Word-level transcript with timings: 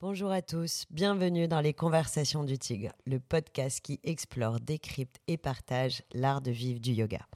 Bonjour 0.00 0.30
à 0.30 0.42
tous, 0.42 0.84
bienvenue 0.92 1.48
dans 1.48 1.60
les 1.60 1.74
Conversations 1.74 2.44
du 2.44 2.56
Tigre, 2.56 2.92
le 3.04 3.18
podcast 3.18 3.80
qui 3.80 3.98
explore, 4.04 4.60
décrypte 4.60 5.18
et 5.26 5.36
partage 5.36 6.04
l'art 6.14 6.40
de 6.40 6.52
vivre 6.52 6.78
du 6.78 6.92
yoga. 6.92 7.26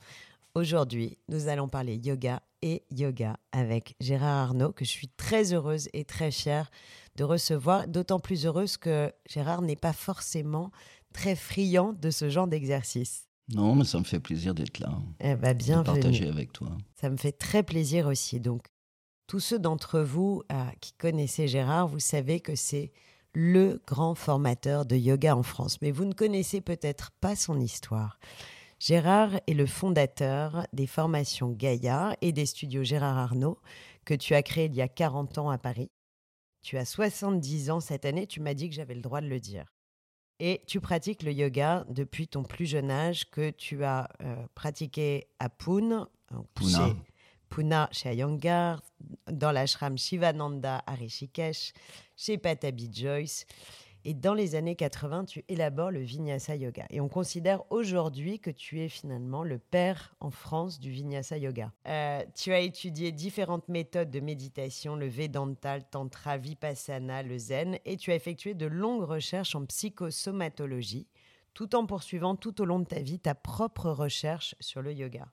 Aujourd'hui, 0.55 1.19
nous 1.29 1.49
allons 1.49 1.67
parler 1.67 1.97
yoga 1.97 2.41
et 2.63 2.85
yoga 2.93 3.37
avec 3.51 3.97
Gérard 3.99 4.51
Arnaud, 4.51 4.71
que 4.71 4.85
je 4.85 4.91
suis 4.91 5.09
très 5.09 5.53
heureuse 5.53 5.89
et 5.93 6.05
très 6.05 6.31
fière 6.31 6.71
de 7.17 7.25
recevoir, 7.25 7.89
d'autant 7.89 8.21
plus 8.21 8.47
heureuse 8.47 8.77
que 8.77 9.13
Gérard 9.29 9.63
n'est 9.63 9.75
pas 9.75 9.93
forcément 9.93 10.71
très 11.13 11.35
friand 11.35 11.95
de 11.95 12.11
ce 12.11 12.31
genre 12.31 12.47
d'exercice. 12.47 13.27
Non, 13.53 13.75
mais 13.75 13.85
ça 13.85 13.99
me 13.99 14.05
fait 14.05 14.21
plaisir 14.21 14.55
d'être 14.55 14.79
là. 14.79 15.01
Eh 15.19 15.35
ben, 15.35 15.53
bienvenue. 15.53 15.99
De 15.99 16.01
partager 16.01 16.29
avec 16.29 16.53
toi. 16.53 16.69
Ça 16.95 17.11
me 17.11 17.17
fait 17.17 17.33
très 17.33 17.65
plaisir 17.65 18.07
aussi. 18.07 18.39
Donc, 18.39 18.63
tous 19.33 19.41
ceux 19.41 19.59
d'entre 19.59 20.01
vous 20.01 20.43
euh, 20.53 20.63
qui 20.83 20.93
connaissez 20.93 21.49
Gérard, 21.49 21.89
vous 21.89 22.01
savez 22.01 22.41
que 22.41 22.55
c'est 22.55 22.93
le 23.33 23.81
grand 23.87 24.15
formateur 24.15 24.85
de 24.85 24.95
yoga 24.95 25.35
en 25.35 25.43
France. 25.43 25.81
Mais 25.81 25.91
vous 25.91 26.05
ne 26.05 26.13
connaissez 26.13 26.61
peut-être 26.61 27.13
pas 27.13 27.35
son 27.35 27.59
histoire. 27.59 28.19
Gérard 28.79 29.41
est 29.47 29.55
le 29.55 29.65
fondateur 29.65 30.67
des 30.75 30.87
formations 30.87 31.49
Gaïa 31.49 32.15
et 32.21 32.33
des 32.33 32.45
studios 32.45 32.85
Gérard 32.85 33.17
Arnaud 33.17 33.59
que 34.05 34.13
tu 34.13 34.35
as 34.35 34.43
créés 34.43 34.67
il 34.67 34.75
y 34.75 34.83
a 34.83 34.89
40 34.89 35.39
ans 35.39 35.49
à 35.49 35.57
Paris. 35.57 35.91
Tu 36.61 36.77
as 36.77 36.85
70 36.85 37.71
ans 37.71 37.81
cette 37.81 38.05
année, 38.05 38.27
tu 38.27 38.41
m'as 38.41 38.53
dit 38.53 38.69
que 38.69 38.75
j'avais 38.75 38.95
le 38.95 39.01
droit 39.01 39.23
de 39.23 39.29
le 39.29 39.41
dire. 39.41 39.65
Et 40.41 40.61
tu 40.67 40.79
pratiques 40.79 41.23
le 41.23 41.33
yoga 41.33 41.87
depuis 41.89 42.29
ton 42.29 42.43
plus 42.43 42.67
jeune 42.67 42.91
âge 42.91 43.31
que 43.31 43.49
tu 43.49 43.83
as 43.83 44.11
euh, 44.21 44.37
pratiqué 44.55 45.29
à 45.39 45.49
Pune, 45.49 46.07
Pune. 46.55 46.97
Pune 47.53 47.87
chez 47.91 48.09
Ayangar, 48.09 48.81
dans 49.31 49.53
l'ashram 49.53 49.99
Shivananda 49.99 50.83
à 50.87 50.95
Rishikesh, 50.95 51.75
chez 52.17 52.39
Patabi 52.39 52.89
Joyce. 52.91 53.45
Et 54.07 54.15
dans 54.15 54.33
les 54.33 54.55
années 54.55 54.75
80, 54.75 55.27
tu 55.27 55.45
élabores 55.49 55.91
le 55.91 56.01
Vinyasa 56.01 56.57
Yoga. 56.57 56.87
Et 56.89 57.03
on 57.03 57.11
considère 57.11 57.63
aujourd'hui 57.71 58.41
que 58.41 58.51
tu 58.51 58.81
es 58.81 58.89
finalement 58.89 59.45
le 59.45 59.59
père 59.59 60.15
en 60.21 60.31
France 60.31 60.81
du 60.81 60.91
Vinyasa 60.91 61.37
Yoga. 61.37 61.71
Euh, 61.87 62.23
tu 62.35 62.55
as 62.55 62.61
étudié 62.61 63.13
différentes 63.13 63.69
méthodes 63.69 64.11
de 64.11 64.21
méditation, 64.21 64.97
le 64.97 65.07
Vedanta, 65.07 65.77
le 65.77 65.85
Tantra, 65.85 66.39
Vipassana, 66.39 67.23
le 67.23 67.37
Zen, 67.37 67.79
et 67.85 67.99
tu 67.99 68.13
as 68.13 68.15
effectué 68.15 68.55
de 68.55 68.65
longues 68.65 69.05
recherches 69.05 69.55
en 69.55 69.67
psychosomatologie, 69.67 71.07
tout 71.53 71.75
en 71.77 71.85
poursuivant 71.85 72.35
tout 72.35 72.63
au 72.63 72.65
long 72.65 72.79
de 72.79 72.87
ta 72.87 73.01
vie 73.01 73.19
ta 73.19 73.35
propre 73.35 73.91
recherche 73.91 74.55
sur 74.59 74.81
le 74.81 74.95
yoga. 74.95 75.29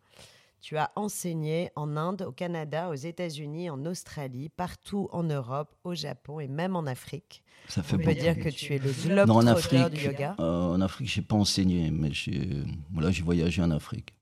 Tu 0.62 0.76
as 0.78 0.92
enseigné 0.96 1.72
en 1.76 1.96
Inde, 1.96 2.24
au 2.28 2.32
Canada, 2.32 2.90
aux 2.90 2.94
États-Unis, 2.96 3.70
en 3.70 3.86
Australie, 3.86 4.50
partout 4.50 5.08
en 5.12 5.24
Europe, 5.24 5.74
au 5.84 5.96
Japon 5.96 6.40
et 6.42 6.48
même 6.48 6.76
en 6.76 6.86
Afrique. 6.86 7.44
Ça 7.70 7.82
fait 7.82 7.96
On 7.96 8.00
peut 8.00 8.14
dire 8.14 8.38
que 8.38 8.50
tu 8.50 8.74
es 8.76 8.78
le 8.80 8.92
globe 8.92 9.28
Non, 9.28 9.36
en 9.38 9.44
du 9.44 9.50
Afrique, 9.50 10.04
yoga. 10.04 10.36
euh, 10.40 10.74
en 10.74 10.82
Afrique, 10.82 11.08
j'ai 11.08 11.22
pas 11.22 11.36
enseigné, 11.36 11.92
mais 11.92 12.12
j'ai 12.12 12.64
voilà, 12.92 13.10
j'ai 13.12 13.24
voyagé 13.24 13.62
en 13.62 13.72
Afrique. 13.72 14.14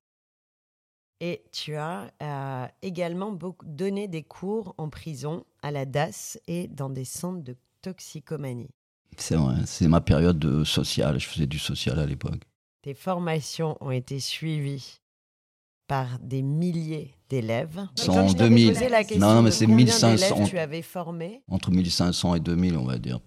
Et 1.20 1.44
tu 1.52 1.76
as 1.76 2.12
euh, 2.22 2.68
également 2.84 3.32
beaucoup 3.32 3.66
donné 3.66 4.08
des 4.08 4.22
cours 4.22 4.76
en 4.78 4.90
prison, 4.90 5.44
à 5.64 5.72
la 5.72 5.86
DAS 5.86 6.38
et 6.48 6.68
dans 6.68 6.92
des 6.92 7.06
centres 7.06 7.42
de 7.44 7.56
toxicomanie. 7.82 8.70
C'est 9.18 9.36
vrai, 9.36 9.56
c'est 9.66 9.88
ma 9.88 10.02
période 10.02 10.38
de 10.38 10.64
sociale. 10.64 11.20
Je 11.20 11.26
faisais 11.28 11.48
du 11.48 11.58
social 11.58 11.98
à 11.98 12.06
l'époque. 12.06 12.44
Tes 12.84 12.94
formations 12.94 13.76
ont 13.82 13.90
été 13.90 14.20
suivies 14.20 15.02
par 15.88 16.20
des 16.20 16.42
milliers 16.42 17.16
d'élèves. 17.30 17.88
Sont 17.96 18.14
Quand 18.14 18.24
en 18.24 18.28
je 18.28 18.36
t'avais 18.36 18.50
2000. 18.50 18.74
posé 18.74 18.90
la 18.90 19.04
question 19.04 19.20
Non, 19.34 19.42
mais 19.42 19.52
c'est 19.52 19.66
combien 19.66 19.86
1500. 19.86 20.16
d'élèves 20.36 20.50
tu 20.50 20.60
avais 20.60 20.82
formé. 20.82 21.42
Entre 21.50 21.72
1500 21.72 22.36
et 22.36 22.40
2000, 22.40 22.78
on 22.78 22.86
va 22.86 22.98
dire. 22.98 23.20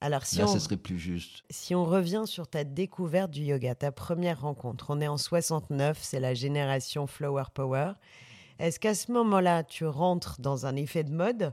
Alors, 0.00 0.24
si 0.24 0.38
Là, 0.38 0.44
on, 0.44 0.52
ça 0.52 0.60
serait 0.60 0.76
plus 0.78 0.98
juste. 0.98 1.42
si 1.50 1.74
on 1.74 1.84
revient 1.84 2.22
sur 2.24 2.48
ta 2.48 2.64
découverte 2.64 3.30
du 3.32 3.42
yoga, 3.42 3.74
ta 3.74 3.92
première 3.92 4.40
rencontre, 4.40 4.86
on 4.88 5.00
est 5.00 5.08
en 5.08 5.18
69, 5.18 5.98
c'est 6.00 6.20
la 6.20 6.32
génération 6.32 7.06
Flower 7.06 7.44
Power. 7.52 7.92
Est-ce 8.58 8.80
qu'à 8.80 8.94
ce 8.94 9.12
moment-là, 9.12 9.62
tu 9.62 9.84
rentres 9.86 10.36
dans 10.40 10.64
un 10.66 10.76
effet 10.76 11.04
de 11.04 11.12
mode 11.12 11.52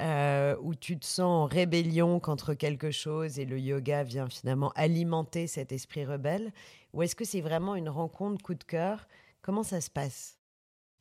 euh, 0.00 0.56
où 0.62 0.74
tu 0.74 0.98
te 0.98 1.04
sens 1.04 1.20
en 1.20 1.44
rébellion 1.44 2.18
contre 2.18 2.54
quelque 2.54 2.90
chose 2.90 3.38
et 3.38 3.44
le 3.44 3.58
yoga 3.58 4.04
vient 4.04 4.28
finalement 4.28 4.72
alimenter 4.74 5.46
cet 5.46 5.70
esprit 5.72 6.04
rebelle? 6.06 6.52
Ou 6.94 7.02
est-ce 7.02 7.14
que 7.16 7.24
c'est 7.26 7.40
vraiment 7.42 7.74
une 7.74 7.88
rencontre 7.90 8.42
coup 8.42 8.54
de 8.54 8.64
cœur 8.64 9.06
Comment 9.42 9.62
ça 9.62 9.80
se 9.80 9.90
passe? 9.90 10.36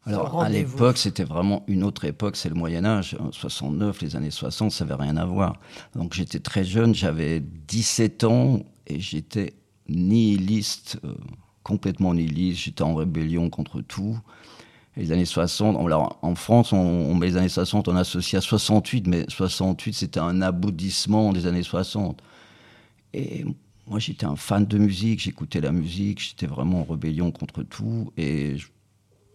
Alors, 0.06 0.41
à 0.41 0.50
l'époque, 0.50 0.97
c'était 0.97 1.24
vraiment 1.24 1.63
une 1.68 1.84
autre 1.84 2.06
époque, 2.06 2.35
c'est 2.35 2.50
le 2.50 2.56
Moyen-Âge. 2.56 3.16
En 3.19 3.31
69, 3.31 4.02
les 4.02 4.16
années 4.16 4.31
60, 4.31 4.72
ça 4.72 4.84
n'avait 4.84 5.03
rien 5.03 5.16
à 5.18 5.25
voir. 5.25 5.59
Donc, 5.96 6.13
j'étais 6.13 6.40
très 6.40 6.63
jeune, 6.63 6.96
j'avais 6.96 7.40
17 7.40 8.24
ans 8.24 8.62
et 8.88 9.00
j'étais 9.00 9.53
nihiliste, 9.88 10.97
euh, 11.03 11.13
complètement 11.62 12.16
nihiliste. 12.16 12.62
J'étais 12.63 12.81
en 12.81 12.96
rébellion 12.96 13.52
contre 13.52 13.81
tout. 13.81 14.18
Et 14.97 15.02
les 15.02 15.12
années 15.12 15.25
60, 15.25 15.75
on- 15.78 15.85
alors, 15.85 16.18
en 16.23 16.34
France, 16.34 16.73
on, 16.73 16.78
on 16.78 17.13
met 17.13 17.28
les 17.28 17.38
années 17.38 17.47
60, 17.50 17.88
on 17.88 17.96
associe 17.96 18.41
à 18.44 18.46
68, 18.46 19.06
mais 19.06 19.25
68, 19.29 19.94
c'était 19.94 20.19
un 20.19 20.41
aboutissement 20.41 21.31
des 21.31 21.46
années 21.46 21.62
60. 21.63 22.19
Et 23.13 23.46
moi, 23.88 24.00
j'étais 24.00 24.25
un 24.25 24.36
fan 24.36 24.66
de 24.66 24.78
musique, 24.78 25.19
j'écoutais 25.22 25.59
la 25.62 25.72
musique, 25.72 26.19
j'étais 26.22 26.46
vraiment 26.47 26.81
en 26.81 26.84
rébellion 26.84 27.31
contre 27.31 27.64
tout. 27.64 28.12
Et 28.18 28.58
je- 28.58 28.68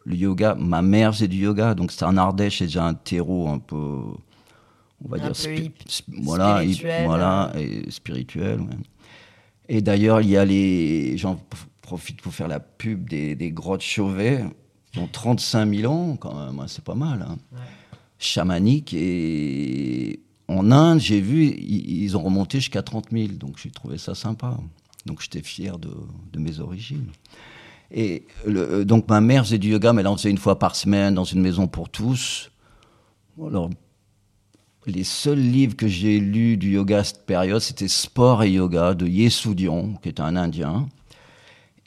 le 0.04 0.14
yoga, 0.16 0.54
ma 0.54 0.82
mère 0.82 1.12
faisait 1.14 1.28
du 1.28 1.38
yoga, 1.38 1.74
donc 1.74 1.90
c'était 1.90 2.04
en 2.04 2.16
Ardèche, 2.16 2.58
c'est 2.58 2.66
déjà 2.66 2.86
un 2.86 2.94
terreau 2.94 3.48
un 3.48 3.58
peu, 3.58 3.74
on 3.76 5.08
va 5.08 5.16
Un 5.16 5.20
dire, 5.20 5.28
peu 5.28 5.34
spi- 5.34 5.62
hip- 5.64 5.88
sp- 5.88 6.04
voilà, 6.22 6.62
hip- 6.64 6.74
spirituel, 6.74 7.04
voilà, 7.06 7.52
et 7.58 7.90
spirituel. 7.90 8.60
ouais. 8.60 8.66
Et 9.68 9.82
d'ailleurs, 9.82 10.20
il 10.20 10.28
y 10.30 10.36
a 10.36 10.44
les, 10.44 11.18
j'en 11.18 11.40
profite 11.82 12.22
pour 12.22 12.32
faire 12.32 12.46
la 12.48 12.60
pub 12.60 13.08
des, 13.08 13.34
des 13.34 13.50
grottes 13.50 13.82
Chauvet, 13.82 14.44
qui 14.92 15.00
ont 15.00 15.08
35 15.08 15.74
000 15.74 15.92
ans, 15.92 16.16
quand 16.16 16.34
même, 16.34 16.60
hein, 16.60 16.66
c'est 16.68 16.84
pas 16.84 16.94
mal. 16.94 17.26
hein. 17.28 17.36
Chamanique 18.18 18.94
et 18.94 20.20
en 20.48 20.70
Inde, 20.70 21.00
j'ai 21.00 21.20
vu, 21.20 21.44
ils, 21.44 22.16
ont 22.16 22.22
remonté 22.22 22.58
jusqu'à 22.58 22.82
30 22.82 23.06
000, 23.10 23.28
donc 23.32 23.56
j'ai 23.58 23.70
trouvé 23.70 23.98
ça 23.98 24.14
sympa. 24.14 24.56
Donc 25.04 25.20
j'étais 25.20 25.42
fier 25.42 25.78
de, 25.78 25.90
mes 26.38 26.60
origines. 26.60 27.10
Et 27.90 28.26
euh, 28.46 28.84
donc 28.84 29.08
ma 29.08 29.20
mère 29.20 29.44
faisait 29.44 29.58
du 29.58 29.70
yoga, 29.70 29.92
mais 29.92 30.02
elle 30.02 30.08
en 30.08 30.16
faisait 30.16 30.30
une 30.30 30.38
fois 30.38 30.58
par 30.58 30.76
semaine 30.76 31.14
dans 31.14 31.24
une 31.24 31.40
maison 31.40 31.66
pour 31.66 31.88
tous. 31.88 32.50
Alors, 33.44 33.70
les 34.86 35.04
seuls 35.04 35.38
livres 35.38 35.76
que 35.76 35.88
j'ai 35.88 36.20
lus 36.20 36.56
du 36.56 36.70
yoga 36.70 36.98
à 36.98 37.04
cette 37.04 37.26
période, 37.26 37.60
c'était 37.60 37.88
Sport 37.88 38.44
et 38.44 38.52
Yoga 38.52 38.94
de 38.94 39.06
Yesudian, 39.06 39.94
qui 40.02 40.08
était 40.08 40.22
un 40.22 40.36
Indien. 40.36 40.88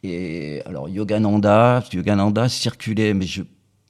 Et 0.03 0.61
alors 0.65 0.89
Yogananda, 0.89 1.83
Yogananda 1.93 2.49
circulait, 2.49 3.13
mais 3.13 3.25
je, 3.25 3.43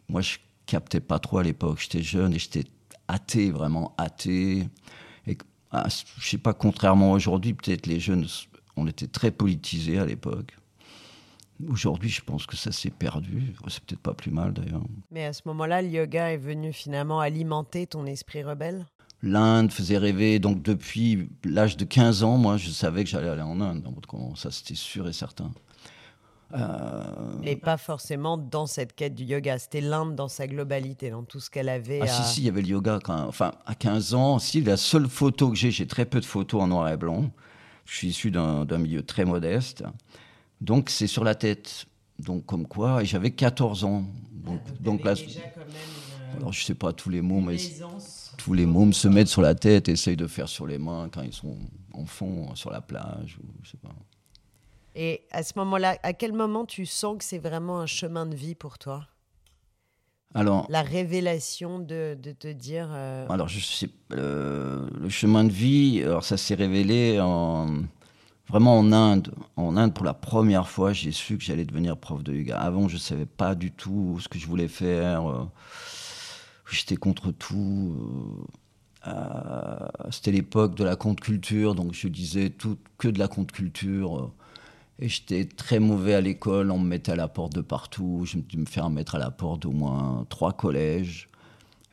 moi 0.08 0.22
je 0.22 0.38
captais 0.66 1.00
pas 1.00 1.20
trop 1.20 1.40
à 1.40 1.44
l'époque. 1.44 1.80
J'étais 1.82 2.04
jeune 2.04 2.34
et 2.34 2.40
j'étais 2.40 2.66
athée, 3.10 3.52
vraiment 3.52 3.94
athée. 3.98 4.70
Et 5.28 5.38
ah, 5.72 5.88
je 5.90 6.30
sais 6.30 6.38
pas, 6.38 6.54
contrairement 6.54 7.12
aujourd'hui, 7.12 7.54
peut-être 7.54 7.88
les 7.88 8.00
jeunes, 8.00 8.26
on 8.78 8.88
était 8.88 9.08
très 9.08 9.32
politisés 9.32 10.00
à 10.00 10.06
l'époque. 10.06 10.56
Aujourd'hui, 11.68 12.10
je 12.10 12.22
pense 12.22 12.46
que 12.46 12.56
ça 12.56 12.72
s'est 12.72 12.90
perdu. 12.90 13.54
C'est 13.68 13.84
peut-être 13.84 14.00
pas 14.00 14.14
plus 14.14 14.32
mal 14.32 14.54
d'ailleurs. 14.54 14.84
Mais 15.12 15.26
à 15.26 15.34
ce 15.34 15.42
moment-là, 15.48 15.82
le 15.82 15.90
yoga 15.90 16.32
est 16.32 16.38
venu 16.38 16.72
finalement 16.72 17.20
alimenter 17.20 17.86
ton 17.86 18.06
esprit 18.06 18.44
rebelle? 18.44 18.86
L'Inde 19.22 19.70
faisait 19.70 19.98
rêver, 19.98 20.40
donc 20.40 20.62
depuis 20.62 21.28
l'âge 21.44 21.76
de 21.76 21.84
15 21.84 22.24
ans, 22.24 22.38
moi 22.38 22.56
je 22.56 22.70
savais 22.70 23.04
que 23.04 23.10
j'allais 23.10 23.28
aller 23.28 23.42
en 23.42 23.60
Inde. 23.60 23.84
Ça 24.36 24.50
c'était 24.50 24.76
sûr 24.76 25.10
et 25.10 25.14
certain. 25.14 25.52
Euh, 26.54 27.04
Et 27.44 27.56
pas 27.56 27.78
forcément 27.78 28.38
dans 28.38 28.66
cette 28.66 28.96
quête 28.96 29.14
du 29.14 29.24
yoga. 29.24 29.60
C'était 29.60 29.82
l'Inde 29.82 30.16
dans 30.16 30.28
sa 30.28 30.48
globalité, 30.48 31.10
dans 31.12 31.24
tout 31.24 31.40
ce 31.40 31.50
qu'elle 31.50 31.70
avait 31.70 32.00
Ah 32.02 32.06
à... 32.06 32.08
si, 32.08 32.24
si, 32.24 32.42
il 32.42 32.46
y 32.46 32.50
avait 32.50 32.62
le 32.62 32.68
yoga. 32.70 33.00
Quand, 33.04 33.28
enfin, 33.28 33.52
à 33.66 33.76
15 33.76 34.14
ans, 34.16 34.40
si, 34.40 34.62
la 34.62 34.78
seule 34.78 35.08
photo 35.08 35.50
que 35.50 35.56
j'ai, 35.56 35.72
j'ai 35.72 35.86
très 35.88 36.06
peu 36.06 36.20
de 36.20 36.26
photos 36.26 36.62
en 36.64 36.68
noir 36.68 36.90
et 36.90 36.98
blanc. 36.98 37.30
Je 37.86 37.96
suis 37.96 38.08
issu 38.10 38.32
d'un 38.32 38.66
milieu 38.78 39.04
très 39.04 39.26
modeste. 39.26 39.84
Donc, 40.62 40.90
c'est 40.90 41.08
sur 41.08 41.24
la 41.24 41.36
tête. 41.36 41.86
Donc, 42.20 42.46
comme 42.46 42.68
quoi, 42.68 43.02
et 43.02 43.06
j'avais 43.06 43.32
14 43.32 43.84
ans. 43.84 44.04
Donc, 44.32 44.60
donc 44.82 45.04
là, 45.04 45.14
alors 46.38 46.54
je 46.54 46.64
sais 46.64 46.76
pas 46.76 46.94
tous 46.94 47.10
les 47.10 47.22
mots, 47.22 47.42
mais 47.42 47.58
tous 48.38 48.54
les 48.54 48.66
mômes 48.66 48.94
se 48.94 49.08
mettent 49.08 49.28
sur 49.28 49.42
la 49.42 49.56
tête, 49.56 49.90
essayent 49.90 50.16
de 50.18 50.28
faire 50.28 50.48
sur 50.48 50.68
les 50.68 50.78
mains 50.78 51.10
quand 51.12 51.22
ils 51.22 51.34
sont 51.34 51.58
enfants, 51.94 52.54
sur 52.56 52.72
la 52.72 52.82
plage, 52.82 53.38
ou 53.42 53.48
je 53.64 53.72
sais 53.72 53.78
pas. 53.78 53.90
Et 55.02 55.22
à 55.32 55.44
ce 55.44 55.54
moment-là, 55.56 55.98
à 56.04 56.12
quel 56.12 56.34
moment 56.34 56.66
tu 56.66 56.86
sens 56.86 57.18
que 57.18 57.24
c'est 57.24 57.38
vraiment 57.38 57.80
un 57.80 57.86
chemin 57.86 58.26
de 58.26 58.36
vie 58.36 58.54
pour 58.54 58.78
toi? 58.78 59.08
Alors, 60.34 60.68
La 60.70 60.82
révélation 60.82 61.80
de, 61.80 62.18
de 62.22 62.34
te 62.34 62.50
dire... 62.50 62.90
euh, 62.92 63.26
Alors, 63.30 63.48
je 63.48 63.62
sais, 63.62 63.90
euh, 64.12 64.90
le 65.00 65.08
chemin 65.08 65.46
de 65.46 65.54
vie, 65.54 66.04
alors 66.04 66.26
ça 66.26 66.36
s'est 66.36 66.54
révélé 66.54 67.18
en, 67.22 67.84
vraiment 68.50 68.78
en 68.78 68.92
Inde. 68.92 69.34
En 69.56 69.78
Inde, 69.78 69.94
pour 69.94 70.04
la 70.04 70.14
première 70.14 70.68
fois, 70.68 70.92
j'ai 70.92 71.14
su 71.14 71.38
que 71.38 71.46
j'allais 71.46 71.64
devenir 71.64 71.96
prof 71.96 72.22
de 72.22 72.34
yoga. 72.34 72.60
Avant, 72.60 72.90
je 72.90 72.96
ne 72.96 73.00
savais 73.00 73.26
pas 73.26 73.56
du 73.56 73.72
tout 73.72 74.20
ce 74.20 74.28
que 74.28 74.38
je 74.38 74.48
voulais 74.48 74.68
faire. 74.68 75.30
euh, 75.32 75.46
J'étais 76.70 76.98
contre 76.98 77.32
tout. 77.32 77.96
euh. 79.08 79.88
c'était 80.12 80.32
l'époque 80.34 80.76
de 80.76 80.84
la 80.84 80.98
contre 80.98 81.24
culture, 81.24 81.74
donc 81.74 81.94
je 81.94 82.10
disais 82.10 82.50
tout, 82.50 82.78
que 82.98 83.08
de 83.08 83.18
la 83.18 83.30
contre 83.30 83.54
culture. 83.54 84.34
Et 85.02 85.08
j'étais 85.08 85.46
très 85.46 85.80
mauvais 85.80 86.14
à 86.14 86.22
l'école, 86.22 86.72
on 86.72 86.78
me 86.78 86.88
mettait 86.88 87.14
à 87.14 87.16
la 87.16 87.30
porte 87.30 87.54
de 87.54 87.62
partout. 87.62 88.26
Je 88.26 88.38
me 88.58 88.66
faire 88.66 88.90
mettre 88.90 89.16
à 89.16 89.18
la 89.18 89.32
porte 89.32 89.62
d'au 89.62 89.72
moins 89.72 90.26
trois 90.30 90.52
collèges. 90.52 91.30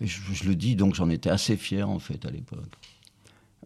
Je, 0.00 0.44
le 0.44 0.56
dis, 0.56 0.74
donc 0.76 0.94
j'en 0.94 1.08
étais 1.08 1.30
assez 1.30 1.56
fier 1.56 1.88
en 1.88 2.00
fait 2.00 2.26
à 2.26 2.30
l'époque. 2.30 2.64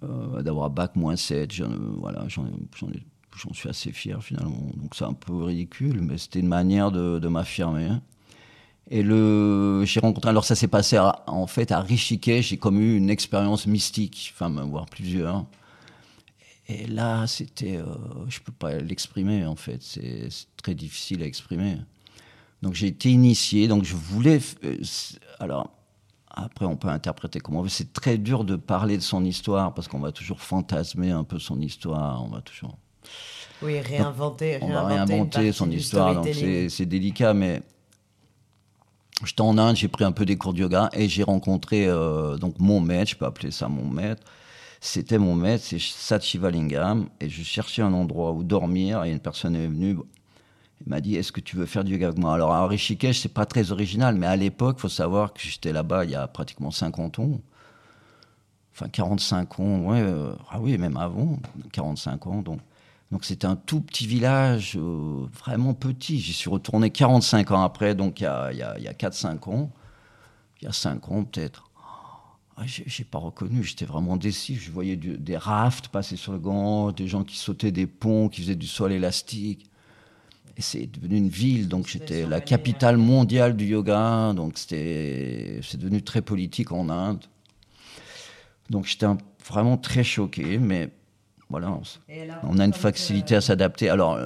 Euh, 0.03 0.43
d'avoir 0.43 0.71
bac 0.71 0.95
moins 0.95 1.17
7, 1.17 1.61
voilà, 1.99 2.27
j'en 2.29 3.53
suis 3.53 3.69
assez 3.69 3.93
fier 3.93 4.23
finalement. 4.23 4.71
Donc 4.77 4.95
c'est 4.95 5.05
un 5.05 5.15
peu 5.15 5.43
ridicule, 5.43 6.01
mais 6.03 6.19
c'était 6.19 6.41
une 6.41 6.49
manière 6.49 6.93
de, 6.93 7.27
m'affirmer. 7.29 7.91
Et 8.91 9.03
le, 9.03 9.85
j'ai 9.85 10.01
rencontré, 10.01 10.31
alors 10.31 10.45
ça 10.45 10.55
s'est 10.55 10.69
passé 10.69 10.99
en 11.27 11.47
fait 11.47 11.73
à 11.73 11.81
Rishikesh, 11.81 12.49
j'ai 12.49 12.57
comme 12.59 12.79
eu 12.79 12.97
une 12.97 13.11
expérience 13.11 13.67
mystique, 13.67 14.33
enfin, 14.35 14.51
voire 14.67 14.87
plusieurs. 14.87 15.47
Et 16.71 16.87
là, 16.87 17.27
c'était. 17.27 17.77
Euh, 17.77 17.85
je 18.29 18.39
ne 18.39 18.45
peux 18.45 18.53
pas 18.53 18.75
l'exprimer, 18.77 19.45
en 19.45 19.57
fait. 19.57 19.83
C'est 19.83 20.29
très 20.63 20.75
difficile 20.75 21.23
à 21.23 21.27
exprimer. 21.27 21.79
Donc, 22.63 22.75
j'ai 22.75 22.87
été 22.87 23.11
initié. 23.11 23.67
Donc, 23.67 23.85
je 23.85 23.97
voulais. 23.97 24.39
Euh, 24.65 24.77
alors, 25.41 25.71
après, 26.31 26.67
on 26.67 26.77
peut 26.77 26.89
interpréter 26.89 27.41
comme 27.41 27.57
on 27.57 27.63
veut. 27.63 27.69
C'est 27.69 27.93
très 27.93 28.19
dur 28.19 28.45
de 28.45 28.55
parler 28.55 28.97
de 28.97 29.03
son 29.03 29.25
histoire 29.25 29.75
parce 29.75 29.89
qu'on 29.89 29.99
va 29.99 30.13
toujours 30.13 30.41
fantasmer 30.41 31.11
un 31.11 31.25
peu 31.25 31.39
son 31.41 31.61
histoire. 31.61 32.23
On 32.25 32.29
va 32.29 32.41
toujours. 32.41 32.77
Oui, 33.63 33.81
réinventer. 33.81 34.59
on 34.63 34.73
va 34.73 34.85
réinventer 34.85 35.53
son 35.53 35.71
histoire. 35.71 36.15
Donc, 36.15 36.29
c'est 36.33 36.87
délicat, 36.87 37.35
mais. 37.35 37.63
J'étais 39.25 39.43
en 39.43 39.59
Inde, 39.59 39.77
j'ai 39.77 39.89
pris 39.89 40.05
un 40.05 40.13
peu 40.13 40.25
des 40.25 40.37
cours 40.37 40.55
de 40.55 40.61
yoga 40.61 40.89
et 40.95 41.07
j'ai 41.07 41.23
rencontré 41.23 41.87
euh, 41.87 42.39
donc 42.39 42.59
mon 42.59 42.81
maître, 42.81 43.11
je 43.11 43.17
peux 43.17 43.27
appeler 43.27 43.51
ça 43.51 43.69
mon 43.69 43.85
maître, 43.85 44.23
c'était 44.81 45.19
mon 45.19 45.35
maître, 45.35 45.65
c'est 45.65 45.79
Satchivalingam, 45.79 47.09
et 47.21 47.29
je 47.29 47.43
cherchais 47.43 47.83
un 47.83 47.93
endroit 47.93 48.33
où 48.33 48.43
dormir, 48.43 49.05
et 49.05 49.13
une 49.13 49.21
personne 49.21 49.55
est 49.55 49.67
venue, 49.67 49.99
il 50.81 50.89
m'a 50.89 51.03
dit, 51.03 51.17
est-ce 51.17 51.33
que 51.33 51.41
tu 51.41 51.57
veux 51.57 51.67
faire 51.67 51.85
du 51.85 51.93
yoga 51.93 52.09
avec 52.09 52.19
moi 52.19 52.35
Alors 52.35 52.53
à 52.53 52.67
Rishikesh, 52.67 53.21
c'est 53.21 53.35
pas 53.35 53.45
très 53.45 53.73
original, 53.73 54.17
mais 54.17 54.27
à 54.27 54.37
l'époque, 54.37 54.77
il 54.79 54.83
faut 54.83 54.89
savoir 54.89 55.35
que 55.35 55.41
j'étais 55.41 55.73
là-bas 55.73 56.07
il 56.07 56.13
y 56.13 56.15
a 56.15 56.27
pratiquement 56.27 56.71
50 56.71 57.19
ans, 57.19 57.41
enfin 58.73 58.89
45 58.89 59.61
ans, 59.61 59.79
ouais, 59.81 60.01
euh, 60.01 60.33
ah 60.51 60.59
oui, 60.61 60.79
même 60.79 60.97
avant, 60.97 61.39
45 61.73 62.27
ans, 62.27 62.43
donc. 62.43 62.61
Donc 63.11 63.25
c'était 63.25 63.47
un 63.47 63.57
tout 63.57 63.81
petit 63.81 64.07
village, 64.07 64.77
euh, 64.77 65.27
vraiment 65.45 65.75
petit. 65.75 66.21
J'y 66.21 66.33
suis 66.33 66.49
retourné 66.49 66.91
45 66.91 67.51
ans 67.51 67.63
après, 67.65 67.97
donc 67.97 68.21
il 68.21 68.23
y 68.23 68.27
a, 68.27 68.53
y 68.53 68.63
a 68.63 68.93
4-5 68.93 69.51
ans. 69.51 69.73
Il 70.61 70.67
y 70.67 70.69
a 70.69 70.73
5 70.73 71.11
ans 71.11 71.25
peut-être. 71.25 71.70
Ah, 72.63 72.65
j'ai 72.67 73.05
pas 73.05 73.19
reconnu, 73.19 73.65
j'étais 73.65 73.87
vraiment 73.87 74.19
déçu. 74.19 74.55
Je 74.55 74.71
voyais 74.71 74.95
des 74.97 75.37
rafts 75.39 75.89
passer 75.89 76.17
sur 76.17 76.33
le 76.33 76.39
gant, 76.39 76.93
des 76.93 77.09
gens 77.09 77.25
qui 77.25 77.39
sautaient 77.39 77.71
des 77.71 77.87
ponts, 77.87 78.29
qui 78.29 78.43
faisaient 78.43 78.55
du 78.55 78.67
sol 78.67 78.93
élastique. 78.93 79.71
Et 80.59 80.61
c'est 80.61 80.87
devenu 80.87 81.17
une 81.17 81.31
ville, 81.31 81.69
donc 81.69 81.87
j'étais 81.87 82.27
la 82.27 82.43
capitale 82.43 82.99
mondiale 82.99 83.57
du 83.57 83.65
yoga, 83.65 84.35
donc 84.35 84.59
c'est 84.59 85.77
devenu 85.79 86.03
très 86.03 86.21
politique 86.21 86.71
en 86.71 86.91
Inde. 86.91 87.25
Donc 88.69 88.85
j'étais 88.85 89.07
vraiment 89.49 89.79
très 89.79 90.05
choqué, 90.05 90.59
mais 90.59 90.91
voilà, 91.49 91.81
on, 92.43 92.59
a 92.59 92.65
une 92.67 92.75
facilité 92.75 93.37
à 93.37 93.41
s'adapter. 93.41 93.89
Alors, 93.89 94.19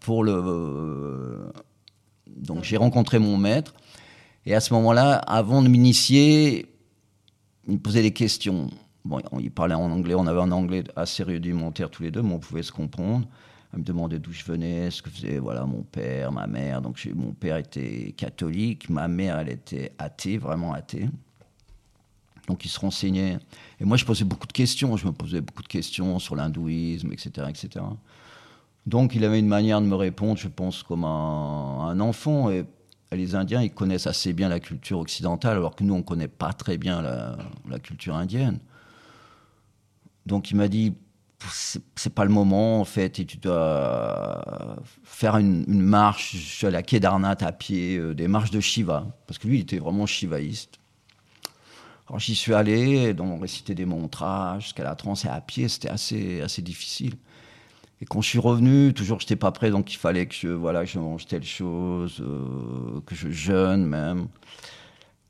pour 0.00 0.24
le. 0.24 1.52
donc 2.26 2.64
j'ai 2.64 2.78
rencontré 2.78 3.18
mon 3.18 3.36
maître, 3.36 3.74
et 4.46 4.54
à 4.54 4.60
ce 4.60 4.72
moment-là, 4.72 5.16
avant 5.16 5.60
de 5.60 5.68
m'initier, 5.68 6.73
il 7.66 7.74
me 7.74 7.78
posait 7.78 8.02
des 8.02 8.12
questions. 8.12 8.68
Bon, 9.04 9.20
il 9.38 9.50
parlait 9.50 9.74
en 9.74 9.90
anglais, 9.90 10.14
on 10.14 10.26
avait 10.26 10.40
un 10.40 10.52
anglais 10.52 10.84
assez 10.96 11.22
rudimentaire 11.22 11.90
tous 11.90 12.02
les 12.02 12.10
deux, 12.10 12.22
mais 12.22 12.32
on 12.34 12.38
pouvait 12.38 12.62
se 12.62 12.72
comprendre. 12.72 13.26
Il 13.74 13.80
me 13.80 13.84
demandait 13.84 14.18
d'où 14.18 14.32
je 14.32 14.44
venais, 14.44 14.90
ce 14.90 15.02
que 15.02 15.10
faisait 15.10 15.38
voilà, 15.38 15.66
mon 15.66 15.82
père, 15.82 16.30
ma 16.32 16.46
mère. 16.46 16.80
Donc 16.80 17.06
mon 17.14 17.32
père 17.32 17.56
était 17.56 18.14
catholique, 18.16 18.88
ma 18.88 19.08
mère, 19.08 19.38
elle 19.38 19.50
était 19.50 19.92
athée, 19.98 20.38
vraiment 20.38 20.72
athée. 20.72 21.08
Donc 22.46 22.64
il 22.64 22.68
se 22.68 22.78
renseignait. 22.78 23.38
Et 23.80 23.84
moi, 23.84 23.96
je 23.96 24.04
posais 24.04 24.24
beaucoup 24.24 24.46
de 24.46 24.52
questions. 24.52 24.96
Je 24.96 25.06
me 25.06 25.12
posais 25.12 25.40
beaucoup 25.40 25.62
de 25.62 25.68
questions 25.68 26.18
sur 26.18 26.36
l'hindouisme, 26.36 27.12
etc., 27.12 27.48
etc. 27.48 27.84
Donc 28.86 29.14
il 29.14 29.24
avait 29.24 29.38
une 29.38 29.48
manière 29.48 29.80
de 29.80 29.86
me 29.86 29.96
répondre, 29.96 30.38
je 30.38 30.48
pense, 30.48 30.82
comme 30.82 31.04
un, 31.04 31.88
un 31.88 32.00
enfant. 32.00 32.50
Et 32.50 32.64
les 33.16 33.34
Indiens, 33.34 33.62
ils 33.62 33.72
connaissent 33.72 34.06
assez 34.06 34.32
bien 34.32 34.48
la 34.48 34.60
culture 34.60 34.98
occidentale, 34.98 35.56
alors 35.56 35.76
que 35.76 35.84
nous, 35.84 35.94
on 35.94 35.98
ne 35.98 36.02
connaît 36.02 36.28
pas 36.28 36.52
très 36.52 36.78
bien 36.78 37.02
la, 37.02 37.78
culture 37.78 38.14
indienne. 38.14 38.58
Donc 40.26 40.50
il 40.50 40.56
m'a 40.56 40.68
dit, 40.68 40.94
c'est 41.94 42.14
pas 42.14 42.24
le 42.24 42.30
moment 42.30 42.80
en 42.80 42.84
fait, 42.84 43.18
et 43.18 43.26
tu 43.26 43.36
dois 43.36 44.76
faire 45.02 45.36
une, 45.36 45.64
marche 45.66 46.36
sur 46.36 46.70
la 46.70 46.82
Kedarnath 46.82 47.42
à 47.42 47.52
pied, 47.52 47.98
euh, 47.98 48.14
des 48.14 48.28
marches 48.28 48.50
de 48.50 48.60
Shiva, 48.60 49.06
parce 49.26 49.38
que 49.38 49.48
lui, 49.48 49.58
il 49.58 49.62
était 49.62 49.78
vraiment 49.78 50.06
shivaïste. 50.06 50.78
Alors 52.08 52.18
j'y 52.20 52.34
suis 52.34 52.54
allé, 52.54 53.14
donc 53.14 53.32
on 53.32 53.38
récitait 53.38 53.74
des 53.74 53.86
mantras 53.86 54.58
jusqu'à 54.60 54.84
la 54.84 54.94
transe 54.94 55.24
et 55.24 55.28
à 55.28 55.40
pied, 55.40 55.68
c'était 55.68 55.88
assez, 55.88 56.40
assez 56.40 56.62
difficile. 56.62 57.16
Et 58.00 58.06
quand 58.06 58.20
je 58.20 58.28
suis 58.28 58.38
revenu, 58.38 58.92
toujours 58.92 59.20
je 59.20 59.24
n'étais 59.24 59.36
pas 59.36 59.52
prêt, 59.52 59.70
donc 59.70 59.92
il 59.92 59.96
fallait 59.96 60.26
que 60.26 60.34
je, 60.34 60.48
voilà, 60.48 60.84
je 60.84 60.98
mange 60.98 61.26
telle 61.26 61.44
chose, 61.44 62.20
euh, 62.20 63.00
que 63.06 63.14
je 63.14 63.30
jeûne 63.30 63.86
même. 63.86 64.28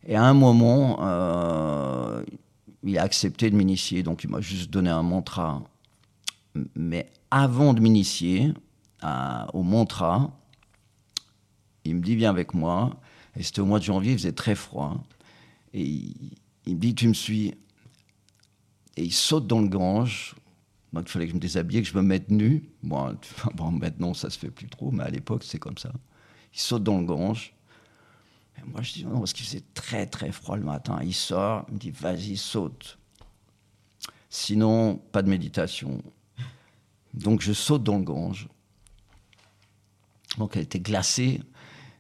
Et 0.07 0.17
à 0.17 0.25
un 0.25 0.35
moment, 0.35 0.99
euh, 1.03 2.25
il 2.83 2.99
a 2.99 3.03
accepté 3.03 3.51
de 3.51 3.57
m'initier, 3.57 4.03
donc 4.03 4.25
il 4.25 4.31
m'a 4.31 4.41
juste 4.41 4.71
donné 4.71 4.91
un 4.91 5.03
mantra. 5.03 5.63
Mais 6.75 7.11
avant 7.31 7.75
de 7.75 7.81
m'initier 7.81 8.53
au 9.53 9.63
mantra, 9.63 10.31
il 11.85 11.97
me 11.97 12.01
dit 12.01 12.17
viens 12.17 12.31
avec 12.31 12.55
moi. 12.55 12.91
Et 13.37 13.43
c'était 13.43 13.61
au 13.61 13.67
mois 13.67 13.79
de 13.79 13.85
janvier, 13.85 14.13
il 14.13 14.19
faisait 14.19 14.33
très 14.33 14.55
froid. 14.55 14.97
Et 15.73 15.83
il, 15.83 16.15
il 16.67 16.77
me 16.77 16.81
dit 16.81 16.95
tu 16.95 17.09
me 17.09 17.15
suis. 17.15 17.55
Et 18.97 19.03
il 19.03 19.13
saute 19.13 19.47
dans 19.47 19.61
le 19.61 19.69
Gange 19.69 20.35
donc 20.95 21.09
il 21.09 21.13
fallait 21.13 21.27
que 21.27 21.33
je 21.33 21.37
me 21.37 21.41
déshabille, 21.41 21.83
que 21.83 21.89
je 21.89 21.97
me 21.97 22.03
mette 22.03 22.31
nu. 22.31 22.71
Bon, 22.83 23.17
bon 23.55 23.71
maintenant 23.73 24.15
ça 24.15 24.31
se 24.31 24.39
fait 24.39 24.51
plus 24.51 24.69
trop, 24.69 24.91
mais 24.91 25.03
à 25.03 25.11
l'époque 25.11 25.43
c'est 25.45 25.59
comme 25.59 25.77
ça. 25.77 25.93
Il 26.55 26.61
saute 26.61 26.85
dans 26.85 26.99
le 26.99 27.05
Gange. 27.05 27.53
Moi 28.67 28.81
je 28.83 28.93
dis 28.93 29.05
non, 29.05 29.19
parce 29.19 29.33
qu'il 29.33 29.45
faisait 29.45 29.65
très 29.75 30.07
très 30.07 30.31
froid 30.31 30.57
le 30.57 30.63
matin. 30.63 31.01
Il 31.03 31.13
sort, 31.13 31.67
il 31.69 31.75
me 31.75 31.79
dit 31.79 31.91
vas-y, 31.91 32.37
saute. 32.37 32.99
Sinon, 34.31 34.97
pas 35.13 35.23
de 35.23 35.29
méditation. 35.29 36.01
Donc 37.13 37.41
je 37.43 37.53
saute 37.53 37.83
dans 37.83 37.99
le 37.99 38.05
Gange. 38.05 38.49
Donc 40.39 40.57
elle 40.57 40.63
était 40.63 40.81
glacée. 40.81 41.41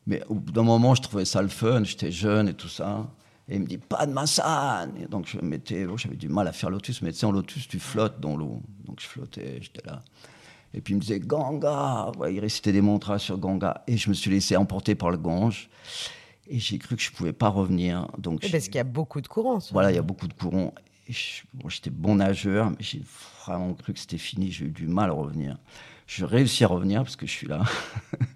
Mais 0.06 0.22
au 0.28 0.34
bout 0.34 0.52
d'un 0.52 0.62
moment, 0.62 0.94
je 0.94 1.02
trouvais 1.02 1.24
ça 1.24 1.42
le 1.42 1.48
fun. 1.48 1.82
J'étais 1.82 2.12
jeune 2.12 2.48
et 2.48 2.54
tout 2.54 2.68
ça. 2.68 3.10
Et 3.48 3.56
il 3.56 3.60
me 3.60 3.66
dit 3.66 3.78
pas 3.78 4.06
de 4.06 4.12
massage. 4.12 4.88
donc 5.10 5.26
je 5.26 5.38
mettais, 5.38 5.84
oh, 5.84 5.98
j'avais 5.98 6.16
du 6.16 6.28
mal 6.28 6.48
à 6.48 6.52
faire 6.52 6.70
lotus, 6.70 7.02
mais 7.02 7.12
tu 7.12 7.18
sais, 7.18 7.26
en 7.26 7.32
lotus, 7.32 7.68
tu 7.68 7.78
flottes 7.78 8.20
dans 8.20 8.36
l'eau. 8.36 8.62
Donc 8.86 9.00
je 9.00 9.06
flottais, 9.06 9.58
j'étais 9.60 9.86
là. 9.86 10.00
Et 10.72 10.80
puis 10.80 10.94
il 10.94 10.96
me 10.96 11.00
disait 11.00 11.20
Ganga. 11.20 12.10
il 12.28 12.40
récitait 12.40 12.72
des 12.72 12.80
mantras 12.80 13.18
sur 13.18 13.38
Ganga. 13.38 13.84
Et 13.86 13.96
je 13.96 14.08
me 14.08 14.14
suis 14.14 14.30
laissé 14.30 14.56
emporter 14.56 14.94
par 14.94 15.10
le 15.10 15.18
Gange. 15.18 15.68
Et 16.48 16.58
j'ai 16.58 16.78
cru 16.78 16.96
que 16.96 17.02
je 17.02 17.12
pouvais 17.12 17.32
pas 17.32 17.48
revenir. 17.48 18.08
Donc 18.18 18.40
parce 18.50 18.64
qu'il 18.64 18.74
y 18.74 18.78
a 18.78 18.84
beaucoup 18.84 19.20
de 19.20 19.28
courants. 19.28 19.60
Voilà, 19.72 19.92
il 19.92 19.94
y 19.94 19.98
a 19.98 20.02
beaucoup 20.02 20.26
de 20.26 20.34
courants. 20.34 20.74
J'étais 21.08 21.90
bon 21.90 22.16
nageur, 22.16 22.70
mais 22.70 22.76
j'ai 22.80 23.02
vraiment 23.46 23.74
cru 23.74 23.92
que 23.92 24.00
c'était 24.00 24.18
fini. 24.18 24.50
J'ai 24.50 24.66
eu 24.66 24.70
du 24.70 24.88
mal 24.88 25.10
à 25.10 25.12
revenir. 25.12 25.58
Je 26.06 26.24
réussis 26.24 26.64
à 26.64 26.68
revenir 26.68 27.02
parce 27.02 27.16
que 27.16 27.26
je 27.26 27.32
suis 27.32 27.46
là. 27.46 27.62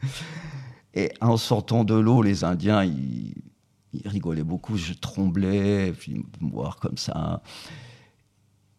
et 0.94 1.12
en 1.20 1.36
sortant 1.36 1.82
de 1.82 1.94
l'eau, 1.94 2.22
les 2.22 2.44
Indiens, 2.44 2.84
ils 2.84 3.34
il 3.92 4.06
rigolait 4.06 4.44
beaucoup, 4.44 4.76
je 4.76 4.92
tremblais, 4.92 5.92
puis 5.92 6.24
me 6.40 6.50
voir 6.50 6.76
comme 6.76 6.98
ça. 6.98 7.42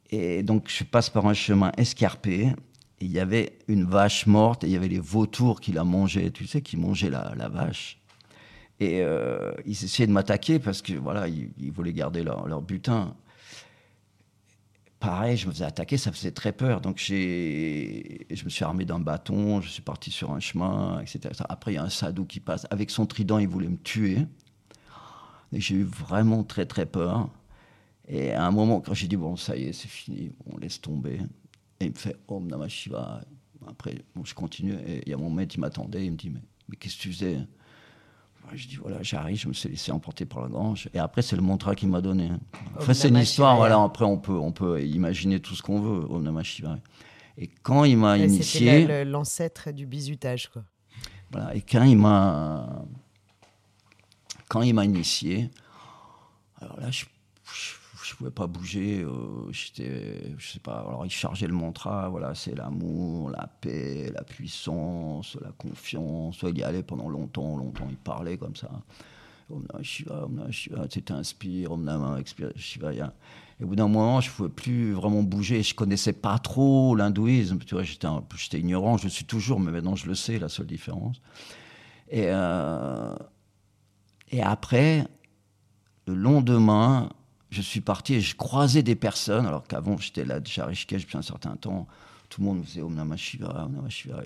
Et 0.09 0.43
donc 0.43 0.69
je 0.69 0.83
passe 0.83 1.09
par 1.09 1.25
un 1.25 1.33
chemin 1.33 1.71
escarpé. 1.77 2.53
il 3.01 3.11
y 3.11 3.19
avait 3.19 3.59
une 3.67 3.85
vache 3.85 4.27
morte 4.27 4.63
et 4.63 4.67
il 4.67 4.73
y 4.73 4.75
avait 4.75 4.87
les 4.87 4.99
vautours 4.99 5.61
qui 5.61 5.71
la 5.71 5.83
mangeaient, 5.83 6.31
tu 6.31 6.47
sais, 6.47 6.61
qui 6.61 6.77
mangeaient 6.77 7.09
la, 7.09 7.33
la 7.35 7.49
vache. 7.49 7.99
Et 8.79 9.01
euh, 9.01 9.51
ils 9.65 9.71
essayaient 9.71 10.07
de 10.07 10.11
m'attaquer 10.11 10.57
parce 10.59 10.81
que 10.81 10.93
voilà, 10.93 11.27
ils, 11.27 11.71
voulaient 11.71 11.93
garder 11.93 12.23
leur, 12.23 12.47
leur, 12.47 12.61
butin. 12.61 13.13
Pareil, 14.99 15.37
je 15.37 15.47
me 15.47 15.51
faisais 15.51 15.65
attaquer, 15.65 15.97
ça 15.97 16.11
faisait 16.11 16.31
très 16.31 16.53
peur. 16.53 16.79
Donc 16.79 16.97
je 16.97 18.43
me 18.43 18.49
suis 18.49 18.63
armé 18.63 18.85
d'un 18.85 18.99
bâton, 18.99 19.61
je 19.61 19.69
suis 19.69 19.81
parti 19.81 20.11
sur 20.11 20.31
un 20.31 20.39
chemin, 20.39 21.01
etc. 21.01 21.33
Après, 21.49 21.73
il 21.73 21.75
y 21.75 21.77
a 21.77 21.83
un 21.83 21.89
sadou 21.89 22.25
qui 22.25 22.39
passe. 22.39 22.67
Avec 22.69 22.89
son 22.89 23.05
trident, 23.05 23.37
il 23.37 23.47
voulait 23.49 23.67
me 23.67 23.77
tuer. 23.77 24.25
Et 25.51 25.59
j'ai 25.59 25.75
eu 25.75 25.83
vraiment 25.83 26.43
très 26.43 26.65
très 26.65 26.85
peur. 26.85 27.29
Et 28.07 28.31
à 28.31 28.45
un 28.45 28.51
moment, 28.51 28.81
quand 28.81 28.93
j'ai 28.93 29.07
dit, 29.07 29.17
bon, 29.17 29.35
ça 29.35 29.55
y 29.55 29.65
est, 29.65 29.73
c'est 29.73 29.87
fini, 29.87 30.31
on 30.51 30.57
laisse 30.57 30.81
tomber. 30.81 31.19
Et 31.79 31.85
il 31.85 31.91
me 31.91 31.95
fait, 31.95 32.17
Om 32.27 32.47
Namah 32.47 32.67
Shiva. 32.67 33.21
Après, 33.67 33.95
bon, 34.15 34.25
je 34.25 34.33
continue. 34.33 34.73
Et 34.87 35.03
il 35.05 35.09
y 35.09 35.13
a 35.13 35.17
mon 35.17 35.29
maître, 35.29 35.55
il 35.55 35.59
m'attendait. 35.59 36.05
Il 36.05 36.11
me 36.11 36.17
dit, 36.17 36.29
mais, 36.29 36.41
mais 36.67 36.75
qu'est-ce 36.75 36.97
que 36.97 37.01
tu 37.01 37.11
faisais? 37.11 37.37
Je 38.53 38.67
dis 38.67 38.77
voilà, 38.77 39.03
j'arrive, 39.03 39.37
je 39.37 39.47
me 39.47 39.53
suis 39.53 39.69
laissé 39.69 39.91
emporter 39.91 40.25
par 40.25 40.41
la 40.41 40.47
grange. 40.47 40.89
Et 40.95 40.97
après, 40.97 41.21
c'est 41.21 41.35
le 41.35 41.41
mantra 41.43 41.75
qui 41.75 41.85
m'a 41.85 42.01
donné. 42.01 42.31
Enfin, 42.77 42.95
c'est 42.95 43.09
une 43.09 43.17
histoire, 43.17 43.55
voilà. 43.57 43.79
Après, 43.79 44.05
on 44.05 44.17
peut, 44.17 44.33
on 44.33 44.51
peut 44.51 44.83
imaginer 44.83 45.39
tout 45.39 45.53
ce 45.53 45.61
qu'on 45.61 45.79
veut, 45.79 46.11
Om 46.11 46.23
Namah 46.23 46.41
Shivaya. 46.41 46.79
Et 47.37 47.47
quand 47.61 47.83
il 47.83 47.97
m'a 47.97 48.17
initié. 48.17 48.81
C'était 48.81 49.05
l'ancêtre 49.05 49.71
du 49.71 49.85
bizutage, 49.85 50.49
quoi. 50.49 50.63
Voilà. 51.31 51.55
Et 51.55 51.61
quand 51.61 51.83
il 51.83 51.97
m'a. 51.97 52.83
Quand 54.49 54.61
il 54.61 54.73
m'a 54.73 54.83
initié, 54.83 55.49
alors 56.59 56.77
là, 56.79 56.91
je 56.91 57.05
je 58.09 58.15
pouvais 58.15 58.31
pas 58.31 58.47
bouger. 58.47 59.03
Euh, 59.03 59.51
j'étais, 59.51 60.33
je 60.37 60.51
sais 60.51 60.59
pas. 60.59 60.79
Alors 60.79 61.05
il 61.05 61.11
chargeait 61.11 61.47
le 61.47 61.53
mantra. 61.53 62.09
Voilà, 62.09 62.33
c'est 62.35 62.55
l'amour, 62.55 63.29
la 63.29 63.47
paix, 63.47 64.11
la 64.13 64.23
puissance, 64.23 65.37
la 65.41 65.51
confiance. 65.51 66.39
Il 66.43 66.57
y 66.57 66.63
allait 66.63 66.83
pendant 66.83 67.09
longtemps, 67.09 67.55
longtemps. 67.57 67.87
Il 67.89 67.97
parlait 67.97 68.37
comme 68.37 68.55
ça. 68.55 68.69
Om 69.51 69.65
Namah 69.71 69.83
Shiva, 69.83 70.25
Om 70.25 70.87
tu 70.89 71.01
t'inspires, 71.01 71.71
Om 71.71 71.83
Namah 71.83 72.19
Shivaya. 72.55 73.13
Et 73.59 73.63
au 73.63 73.67
bout 73.67 73.75
d'un 73.75 73.87
moment, 73.87 74.21
je 74.21 74.31
pouvais 74.31 74.49
plus 74.49 74.93
vraiment 74.93 75.23
bouger. 75.23 75.61
Je 75.63 75.75
connaissais 75.75 76.13
pas 76.13 76.39
trop 76.39 76.95
l'hindouisme. 76.95 77.59
Tu 77.59 77.75
vois, 77.75 77.83
j'étais, 77.83 78.07
j'étais 78.35 78.59
ignorant. 78.59 78.97
Je 78.97 79.05
le 79.05 79.09
suis 79.09 79.25
toujours, 79.25 79.59
mais 79.59 79.71
maintenant 79.71 79.95
je 79.95 80.07
le 80.07 80.15
sais. 80.15 80.39
La 80.39 80.49
seule 80.49 80.67
différence. 80.67 81.21
Et 82.09 82.25
euh, 82.27 83.15
et 84.31 84.41
après, 84.41 85.05
le 86.07 86.13
lendemain, 86.13 87.09
je 87.49 87.61
suis 87.61 87.81
parti 87.81 88.15
et 88.15 88.21
je 88.21 88.35
croisais 88.35 88.83
des 88.83 88.95
personnes, 88.95 89.45
alors 89.45 89.65
qu'avant 89.67 89.97
j'étais 89.97 90.25
là 90.25 90.39
déjà 90.39 90.63
à 90.63 90.67
Rishikesh 90.67 91.03
depuis 91.03 91.17
un 91.17 91.23
certain 91.23 91.55
temps, 91.55 91.87
tout 92.29 92.41
le 92.41 92.47
monde 92.47 92.59
me 92.59 92.63
faisait 92.63 92.81
Om 92.81 92.93
Namah 92.93 93.17
Shiva, 93.17 93.65
Om 93.65 93.73
Namah 93.73 93.89
Shiva. 93.89 94.23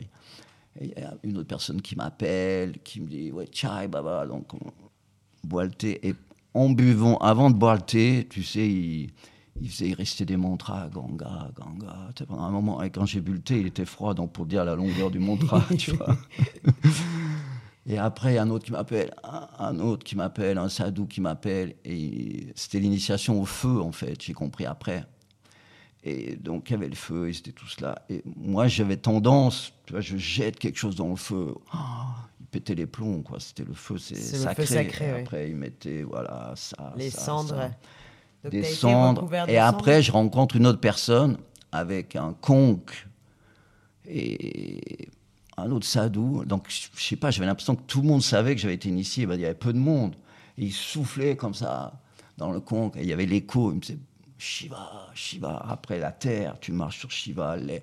Et 0.80 0.86
il 0.86 0.90
y 0.90 1.04
a 1.04 1.14
une 1.24 1.38
autre 1.38 1.48
personne 1.48 1.82
qui 1.82 1.96
m'appelle, 1.96 2.80
qui 2.84 3.00
me 3.00 3.08
dit 3.08 3.32
Ouais, 3.32 3.48
chai, 3.52 3.88
baba. 3.88 4.26
Donc 4.28 4.54
on 4.54 4.72
boit 5.44 5.66
le 5.66 5.72
thé. 5.72 6.06
Et 6.08 6.16
en 6.54 6.70
buvant, 6.70 7.18
avant 7.18 7.50
de 7.50 7.56
boire 7.56 7.76
le 7.76 7.82
thé, 7.82 8.28
tu 8.30 8.44
sais, 8.44 8.68
il, 8.68 9.12
il 9.62 9.70
faisait 9.70 9.90
il 9.90 9.94
restait 9.94 10.26
des 10.26 10.38
mantras, 10.38 10.90
Ganga, 10.90 11.52
Ganga. 11.56 12.10
Pendant 12.28 12.44
un 12.44 12.52
moment, 12.52 12.82
et 12.84 12.90
quand 12.90 13.06
j'ai 13.06 13.22
bu 13.22 13.34
le 13.34 13.42
thé, 13.42 13.60
il 13.60 13.68
était 13.68 13.86
froid, 13.86 14.14
donc 14.14 14.32
pour 14.32 14.46
dire 14.46 14.66
la 14.66 14.76
longueur 14.76 15.12
du 15.12 15.20
mantra, 15.20 15.64
tu 15.78 15.92
vois. 15.92 16.18
Et 17.86 17.98
après, 17.98 18.38
un 18.38 18.50
autre 18.50 18.66
qui 18.66 18.72
m'appelle, 18.72 19.14
un 19.24 19.80
autre 19.80 20.04
qui 20.06 20.16
m'appelle, 20.16 20.58
un 20.58 20.70
sadou 20.70 21.06
qui 21.06 21.20
m'appelle. 21.20 21.76
Et 21.84 22.48
c'était 22.56 22.80
l'initiation 22.80 23.42
au 23.42 23.46
feu, 23.46 23.82
en 23.82 23.92
fait, 23.92 24.22
j'ai 24.22 24.34
compris 24.34 24.66
après. 24.66 25.06
Et 26.06 26.36
donc, 26.36 26.70
il 26.70 26.74
y 26.74 26.76
avait 26.76 26.90
le 26.90 26.96
feu, 26.96 27.30
et 27.30 27.34
c'était 27.34 27.52
tout 27.52 27.68
cela. 27.68 28.02
Et 28.10 28.24
moi, 28.26 28.68
j'avais 28.68 28.98
tendance, 28.98 29.74
tu 29.86 29.94
vois, 29.94 30.02
je 30.02 30.18
jette 30.18 30.60
quelque 30.60 30.78
chose 30.78 30.96
dans 30.96 31.10
le 31.10 31.16
feu. 31.16 31.56
Oh, 31.74 31.78
il 32.40 32.46
pétait 32.48 32.76
les 32.76 32.86
plombs, 32.86 33.22
quoi. 33.22 33.40
C'était 33.40 33.64
le 33.64 33.74
feu, 33.74 33.98
c'est 33.98 34.16
sacré. 34.16 34.66
sacré 34.66 35.22
Après, 35.22 35.50
il 35.50 35.56
mettait, 35.56 36.04
voilà, 36.04 36.54
ça. 36.56 36.94
Les 36.98 37.10
cendres. 37.10 37.70
des 38.50 38.64
cendres. 38.64 39.30
Et 39.48 39.58
après, 39.58 40.02
je 40.02 40.12
rencontre 40.12 40.56
une 40.56 40.68
autre 40.68 40.80
personne 40.80 41.38
avec 41.72 42.16
un 42.16 42.34
conque. 42.34 43.08
Et 44.06 45.10
un 45.58 45.72
autre 45.72 45.86
sadou. 45.86 46.46
Donc, 46.46 46.68
je 46.70 47.02
sais 47.02 47.16
pas, 47.16 47.32
j'avais 47.32 47.46
l'impression 47.46 47.76
que 47.76 47.84
tout 47.84 48.02
le 48.02 48.08
monde 48.08 48.22
savait 48.22 48.56
que 48.56 48.62
j'avais 48.62 48.74
été 48.76 48.90
initié. 48.90 49.26
Ben, 49.26 49.36
il 49.36 49.42
y 49.42 49.46
avait 49.46 49.54
peu 49.54 49.74
de 49.74 49.80
monde. 49.80 50.16
Et 50.58 50.66
il 50.66 50.74
soufflait 50.74 51.36
comme 51.36 51.54
ça 51.54 51.94
dans 52.38 52.52
le 52.52 52.60
conque. 52.60 52.96
Et 52.98 53.02
il 53.02 53.08
y 53.08 53.14
avait 53.14 53.26
l'écho. 53.26 53.72
Il 53.72 53.76
me 53.76 53.80
disait 53.80 54.00
Shiva, 54.38 55.10
Shiva. 55.14 55.66
Après 55.70 56.00
la 56.00 56.12
terre, 56.12 56.60
tu 56.60 56.72
marches 56.72 57.00
sur 57.00 57.12
Shiva. 57.12 57.56
Les... 57.58 57.82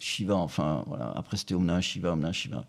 Shiva, 0.00 0.36
enfin, 0.36 0.84
voilà. 0.86 1.12
Après, 1.16 1.36
c'était 1.36 1.54
Omna 1.54 1.80
Shiva, 1.80 2.12
Omna 2.12 2.32
Shiva. 2.32 2.64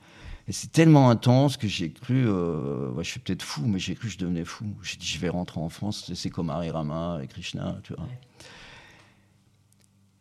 Et 0.48 0.52
c'est 0.52 0.72
tellement 0.72 1.10
intense 1.10 1.58
que 1.58 1.68
j'ai 1.68 1.92
cru, 1.92 2.28
euh, 2.28 2.96
je 3.02 3.10
suis 3.10 3.20
peut-être 3.20 3.42
fou, 3.42 3.64
mais 3.66 3.80
j'ai 3.80 3.96
cru 3.96 4.08
que 4.08 4.14
je 4.14 4.20
devenais 4.20 4.46
fou. 4.46 4.66
J'ai 4.84 4.98
dit, 4.98 5.08
je 5.08 5.18
vais 5.18 5.30
rentrer 5.30 5.60
en 5.60 5.70
France, 5.70 6.12
c'est 6.14 6.30
comme 6.30 6.52
Hari 6.52 6.70
Rama 6.70 7.20
et 7.24 7.28
Krishna, 7.28 7.78
tu 7.84 7.94
vois. 7.96 8.06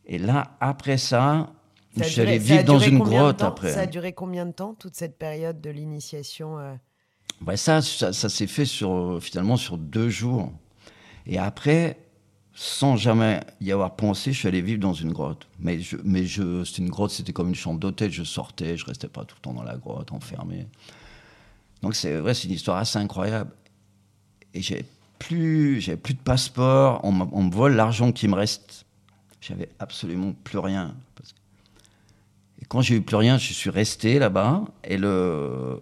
Et 0.07 0.19
là, 0.19 0.57
après 0.61 0.97
ça, 0.97 1.53
je 1.97 2.05
suis 2.05 2.21
allé 2.21 2.39
vivre 2.39 2.65
dans 2.65 2.79
une 2.79 2.99
grotte 2.99 3.43
après. 3.43 3.73
Ça 3.73 3.83
a 3.83 3.87
duré 3.87 4.13
combien 4.13 4.47
de 4.47 4.53
temps, 4.53 4.75
toute 4.75 4.95
cette 4.95 5.19
période 5.19 5.61
de 5.61 5.71
l'initiation 5.71 6.59
euh 6.59 6.75
ça, 7.57 7.83
ça, 7.83 8.13
s'est 8.13 8.47
fait 8.47 8.65
sur, 8.65 8.93
euh, 8.93 9.21
finalement 9.21 9.57
sur 9.57 9.77
deux 9.77 10.09
jours. 10.09 10.53
Et 11.27 11.39
après, 11.39 11.99
sans 12.55 12.97
jamais 12.97 13.41
y 13.61 13.73
avoir 13.73 13.97
pensé, 13.97 14.33
je 14.33 14.39
suis 14.39 14.49
allé 14.49 14.61
vivre 14.61 14.81
dans 14.81 14.93
une 14.93 15.13
grotte. 15.13 15.47
Mais, 15.59 15.81
je, 15.81 15.97
mais 16.05 16.25
je, 16.25 16.65
c'était 16.65 16.83
une 16.83 16.91
grotte, 16.91 17.11
c'était 17.11 17.33
comme 17.33 17.49
une 17.49 17.55
chambre 17.55 17.81
d'hôtel. 17.81 18.11
Je 18.11 18.23
sortais, 18.23 18.77
je 18.77 18.87
restais 18.87 19.09
pas 19.09 19.25
tout 19.25 19.37
le 19.37 19.43
temps 19.43 19.53
dans 19.53 19.63
la 19.63 19.77
grotte, 19.77 20.13
enfermé. 20.13 20.67
Donc 21.83 21.95
c'est 21.95 22.17
vrai, 22.19 22.35
c'est 22.35 22.49
une 22.49 22.55
histoire 22.55 22.79
assez 22.79 22.99
incroyable. 22.99 23.51
Et 24.55 24.63
j'ai 24.63 24.85
plus, 25.19 25.81
j'avais 25.81 25.97
plus 25.99 26.15
de 26.15 26.21
passeport. 26.21 27.01
On, 27.03 27.29
on 27.33 27.43
me 27.45 27.53
vole 27.53 27.75
l'argent 27.75 28.13
qui 28.13 28.29
me 28.29 28.35
reste. 28.35 28.87
J'avais 29.41 29.69
absolument 29.79 30.33
plus 30.45 30.59
rien. 30.59 30.95
Quand 32.75 32.81
j'ai 32.81 32.97
eu 32.97 33.03
plus 33.03 33.15
rien, 33.15 33.39
je 33.39 33.53
suis 33.53 33.71
resté 33.71 34.19
là-bas. 34.19 34.65
Et 34.83 34.97
le, 34.97 35.79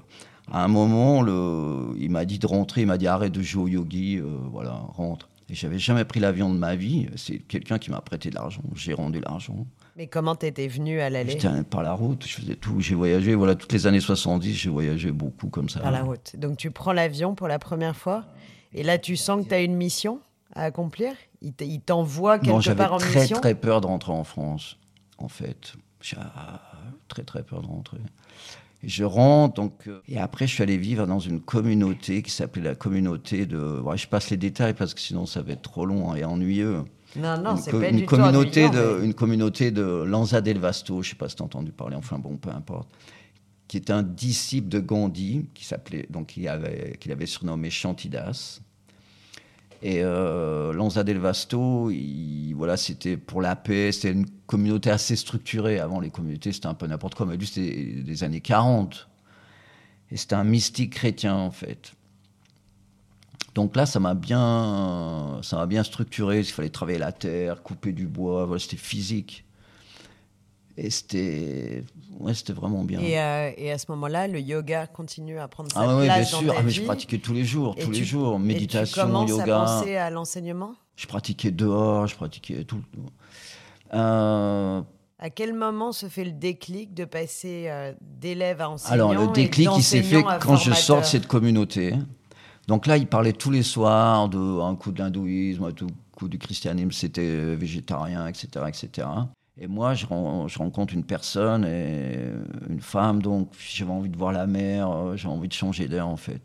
à 0.51 0.63
un 0.63 0.69
moment, 0.69 1.23
le, 1.23 1.95
il 1.99 2.11
m'a 2.11 2.27
dit 2.27 2.39
de 2.39 2.47
rentrer. 2.47 2.83
Il 2.83 2.87
m'a 2.87 2.99
dit 2.99 3.07
arrête 3.07 3.33
de 3.33 3.41
jouer 3.41 3.63
au 3.63 3.69
yogi, 3.69 4.19
euh, 4.19 4.27
voilà, 4.51 4.73
rentre. 4.73 5.31
Et 5.49 5.55
j'avais 5.55 5.79
jamais 5.79 6.05
pris 6.05 6.21
l'avion 6.21 6.53
de 6.53 6.59
ma 6.59 6.77
vie. 6.77 7.09
C'est 7.17 7.39
quelqu'un 7.39 7.79
qui 7.79 7.91
m'a 7.91 8.03
prêté 8.03 8.29
de 8.29 8.35
l'argent. 8.35 8.61
J'ai 8.75 8.93
rendu 8.93 9.21
l'argent. 9.21 9.67
Mais 9.97 10.07
comment 10.07 10.35
t'étais 10.35 10.69
venu 10.69 11.01
à 11.01 11.09
l'aller? 11.09 11.33
J'étais 11.33 11.63
par 11.63 11.83
la 11.83 11.95
route, 11.95 12.27
je 12.27 12.35
faisais 12.35 12.57
tout. 12.57 12.79
J'ai 12.81 12.95
voyagé, 12.95 13.35
voilà, 13.35 13.55
toutes 13.55 13.73
les 13.73 13.87
années 13.87 14.01
70, 14.01 14.53
j'ai 14.53 14.69
voyagé 14.69 15.13
beaucoup 15.13 15.49
comme 15.49 15.71
ça. 15.71 15.81
Par 15.81 15.93
la 15.93 16.03
route. 16.03 16.37
Donc 16.37 16.59
tu 16.59 16.71
prends 16.71 16.93
l'avion 16.93 17.35
pour 17.35 17.49
la 17.49 17.59
première 17.59 17.97
fois, 17.97 18.27
et 18.75 18.83
là 18.83 18.99
tu 18.99 19.17
sens 19.17 19.45
que 19.45 19.49
tu 19.49 19.55
as 19.55 19.63
une 19.63 19.77
mission 19.77 20.21
à 20.55 20.65
accomplir? 20.65 21.15
Il 21.41 21.81
t'envoie 21.81 22.39
quelque 22.39 22.75
part 22.75 22.93
en 22.93 22.97
mission? 22.97 23.13
J'avais 23.13 23.29
très 23.29 23.41
très 23.41 23.55
peur 23.55 23.81
de 23.81 23.87
rentrer 23.87 24.13
en 24.13 24.25
France, 24.25 24.77
en 25.17 25.29
fait. 25.29 25.75
J'ai 26.03 26.17
très 27.09 27.23
très 27.23 27.43
peur 27.43 27.63
de 27.63 27.67
rentrer. 27.67 27.99
Et 28.85 28.89
je 28.89 29.05
rentre, 29.05 29.55
donc, 29.55 29.87
euh, 29.87 30.01
et 30.09 30.19
après 30.19 30.47
je 30.47 30.55
suis 30.55 30.63
allé 30.63 30.77
vivre 30.77 31.07
dans 31.07 31.21
une 31.21 31.41
communauté 31.41 32.23
qui 32.23 32.31
s'appelait 32.31 32.63
la 32.63 32.75
communauté 32.75 33.47
de. 33.47 33.81
je 33.95 34.07
passe 34.09 34.31
les 34.31 34.37
détails 34.37 34.75
parce 34.75 34.93
que 34.93 35.01
sinon 35.01 35.25
ça 35.25 35.41
va 35.41 35.53
être 35.53 35.63
trop 35.63 35.87
long 35.87 36.15
et 36.17 36.25
ennuyeux. 36.25 36.83
Non, 37.15 37.41
non, 37.41 37.57
c'est 37.57 37.73
pas 37.73 37.89
une 37.89 37.99
du 37.99 38.07
communauté 38.07 38.67
tout 38.67 38.77
de, 38.77 39.05
Une 39.05 39.15
communauté 39.15 39.71
de 39.71 39.83
Lanza 39.83 40.41
del 40.41 40.59
Vasto, 40.59 41.03
je 41.03 41.11
sais 41.11 41.17
pas 41.17 41.29
si 41.29 41.37
tu 41.37 41.43
as 41.43 41.45
entendu 41.45 41.71
parler, 41.71 41.95
enfin 41.95 42.19
bon, 42.19 42.37
peu 42.37 42.51
importe, 42.51 42.89
qui 43.69 43.77
est 43.77 43.91
un 43.91 44.03
disciple 44.03 44.69
de 44.69 44.81
Gandhi, 44.81 45.47
qui 45.55 45.65
s'appelait, 45.65 46.07
donc 46.11 46.29
qu'il 46.29 46.49
avait, 46.49 46.97
qu'il 46.99 47.13
avait 47.13 47.27
surnommé 47.27 47.71
Chantidas. 47.71 48.61
Et 49.83 50.01
euh, 50.05 50.73
Lanza 50.73 51.03
del 51.03 51.19
Vasto, 51.19 51.91
voilà, 52.55 52.77
c'était 52.77 53.17
pour 53.17 53.43
la 53.43 53.57
paix, 53.57 53.91
c'était 53.91 54.13
une 54.13 54.27
communauté 54.47 54.91
assez 54.91 55.17
structurée. 55.17 55.81
Avant, 55.81 55.99
les 55.99 56.11
communautés, 56.11 56.53
c'était 56.53 56.69
un 56.69 56.75
peu 56.75 56.87
n'importe 56.87 57.17
quoi, 57.17 57.27
mais 57.27 57.37
lui, 57.37 57.47
c'était 57.47 58.01
des 58.03 58.23
années 58.23 58.41
40. 58.41 59.09
Et 60.13 60.17
c'était 60.17 60.37
un 60.37 60.45
mystique 60.45 60.93
chrétien, 60.95 61.35
en 61.35 61.51
fait. 61.51 61.95
Donc 63.57 63.75
là, 63.75 63.85
ça 63.85 63.99
m'a 63.99 64.15
bien, 64.15 65.41
bien 65.67 65.83
structuré. 65.83 66.41
Il 66.41 66.45
fallait 66.45 66.71
travailler 66.71 66.99
la 66.99 67.13
terre, 67.13 67.63
couper 67.63 67.93
du 67.93 68.07
bois, 68.07 68.49
c'était 68.61 68.77
physique. 68.77 69.45
Et 70.77 70.91
c'était 70.91 71.85
ouais, 72.19 72.33
vraiment 72.49 72.85
bien. 72.85 73.01
Et, 73.01 73.19
euh, 73.19 73.51
et 73.57 73.73
à 73.73 73.79
ce 73.79 73.87
moment-là, 73.91 74.27
le 74.27 74.41
yoga 74.41 74.87
continue 74.87 75.39
à 75.39 75.49
prendre 75.49 75.71
sa 75.71 75.81
ah, 75.81 75.85
place 75.85 75.99
oui, 75.99 76.07
bien 76.07 76.25
sûr. 76.25 76.55
ah, 76.57 76.63
mais 76.63 76.71
je 76.71 76.83
pratiquais 76.83 77.19
tous 77.19 77.35
les 77.35 77.45
jours, 77.45 77.77
tous 77.77 77.91
les 77.91 78.05
jours, 78.05 78.39
méditation, 78.39 79.03
et 79.03 79.05
tu 79.05 79.13
commences 79.13 79.31
yoga. 79.31 79.61
à 79.61 79.65
penser 79.65 79.97
à 79.97 80.11
l'enseignement? 80.11 80.75
Je 80.97 81.07
pratiquais 81.07 81.51
dehors, 81.51 82.07
je 82.07 82.17
pratiquais 82.17 82.65
tout. 82.65 82.83
Euh... 83.93 84.81
À 85.19 85.31
quel 85.31 85.55
moment 85.55 85.93
se 85.93 86.07
fait 86.07 86.25
le 86.25 86.33
déclic 86.33 86.95
de 86.95 87.05
passer 87.05 87.67
euh, 87.69 87.93
d'élève 88.01 88.61
à 88.61 88.71
enseignant 88.71 89.11
Alors 89.11 89.27
le 89.27 89.33
déclic, 89.33 89.69
il 89.77 89.83
s'est 89.83 90.03
fait 90.03 90.25
quand 90.41 90.57
je 90.57 90.73
sors 90.73 91.01
de 91.01 91.07
cette 91.07 91.27
communauté. 91.27 91.95
Donc 92.67 92.87
là, 92.87 92.97
il 92.97 93.07
parlait 93.07 93.33
tous 93.33 93.51
les 93.51 93.63
soirs 93.63 94.29
de 94.29 94.61
un 94.61 94.75
coup 94.75 94.91
de 94.91 95.01
l'hindouisme, 95.01 95.65
un 95.65 95.87
coup 96.17 96.29
du 96.29 96.39
christianisme, 96.39 96.93
c'était 96.93 97.55
végétarien, 97.55 98.27
etc., 98.27 98.65
etc. 98.69 99.07
Et 99.59 99.67
moi, 99.67 99.95
je, 99.95 100.07
rencontre 100.07 100.95
une 100.95 101.05
personne, 101.05 101.65
et 101.67 102.31
une 102.69 102.81
femme, 102.81 103.21
donc 103.21 103.51
j'avais 103.59 103.91
envie 103.91 104.09
de 104.09 104.17
voir 104.17 104.33
la 104.33 104.47
mer, 104.47 104.91
euh, 104.91 105.17
j'ai 105.17 105.29
envie 105.29 105.49
de 105.49 105.53
changer 105.53 105.89
d'air 105.89 106.09
en 106.09 106.17
fait. 106.17 106.41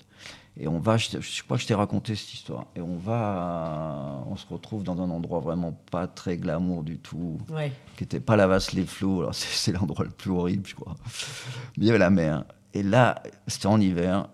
Et 0.60 0.68
on 0.68 0.80
va, 0.80 0.98
je, 0.98 1.44
crois 1.44 1.58
que 1.58 1.64
je 1.64 1.68
t'ai 1.68 1.76
raconté 1.76 2.16
cette 2.16 2.34
histoire. 2.34 2.66
Et 2.76 2.82
on 2.82 2.98
va, 2.98 4.24
on 4.28 4.36
se 4.36 4.46
retrouve 4.48 4.84
dans 4.84 5.00
un 5.00 5.10
endroit 5.10 5.40
vraiment 5.40 5.72
pas 5.92 6.08
très 6.08 6.36
glamour 6.36 6.84
du 6.84 6.98
tout, 6.98 7.38
qui 7.96 8.04
n'était 8.04 8.20
pas 8.20 8.36
la 8.36 8.48
vasse 8.48 8.74
les 8.74 8.86
flots. 8.86 9.22
Alors 9.22 9.36
c'est 9.36 9.72
l'endroit 9.72 10.04
le 10.04 10.12
plus 10.12 10.32
horrible, 10.32 10.68
je 10.68 10.76
crois. 10.76 10.96
Mais 11.78 11.86
il 11.86 11.86
y 11.86 11.90
avait 11.90 12.00
la 12.00 12.10
mer. 12.10 12.44
Et 12.74 12.84
là, 12.84 13.22
c'était 13.48 13.68
en 13.68 13.80
hiver. 13.80 14.28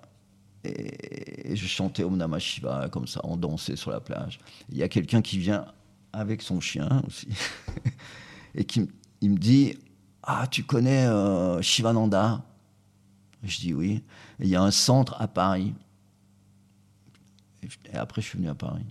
Et, 0.63 1.55
je 1.55 1.67
chantais 1.67 2.05
Om 2.05 2.15
Namah 2.15 2.39
Shiva 2.39 2.87
comme 2.89 3.05
ça, 3.05 3.19
on 3.25 3.35
dansait 3.35 3.75
sur 3.75 3.91
la 3.91 3.99
plage. 3.99 4.39
Il 4.69 4.77
y 4.77 4.83
a 4.83 4.87
quelqu'un 4.87 5.21
qui 5.21 5.37
vient 5.37 5.65
avec 6.13 6.41
son 6.41 6.61
chien 6.61 7.03
aussi. 7.05 7.27
et 8.55 8.65
qui 8.65 8.87
il 9.21 9.31
me 9.31 9.37
dit 9.37 9.77
Ah, 10.21 10.47
tu 10.49 10.63
connais 10.63 11.05
euh, 11.05 11.61
Shivananda? 11.61 12.43
Je 13.43 13.59
dis 13.59 13.73
oui. 13.73 14.03
Il 14.39 14.47
y 14.47 14.55
a 14.55 14.61
un 14.61 14.71
centre 14.71 15.15
à 15.21 15.27
Paris 15.27 15.73
Et, 17.61 17.95
après, 17.95 18.21
je 18.21 18.27
suis 18.27 18.37
venu 18.37 18.49
à 18.49 18.55
Paris. 18.55 18.85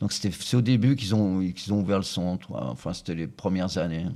Donc 0.00 0.12
c'est 0.12 0.54
au 0.54 0.60
début 0.60 0.96
qu'ils 0.96 1.14
ont, 1.14 1.40
qu'ils 1.52 1.72
ont 1.72 1.80
ouvert 1.80 1.98
le 1.98 2.04
centre. 2.04 2.52
Enfin, 2.52 2.92
c'était 2.92 3.14
les 3.14 3.26
premières 3.26 3.78
années 3.78 4.06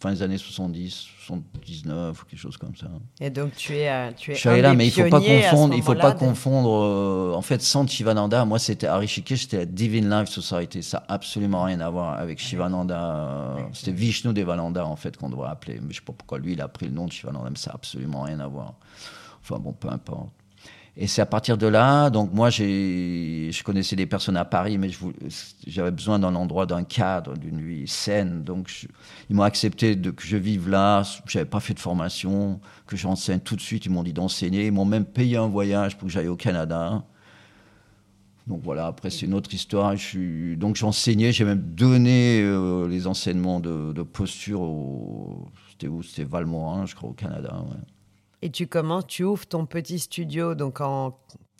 fin 0.00 0.12
des 0.12 0.22
années 0.22 0.38
70, 0.38 1.06
79 1.26 2.22
ou 2.22 2.24
quelque 2.26 2.38
chose 2.38 2.56
comme 2.56 2.76
ça. 2.76 2.86
Et 3.20 3.30
donc 3.30 3.54
tu 3.56 3.74
es, 3.74 3.88
euh, 3.88 4.10
tu 4.16 4.30
es 4.30 4.34
Je 4.34 4.40
suis 4.40 4.48
allé 4.48 4.62
là, 4.62 4.74
mais 4.74 4.86
il 4.86 4.90
faut 4.90 5.08
pas 5.08 5.20
confondre. 5.20 5.74
Il 5.74 5.82
faut 5.82 5.94
pas 5.94 6.12
confondre. 6.12 6.70
Euh, 6.70 7.34
en 7.34 7.42
fait, 7.42 7.60
Sant 7.62 7.86
Shivananda, 7.86 8.44
moi 8.44 8.58
c'était 8.58 8.86
Arishikesh, 8.86 9.42
c'était 9.42 9.58
la 9.58 9.66
Divine 9.66 10.08
Life 10.08 10.28
Society. 10.28 10.82
Ça 10.82 10.98
n'a 10.98 11.14
absolument 11.14 11.64
rien 11.64 11.80
à 11.80 11.90
voir 11.90 12.18
avec 12.18 12.38
Shivananda. 12.38 13.56
C'était 13.72 13.92
Vishnu 13.92 14.32
Devananda 14.32 14.86
en 14.86 14.96
fait 14.96 15.16
qu'on 15.16 15.30
devrait 15.30 15.50
appeler. 15.50 15.80
Mais 15.82 15.90
je 15.90 15.96
sais 15.96 16.04
pas 16.04 16.12
pourquoi 16.12 16.38
lui 16.38 16.52
il 16.52 16.60
a 16.60 16.68
pris 16.68 16.86
le 16.86 16.92
nom 16.92 17.06
de 17.06 17.12
Shivananda, 17.12 17.50
mais 17.50 17.56
ça 17.58 17.70
n'a 17.70 17.74
absolument 17.74 18.22
rien 18.22 18.40
à 18.40 18.46
voir. 18.46 18.74
Enfin 19.42 19.58
bon, 19.58 19.72
peu 19.72 19.88
importe. 19.88 20.28
Et 21.00 21.06
c'est 21.06 21.22
à 21.22 21.26
partir 21.26 21.56
de 21.56 21.68
là, 21.68 22.10
donc 22.10 22.32
moi, 22.32 22.50
je 22.50 23.62
connaissais 23.62 23.94
des 23.94 24.06
personnes 24.06 24.36
à 24.36 24.44
Paris, 24.44 24.78
mais 24.78 24.90
j'avais 25.64 25.92
besoin 25.92 26.18
d'un 26.18 26.34
endroit, 26.34 26.66
d'un 26.66 26.82
cadre, 26.82 27.38
d'une 27.38 27.60
vie 27.60 27.86
saine. 27.86 28.42
Donc, 28.42 28.88
ils 29.30 29.36
m'ont 29.36 29.44
accepté 29.44 29.96
que 29.96 30.24
je 30.24 30.36
vive 30.36 30.68
là. 30.68 31.04
Je 31.26 31.38
n'avais 31.38 31.48
pas 31.48 31.60
fait 31.60 31.74
de 31.74 31.78
formation, 31.78 32.58
que 32.88 32.96
j'enseigne 32.96 33.38
tout 33.38 33.54
de 33.54 33.60
suite. 33.60 33.86
Ils 33.86 33.92
m'ont 33.92 34.02
dit 34.02 34.12
d'enseigner. 34.12 34.66
Ils 34.66 34.72
m'ont 34.72 34.84
même 34.84 35.04
payé 35.04 35.36
un 35.36 35.46
voyage 35.46 35.96
pour 35.96 36.08
que 36.08 36.12
j'aille 36.12 36.26
au 36.26 36.34
Canada. 36.34 37.04
Donc 38.48 38.62
voilà, 38.64 38.88
après, 38.88 39.10
c'est 39.10 39.26
une 39.26 39.34
autre 39.34 39.54
histoire. 39.54 39.94
Donc, 40.56 40.74
j'enseignais, 40.74 41.30
j'ai 41.30 41.44
même 41.44 41.62
donné 41.62 42.40
euh, 42.42 42.88
les 42.88 43.06
enseignements 43.06 43.60
de, 43.60 44.02
posture 44.02 44.62
au. 44.62 45.46
C'était 45.70 45.86
où? 45.86 46.02
C'était 46.02 46.24
Valmorin, 46.24 46.86
je 46.86 46.96
crois, 46.96 47.10
au 47.10 47.14
Canada. 47.14 47.54
Ouais. 47.70 47.97
Et 48.42 48.50
tu 48.50 48.66
commences, 48.66 49.06
tu 49.06 49.24
ouvres 49.24 49.46
ton 49.46 49.66
petit 49.66 49.98
studio 49.98 50.54
donc. 50.54 50.80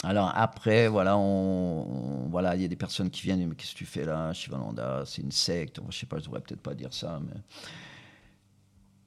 Alors 0.04 0.32
après, 0.34 0.86
voilà, 0.86 1.18
on, 1.18 2.28
voilà, 2.30 2.54
il 2.54 2.62
y 2.62 2.64
a 2.64 2.68
des 2.68 2.76
personnes 2.76 3.10
qui 3.10 3.22
viennent, 3.22 3.44
mais 3.48 3.54
qu'est-ce 3.56 3.72
que 3.72 3.78
tu 3.78 3.86
fais 3.86 4.04
là, 4.04 4.32
Shivananda 4.32 5.02
C'est 5.04 5.22
une 5.22 5.32
secte. 5.32 5.80
Je 5.90 5.96
sais 5.96 6.06
pas, 6.06 6.18
je 6.18 6.24
devrais 6.24 6.40
peut-être 6.40 6.60
pas 6.60 6.74
dire 6.74 6.94
ça, 6.94 7.20
mais. 7.24 7.40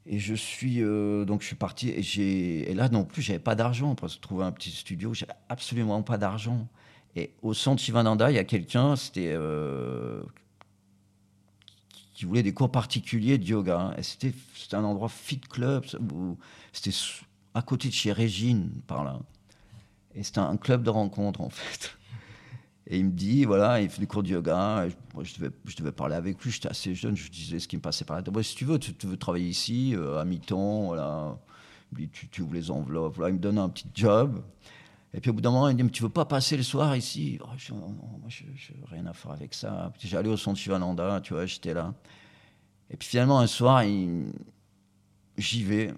Et 0.08 0.18
je 0.18 0.34
suis 0.34 0.82
euh, 0.82 1.26
donc 1.26 1.42
je 1.42 1.48
suis 1.48 1.56
parti 1.56 1.90
et 1.90 2.72
et 2.72 2.74
là 2.74 2.90
non 2.90 3.06
plus 3.06 3.22
j'avais 3.22 3.38
pas 3.38 3.54
d'argent 3.54 3.94
parce 3.94 4.16
que 4.16 4.22
trouver 4.22 4.44
un 4.44 4.52
petit 4.52 4.72
studio 4.72 5.14
j'avais 5.14 5.34
absolument 5.48 6.02
pas 6.02 6.18
d'argent 6.18 6.68
et 7.16 7.36
au 7.44 7.54
centre 7.54 7.80
Shivananda 7.80 8.32
il 8.32 8.36
y 8.36 8.40
a 8.40 8.44
quelqu'un 8.44 8.96
c'était 8.96 9.32
euh, 9.32 10.24
qui 12.16 12.26
voulait 12.26 12.42
des 12.42 12.52
cours 12.52 12.72
particuliers 12.72 13.38
de 13.38 13.46
yoga 13.46 13.80
hein. 13.80 13.96
c'était 14.02 14.34
un 14.72 14.84
endroit 14.84 15.08
fit 15.08 15.40
club 15.40 15.86
c'était 16.74 16.98
à 17.54 17.62
côté 17.62 17.90
de 17.90 17.94
chez 17.94 18.12
Régine, 18.12 18.70
par 18.88 19.04
là. 19.04 19.20
Et 20.16 20.24
c'était 20.24 20.40
un 20.40 20.58
club 20.58 20.84
de 20.84 20.90
rencontre, 20.90 21.42
en 21.42 21.50
fait. 21.50 21.98
Et 22.88 22.98
il 22.98 23.06
me 23.06 23.12
dit, 23.12 23.46
voilà, 23.46 23.82
il 23.82 23.90
fait 23.90 24.02
des 24.02 24.08
cours 24.08 24.24
de 24.24 24.30
yoga. 24.30 24.88
moi, 25.14 25.24
je, 25.24 25.36
devais, 25.36 25.52
je 25.66 25.76
devais 25.78 25.92
parler 25.92 26.16
avec 26.16 26.44
lui, 26.44 26.52
j'étais 26.52 26.68
assez 26.68 26.94
jeune, 26.94 27.16
je 27.16 27.30
disais 27.30 27.60
ce 27.60 27.68
qui 27.68 27.78
me 27.78 27.82
passait 27.82 28.06
par 28.06 28.18
la 28.18 28.24
tête. 28.24 28.42
si 28.42 28.56
tu 28.56 28.66
veux, 28.66 28.80
tu, 28.80 28.94
veux 29.08 29.18
travailler 29.18 29.48
ici, 29.48 29.96
euh, 29.96 30.20
à 30.20 30.26
mi-temps, 30.26 30.88
voilà. 30.88 31.38
Il 31.98 32.10
tu, 32.10 32.28
tu 32.30 32.42
ouvres 32.42 32.54
les 32.54 32.72
enveloppes. 32.72 33.16
Il 33.28 33.34
me 33.34 33.40
donne 33.40 33.58
un 33.58 33.70
petit 33.70 33.88
job. 33.94 34.42
Et 35.14 35.20
puis 35.20 35.30
au 35.30 35.34
bout 35.34 35.42
d'un 35.42 35.52
moment, 35.52 35.68
il 35.68 35.74
me 35.74 35.78
dit, 35.78 35.84
mais 35.84 35.90
tu 35.90 36.04
veux 36.04 36.10
pas 36.10 36.26
passer 36.26 36.56
le 36.56 36.64
soir 36.64 36.96
ici? 36.96 37.38
Oh, 37.42 37.48
je, 37.58 37.74
Non, 37.74 37.90
moi, 37.90 38.30
je 38.30 38.44
n'ai 38.44 38.86
rien 38.90 39.06
à 39.06 39.14
faire 39.14 39.32
avec 39.32 39.54
ça. 39.54 39.92
J'allais 40.00 40.30
au 40.30 40.38
centre 40.38 40.58
Shivananda, 40.58 41.20
tu 41.22 41.34
vois, 41.34 41.46
j'étais 41.46 41.74
là. 41.74 41.94
Et 42.90 42.98
puis 42.98 43.10
finalement, 43.10 43.40
un 43.40 43.48
soir, 43.48 43.84
il 43.84 44.32
j'y 45.38 45.64
vais, 45.64 45.94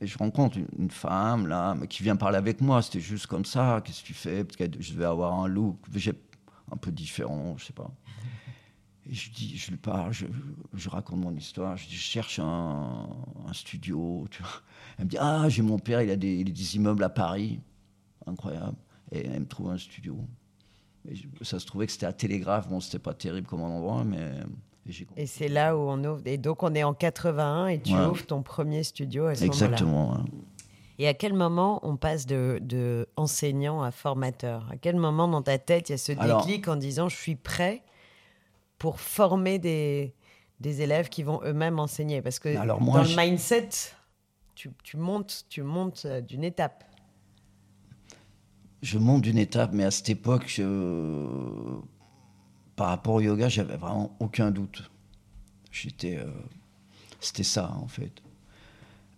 je 0.00 0.18
rencontre 0.18 0.58
une, 0.78 0.90
femme 0.90 1.46
là, 1.46 1.76
qui 1.88 2.02
vient 2.02 2.16
parler 2.16 2.36
avec 2.36 2.60
moi. 2.60 2.82
C'était 2.82 3.00
juste 3.00 3.26
comme 3.26 3.44
ça. 3.44 3.82
Qu'est-ce 3.84 4.02
que 4.02 4.06
tu 4.06 4.14
fais? 4.14 4.44
Parce 4.44 4.56
que 4.56 4.64
je 4.80 4.92
devais 4.92 5.04
avoir 5.04 5.40
un 5.40 5.48
look 5.48 5.78
un 6.72 6.76
peu 6.76 6.90
différent, 6.90 7.56
je 7.56 7.66
sais 7.66 7.72
pas. 7.72 7.90
Et 9.06 9.14
je 9.14 9.70
lui 9.70 9.76
parle, 9.76 10.12
je, 10.12 10.88
raconte 10.88 11.20
mon 11.20 11.36
histoire. 11.36 11.76
Je 11.76 11.88
cherche 11.88 12.38
un, 12.38 13.06
studio. 13.52 14.26
Elle 14.98 15.04
me 15.04 15.10
dit, 15.10 15.18
ah, 15.20 15.48
j'ai 15.48 15.62
mon 15.62 15.78
père, 15.78 16.00
il 16.00 16.10
a, 16.10 16.16
des, 16.16 16.76
immeubles 16.76 17.04
à 17.04 17.10
Paris, 17.10 17.60
incroyable. 18.26 18.76
Et 19.12 19.26
elle 19.26 19.40
me 19.40 19.46
trouve 19.46 19.70
un 19.70 19.78
studio. 19.78 20.18
Ça 21.42 21.60
se 21.60 21.66
trouvait 21.66 21.86
que 21.86 21.92
c'était 21.92 22.06
à 22.06 22.14
Télégraphe. 22.14 22.68
Bon, 22.68 22.80
c'était 22.80 22.98
pas 22.98 23.12
terrible 23.12 23.46
comme 23.46 23.60
endroit, 23.60 24.04
mais 24.04 24.32
et 25.16 25.26
c'est 25.26 25.48
là 25.48 25.76
où 25.76 25.80
on 25.80 26.02
ouvre. 26.04 26.22
Et 26.26 26.36
donc, 26.36 26.62
on 26.62 26.74
est 26.74 26.84
en 26.84 26.94
81 26.94 27.68
et 27.68 27.80
tu 27.80 27.94
ouvres 27.94 28.26
ton 28.26 28.42
premier 28.42 28.82
studio 28.82 29.26
à 29.26 29.34
ce 29.34 29.44
Exactement. 29.44 30.24
Et 30.98 31.08
à 31.08 31.14
quel 31.14 31.34
moment 31.34 31.80
on 31.82 31.96
passe 31.96 32.26
de, 32.26 32.58
de, 32.62 33.08
enseignant 33.16 33.82
à 33.82 33.90
formateur? 33.90 34.68
À 34.70 34.76
quel 34.76 34.96
moment 34.96 35.26
dans 35.26 35.42
ta 35.42 35.58
tête 35.58 35.88
il 35.88 35.92
y 35.92 35.94
a 35.94 35.98
ce 35.98 36.12
déclic 36.12 36.68
en 36.68 36.76
disant 36.76 37.08
je 37.08 37.16
suis 37.16 37.34
prêt 37.34 37.82
pour 38.78 39.00
former 39.00 39.58
des, 39.58 40.14
des 40.60 40.82
élèves 40.82 41.08
qui 41.08 41.22
vont 41.22 41.40
eux-mêmes 41.44 41.80
enseigner? 41.80 42.22
Parce 42.22 42.38
que 42.38 42.56
Alors 42.56 42.80
moi, 42.80 43.02
dans 43.02 43.08
le 43.08 43.16
mindset, 43.16 43.70
tu, 44.54 44.70
tu, 44.84 44.96
montes, 44.96 45.46
tu 45.48 45.62
montes 45.62 46.02
euh, 46.04 46.20
d'une 46.20 46.44
étape. 46.44 46.84
Je 48.82 48.98
monte 48.98 49.22
d'une 49.22 49.38
étape, 49.38 49.70
mais 49.72 49.84
à 49.84 49.90
cette 49.90 50.10
époque, 50.10 50.44
je 50.46 50.62
par 52.76 52.88
rapport 52.88 53.14
au 53.14 53.20
yoga, 53.20 53.48
j'avais 53.48 53.76
vraiment 53.76 54.16
aucun 54.20 54.50
doute. 54.50 54.90
J'étais, 55.70 56.16
euh, 56.16 56.26
c'était 57.20 57.42
ça 57.42 57.72
en 57.80 57.88
fait. 57.88 58.22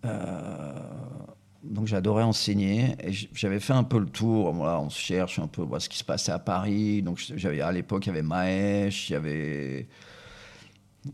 Euh, 0.05 0.73
donc 1.63 1.87
j'adorais 1.87 2.23
enseigner 2.23 2.95
et 3.03 3.11
j'avais 3.33 3.59
fait 3.59 3.73
un 3.73 3.83
peu 3.83 3.99
le 3.99 4.05
tour. 4.05 4.53
Voilà, 4.53 4.79
on 4.79 4.89
se 4.89 4.99
cherche 4.99 5.39
un 5.39 5.47
peu 5.47 5.61
voir 5.63 5.81
ce 5.81 5.89
qui 5.89 5.97
se 5.97 6.03
passait 6.03 6.31
à 6.31 6.39
Paris. 6.39 7.01
Donc 7.01 7.19
j'avais 7.35 7.61
à 7.61 7.71
l'époque 7.71 8.05
il 8.05 8.09
y 8.09 8.11
avait 8.11 8.21
Mahesh, 8.21 9.09
il 9.09 9.13
y 9.13 9.15
avait 9.15 9.87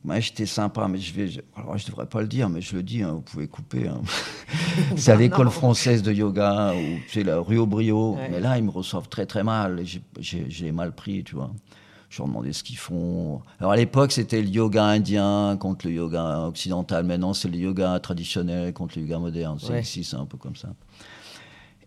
Mahesh 0.04 0.32
était 0.32 0.46
sympa, 0.46 0.88
mais 0.88 0.98
je 0.98 1.14
vais, 1.14 1.44
alors 1.56 1.78
je 1.78 1.86
devrais 1.86 2.08
pas 2.08 2.22
le 2.22 2.28
dire, 2.28 2.50
mais 2.50 2.62
je 2.62 2.76
le 2.76 2.84
dis, 2.84 3.04
hein, 3.04 3.12
vous 3.14 3.22
pouvez 3.22 3.48
couper. 3.48 3.88
Hein. 3.88 4.02
C'est 4.96 5.12
à 5.12 5.16
l'école 5.16 5.50
française 5.50 6.02
de 6.04 6.12
yoga 6.12 6.74
ou 6.74 7.00
c'est 7.08 7.24
la 7.24 7.40
rue 7.40 7.58
Aubriot. 7.58 8.18
Mais 8.32 8.40
là 8.40 8.58
ils 8.58 8.64
me 8.64 8.72
reçoivent 8.72 9.08
très 9.08 9.26
très 9.26 9.44
mal. 9.44 9.84
J'ai 10.20 10.72
mal 10.72 10.94
pris, 10.94 11.24
tu 11.24 11.36
vois 11.36 11.52
je 12.14 12.20
leur 12.20 12.28
demandais 12.28 12.54
ce 12.54 12.64
qu'ils 12.64 12.78
font. 12.78 13.42
Alors 13.60 13.72
à 13.72 13.76
l'époque, 13.76 14.12
c'était 14.12 14.40
le 14.40 14.48
yoga 14.48 14.84
indien 14.84 15.58
contre 15.60 15.88
le 15.88 15.94
yoga 15.94 16.42
occidental. 16.42 17.06
Maintenant, 17.06 17.34
c'est 17.34 17.48
le 17.48 17.58
yoga 17.58 18.00
traditionnel 18.00 18.72
contre 18.72 19.00
le 19.00 19.06
yoga 19.06 19.18
moderne. 19.18 19.58
C'est 19.60 19.82
ici, 19.82 20.04
c'est 20.04 20.18
un 20.18 20.26
peu 20.26 20.38
comme 20.38 20.56
ça. 20.56 20.70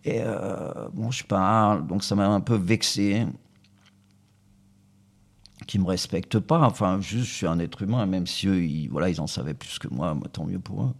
Et 0.04 0.20
euh, 0.20 0.88
bon, 0.92 1.12
je 1.12 1.22
parle, 1.22 1.86
donc 1.86 2.02
ça 2.02 2.16
m'a 2.16 2.26
un 2.26 2.40
peu 2.40 2.56
vexé 2.56 3.24
qu'ils 5.68 5.80
me 5.80 5.86
respectent 5.86 6.40
pas. 6.40 6.60
Enfin, 6.62 7.00
juste, 7.00 7.26
je 7.26 7.34
suis 7.34 7.46
un 7.46 7.60
être 7.60 7.82
humain, 7.82 8.04
même 8.06 8.26
si 8.26 8.48
eux, 8.48 8.64
ils, 8.64 8.88
voilà, 8.88 9.08
ils 9.08 9.20
en 9.20 9.28
savaient 9.28 9.54
plus 9.54 9.78
que 9.78 9.86
moi, 9.88 10.16
tant 10.32 10.44
mieux 10.44 10.58
pour 10.58 10.82
eux. 10.82 10.94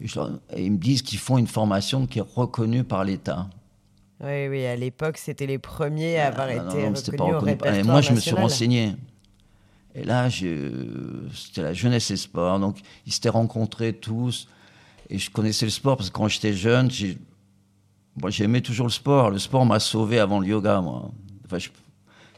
et 0.00 0.64
ils 0.64 0.72
me 0.72 0.78
disent 0.78 1.02
qu'ils 1.02 1.20
font 1.20 1.38
une 1.38 1.46
formation 1.46 2.04
qui 2.08 2.18
est 2.18 2.34
reconnue 2.34 2.82
par 2.82 3.04
l'État. 3.04 3.48
Oui, 4.20 4.48
oui, 4.48 4.64
à 4.64 4.76
l'époque, 4.76 5.18
c'était 5.18 5.46
les 5.46 5.58
premiers 5.58 6.18
à 6.18 6.28
avoir 6.28 6.48
été 6.48 6.88
reconnus 6.88 7.34
au 7.34 7.38
répertoire 7.38 7.84
Moi, 7.84 8.00
je 8.00 8.12
me 8.12 8.20
suis 8.20 8.34
renseigné. 8.34 8.94
Et 9.94 10.04
là, 10.04 10.28
c'était 10.30 11.62
la 11.62 11.74
jeunesse 11.74 12.10
et 12.10 12.16
sport. 12.16 12.58
Donc, 12.58 12.78
ils 13.06 13.12
s'étaient 13.12 13.28
rencontrés 13.28 13.92
tous. 13.92 14.48
Et 15.08 15.18
je 15.18 15.30
connaissais 15.30 15.66
le 15.66 15.70
sport 15.70 15.96
parce 15.96 16.10
que 16.10 16.14
quand 16.14 16.28
j'étais 16.28 16.52
jeune, 16.52 16.90
j'aimais 18.28 18.60
toujours 18.60 18.86
le 18.86 18.92
sport. 18.92 19.30
Le 19.30 19.38
sport 19.38 19.64
m'a 19.66 19.80
sauvé 19.80 20.18
avant 20.18 20.40
le 20.40 20.48
yoga, 20.48 20.80
moi. 20.80 21.10
Enfin, 21.44 21.58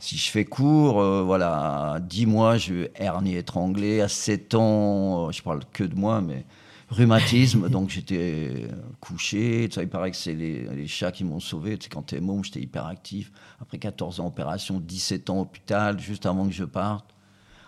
si 0.00 0.16
je 0.16 0.30
fais 0.30 0.44
court, 0.44 1.00
euh, 1.00 1.22
voilà, 1.22 1.94
à 1.94 2.00
10 2.00 2.26
mois, 2.26 2.56
je 2.56 2.88
hernie 2.94 3.36
étranglée. 3.36 4.00
À 4.00 4.08
7 4.08 4.54
ans, 4.54 5.30
je 5.32 5.42
parle 5.42 5.60
que 5.72 5.84
de 5.84 5.94
moi, 5.94 6.20
mais 6.20 6.44
rhumatisme, 6.90 7.68
donc 7.68 7.90
j'étais 7.90 8.68
couché. 9.00 9.68
Ça, 9.70 9.82
il 9.82 9.88
paraît 9.88 10.10
que 10.10 10.16
c'est 10.16 10.34
les, 10.34 10.86
chats 10.86 11.12
qui 11.12 11.24
m'ont 11.24 11.40
sauvé. 11.40 11.78
quand 11.90 12.02
t'es 12.02 12.20
môme, 12.20 12.44
j'étais 12.44 12.60
hyper 12.60 12.86
actif. 12.86 13.30
Après 13.60 13.78
14 13.78 14.20
ans 14.20 14.26
opération, 14.26 14.80
17 14.80 15.30
ans 15.30 15.40
hôpital, 15.40 16.00
juste 16.00 16.26
avant 16.26 16.46
que 16.46 16.52
je 16.52 16.64
parte. 16.64 17.14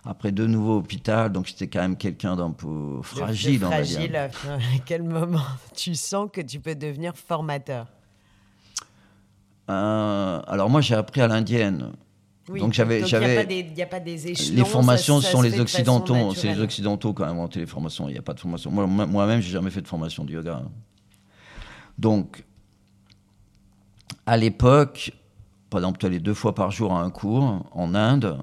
Après 0.04 0.32
de 0.32 0.46
nouveau 0.46 0.78
hôpital, 0.78 1.30
donc 1.30 1.46
j'étais 1.46 1.68
quand 1.68 1.82
même 1.82 1.96
quelqu'un 1.96 2.34
d'un 2.34 2.52
peu 2.52 3.02
fragile. 3.02 3.60
fragile. 3.60 4.16
À 4.16 4.30
quel 4.86 5.02
moment 5.02 5.44
tu 5.76 5.94
sens 5.94 6.30
que 6.32 6.40
tu 6.40 6.58
peux 6.58 6.74
devenir 6.74 7.14
formateur? 7.14 7.86
Euh, 9.68 10.40
Alors 10.46 10.70
moi 10.70 10.80
j'ai 10.80 10.94
appris 10.94 11.20
à 11.20 11.28
l'indienne. 11.28 11.92
Donc 12.48 12.72
j'avais, 12.72 13.06
j'avais. 13.06 13.46
Il 13.50 13.74
n'y 13.74 13.82
a, 13.82 13.86
pas 13.86 14.00
des 14.00 14.28
échelons. 14.28 14.56
Les 14.56 14.64
formations 14.64 15.20
sont 15.20 15.42
les 15.42 15.60
occidentaux, 15.60 16.34
c'est 16.34 16.54
les 16.54 16.60
occidentaux 16.60 17.14
qui 17.14 17.22
ont 17.22 17.26
inventé 17.26 17.60
les 17.60 17.66
formations. 17.66 18.08
Il 18.08 18.12
n'y 18.12 18.18
a 18.18 18.22
pas 18.22 18.34
de 18.34 18.40
formation. 18.40 18.70
Moi, 18.70 18.86
moi-même, 18.86 19.40
j'ai 19.40 19.50
jamais 19.50 19.70
fait 19.70 19.82
de 19.82 19.88
formation 19.88 20.24
de 20.24 20.32
yoga. 20.32 20.62
Donc, 21.98 22.44
à 24.26 24.36
l'époque, 24.36 25.12
par 25.68 25.80
exemple, 25.80 25.98
tu 25.98 26.06
allais 26.06 26.18
deux 26.18 26.34
fois 26.34 26.54
par 26.54 26.70
jour 26.70 26.92
à 26.92 27.02
un 27.02 27.10
cours 27.10 27.66
en 27.72 27.94
Inde. 27.94 28.38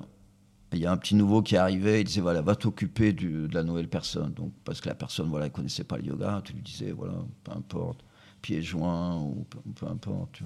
Il 0.73 0.79
y 0.79 0.86
a 0.86 0.91
un 0.91 0.97
petit 0.97 1.15
nouveau 1.15 1.41
qui 1.41 1.55
arrivait, 1.55 2.01
il 2.01 2.03
disait 2.03 2.21
voilà, 2.21 2.41
va 2.41 2.55
t'occuper 2.55 3.13
de 3.13 3.53
la 3.53 3.63
nouvelle 3.63 3.88
personne. 3.88 4.33
Donc, 4.33 4.51
parce 4.63 4.81
que 4.81 4.89
la 4.89 4.95
personne, 4.95 5.29
voilà, 5.29 5.49
connaissait 5.49 5.86
pas 5.86 5.97
le 5.97 6.05
yoga, 6.05 6.41
tu 6.43 6.53
lui 6.53 6.62
disais 6.62 6.91
voilà, 6.91 7.13
peu 7.43 7.51
importe, 7.53 8.03
pieds 8.41 8.62
joints 8.62 9.15
ou 9.15 9.45
peu, 9.49 9.88
importe. 9.88 10.41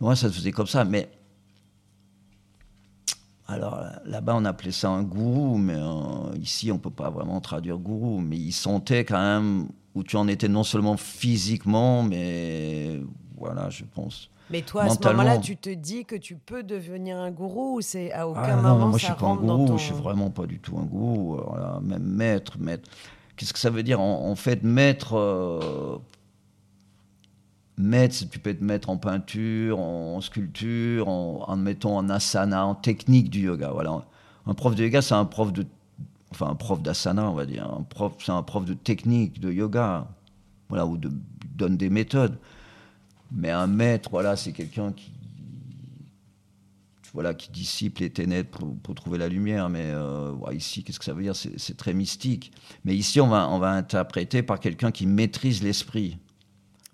Moi, 0.00 0.12
hmm. 0.12 0.16
ça 0.16 0.28
se 0.28 0.34
faisait 0.34 0.52
comme 0.52 0.68
ça, 0.68 0.84
mais 0.84 1.10
alors 3.50 3.84
là-bas, 4.04 4.34
on 4.36 4.44
appelait 4.44 4.72
ça 4.72 4.88
un 4.88 5.02
gourou, 5.02 5.58
mais 5.58 5.76
euh, 5.76 6.36
ici, 6.40 6.70
on 6.72 6.78
peut 6.78 6.90
pas 6.90 7.10
vraiment 7.10 7.40
traduire 7.40 7.78
gourou. 7.78 8.20
Mais 8.20 8.36
il 8.36 8.52
sentait 8.52 9.04
quand 9.04 9.18
même 9.18 9.68
où 9.94 10.02
tu 10.02 10.16
en 10.16 10.28
étais 10.28 10.48
non 10.48 10.62
seulement 10.62 10.96
physiquement, 10.96 12.02
mais 12.02 13.00
voilà, 13.36 13.70
je 13.70 13.84
pense. 13.84 14.30
Mais 14.50 14.62
toi, 14.62 14.82
à 14.82 14.88
ce 14.88 14.98
moment-là, 15.06 15.38
tu 15.38 15.56
te 15.56 15.70
dis 15.70 16.04
que 16.04 16.16
tu 16.16 16.36
peux 16.36 16.62
devenir 16.62 17.16
un 17.18 17.30
gourou 17.30 17.76
ou 17.76 17.80
c'est 17.80 18.12
à 18.12 18.26
aucun 18.26 18.42
ah, 18.42 18.56
moment 18.56 18.78
non, 18.78 18.88
moi, 18.88 18.98
ça 18.98 18.98
je 18.98 19.12
suis 19.12 19.14
pas 19.14 19.26
un 19.26 19.36
gourou, 19.36 19.66
ton- 19.66 19.76
je 19.76 19.84
suis 19.84 19.94
vraiment 19.94 20.30
pas 20.30 20.46
du 20.46 20.58
tout 20.58 20.76
un 20.78 20.84
gourou. 20.84 21.40
Même 21.82 22.02
maître, 22.02 22.56
maître. 22.58 22.88
Qu'est-ce 23.36 23.52
que 23.52 23.58
ça 23.58 23.70
veut 23.70 23.82
dire 23.82 24.00
en, 24.00 24.28
en 24.28 24.34
fait, 24.34 24.62
maître 24.62 25.16
euh, 25.16 25.96
C'est- 28.10 28.28
tu 28.30 28.38
peux 28.38 28.50
être 28.50 28.60
maître 28.60 28.90
en 28.90 28.96
peinture, 28.96 29.78
en 29.78 30.20
sculpture, 30.20 31.08
en, 31.08 31.44
en 31.48 31.84
en 31.84 32.08
asana, 32.10 32.66
en 32.66 32.74
technique 32.74 33.30
du 33.30 33.42
yoga. 33.42 33.70
Voilà. 33.70 34.04
Un 34.46 34.54
prof 34.54 34.74
de 34.74 34.84
yoga, 34.84 35.02
c'est 35.02 35.14
un 35.14 35.24
prof 35.24 35.52
de, 35.52 35.64
enfin 36.30 36.48
un 36.48 36.54
prof 36.54 36.82
d'asana, 36.82 37.30
on 37.30 37.34
va 37.34 37.46
dire. 37.46 37.64
Un 37.72 37.82
prof, 37.82 38.12
c'est 38.18 38.32
un 38.32 38.42
prof 38.42 38.64
de 38.64 38.74
technique, 38.74 39.40
de 39.40 39.52
yoga, 39.52 40.06
voilà, 40.68 40.86
ou 40.86 40.96
de 40.96 41.10
donne 41.56 41.76
des 41.76 41.90
méthodes. 41.90 42.38
Mais 43.32 43.50
un 43.50 43.66
maître, 43.66 44.10
voilà, 44.10 44.36
c'est 44.36 44.52
quelqu'un 44.52 44.92
qui, 44.92 45.12
voilà, 47.12 47.34
qui 47.34 47.50
dissipe 47.50 47.98
les 47.98 48.10
ténèbres 48.10 48.74
pour, 48.82 48.94
trouver 48.94 49.18
la 49.18 49.28
lumière. 49.28 49.68
Mais 49.68 49.90
euh, 49.92 50.32
ici, 50.52 50.82
qu'est-ce 50.82 50.98
que 50.98 51.04
ça 51.04 51.12
veut 51.12 51.22
dire? 51.22 51.36
C'est, 51.36 51.58
c'est 51.58 51.76
très 51.76 51.92
mystique. 51.94 52.52
Mais 52.84 52.96
ici, 52.96 53.20
on 53.20 53.28
va, 53.28 53.48
on 53.48 53.58
va 53.58 53.70
interpréter 53.72 54.42
par 54.42 54.58
quelqu'un 54.60 54.90
qui 54.90 55.06
maîtrise 55.06 55.62
l'esprit. 55.62 56.18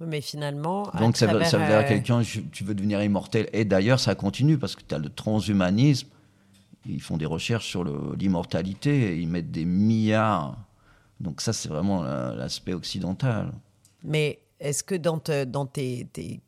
Mais 0.01 0.21
finalement, 0.21 0.91
à 0.91 0.99
Donc 1.01 1.17
ça 1.17 1.27
veut, 1.27 1.43
ça 1.45 1.57
veut 1.57 1.65
travers, 1.65 1.79
dire 1.81 1.87
euh, 1.87 1.89
quelqu'un, 1.89 2.23
tu 2.53 2.65
veux 2.65 2.75
devenir 2.75 3.03
immortel. 3.03 3.49
Et 3.53 3.65
d'ailleurs, 3.65 3.99
ça 3.99 4.15
continue 4.15 4.59
parce 4.59 4.77
que 4.77 4.83
tu 4.87 4.95
as 4.95 4.99
le 4.99 5.09
transhumanisme. 5.09 6.09
Ils 6.85 7.01
font 7.01 7.17
des 7.17 7.27
recherches 7.27 7.67
sur 7.67 7.83
le- 7.83 8.15
l'immortalité 8.19 9.13
et 9.15 9.17
ils 9.19 9.27
mettent 9.29 9.51
des 9.51 9.65
milliards. 9.65 10.57
Donc 11.19 11.41
ça, 11.41 11.53
c'est 11.53 11.69
vraiment 11.69 12.03
la- 12.03 12.35
l'aspect 12.35 12.75
occidental. 12.75 13.53
Mais 14.05 14.39
est-ce 14.61 14.85
que 14.85 14.95
dans, 14.95 15.19
te- 15.19 15.45
dans 15.45 15.65
tes, 15.67 16.07
tes- 16.13 16.41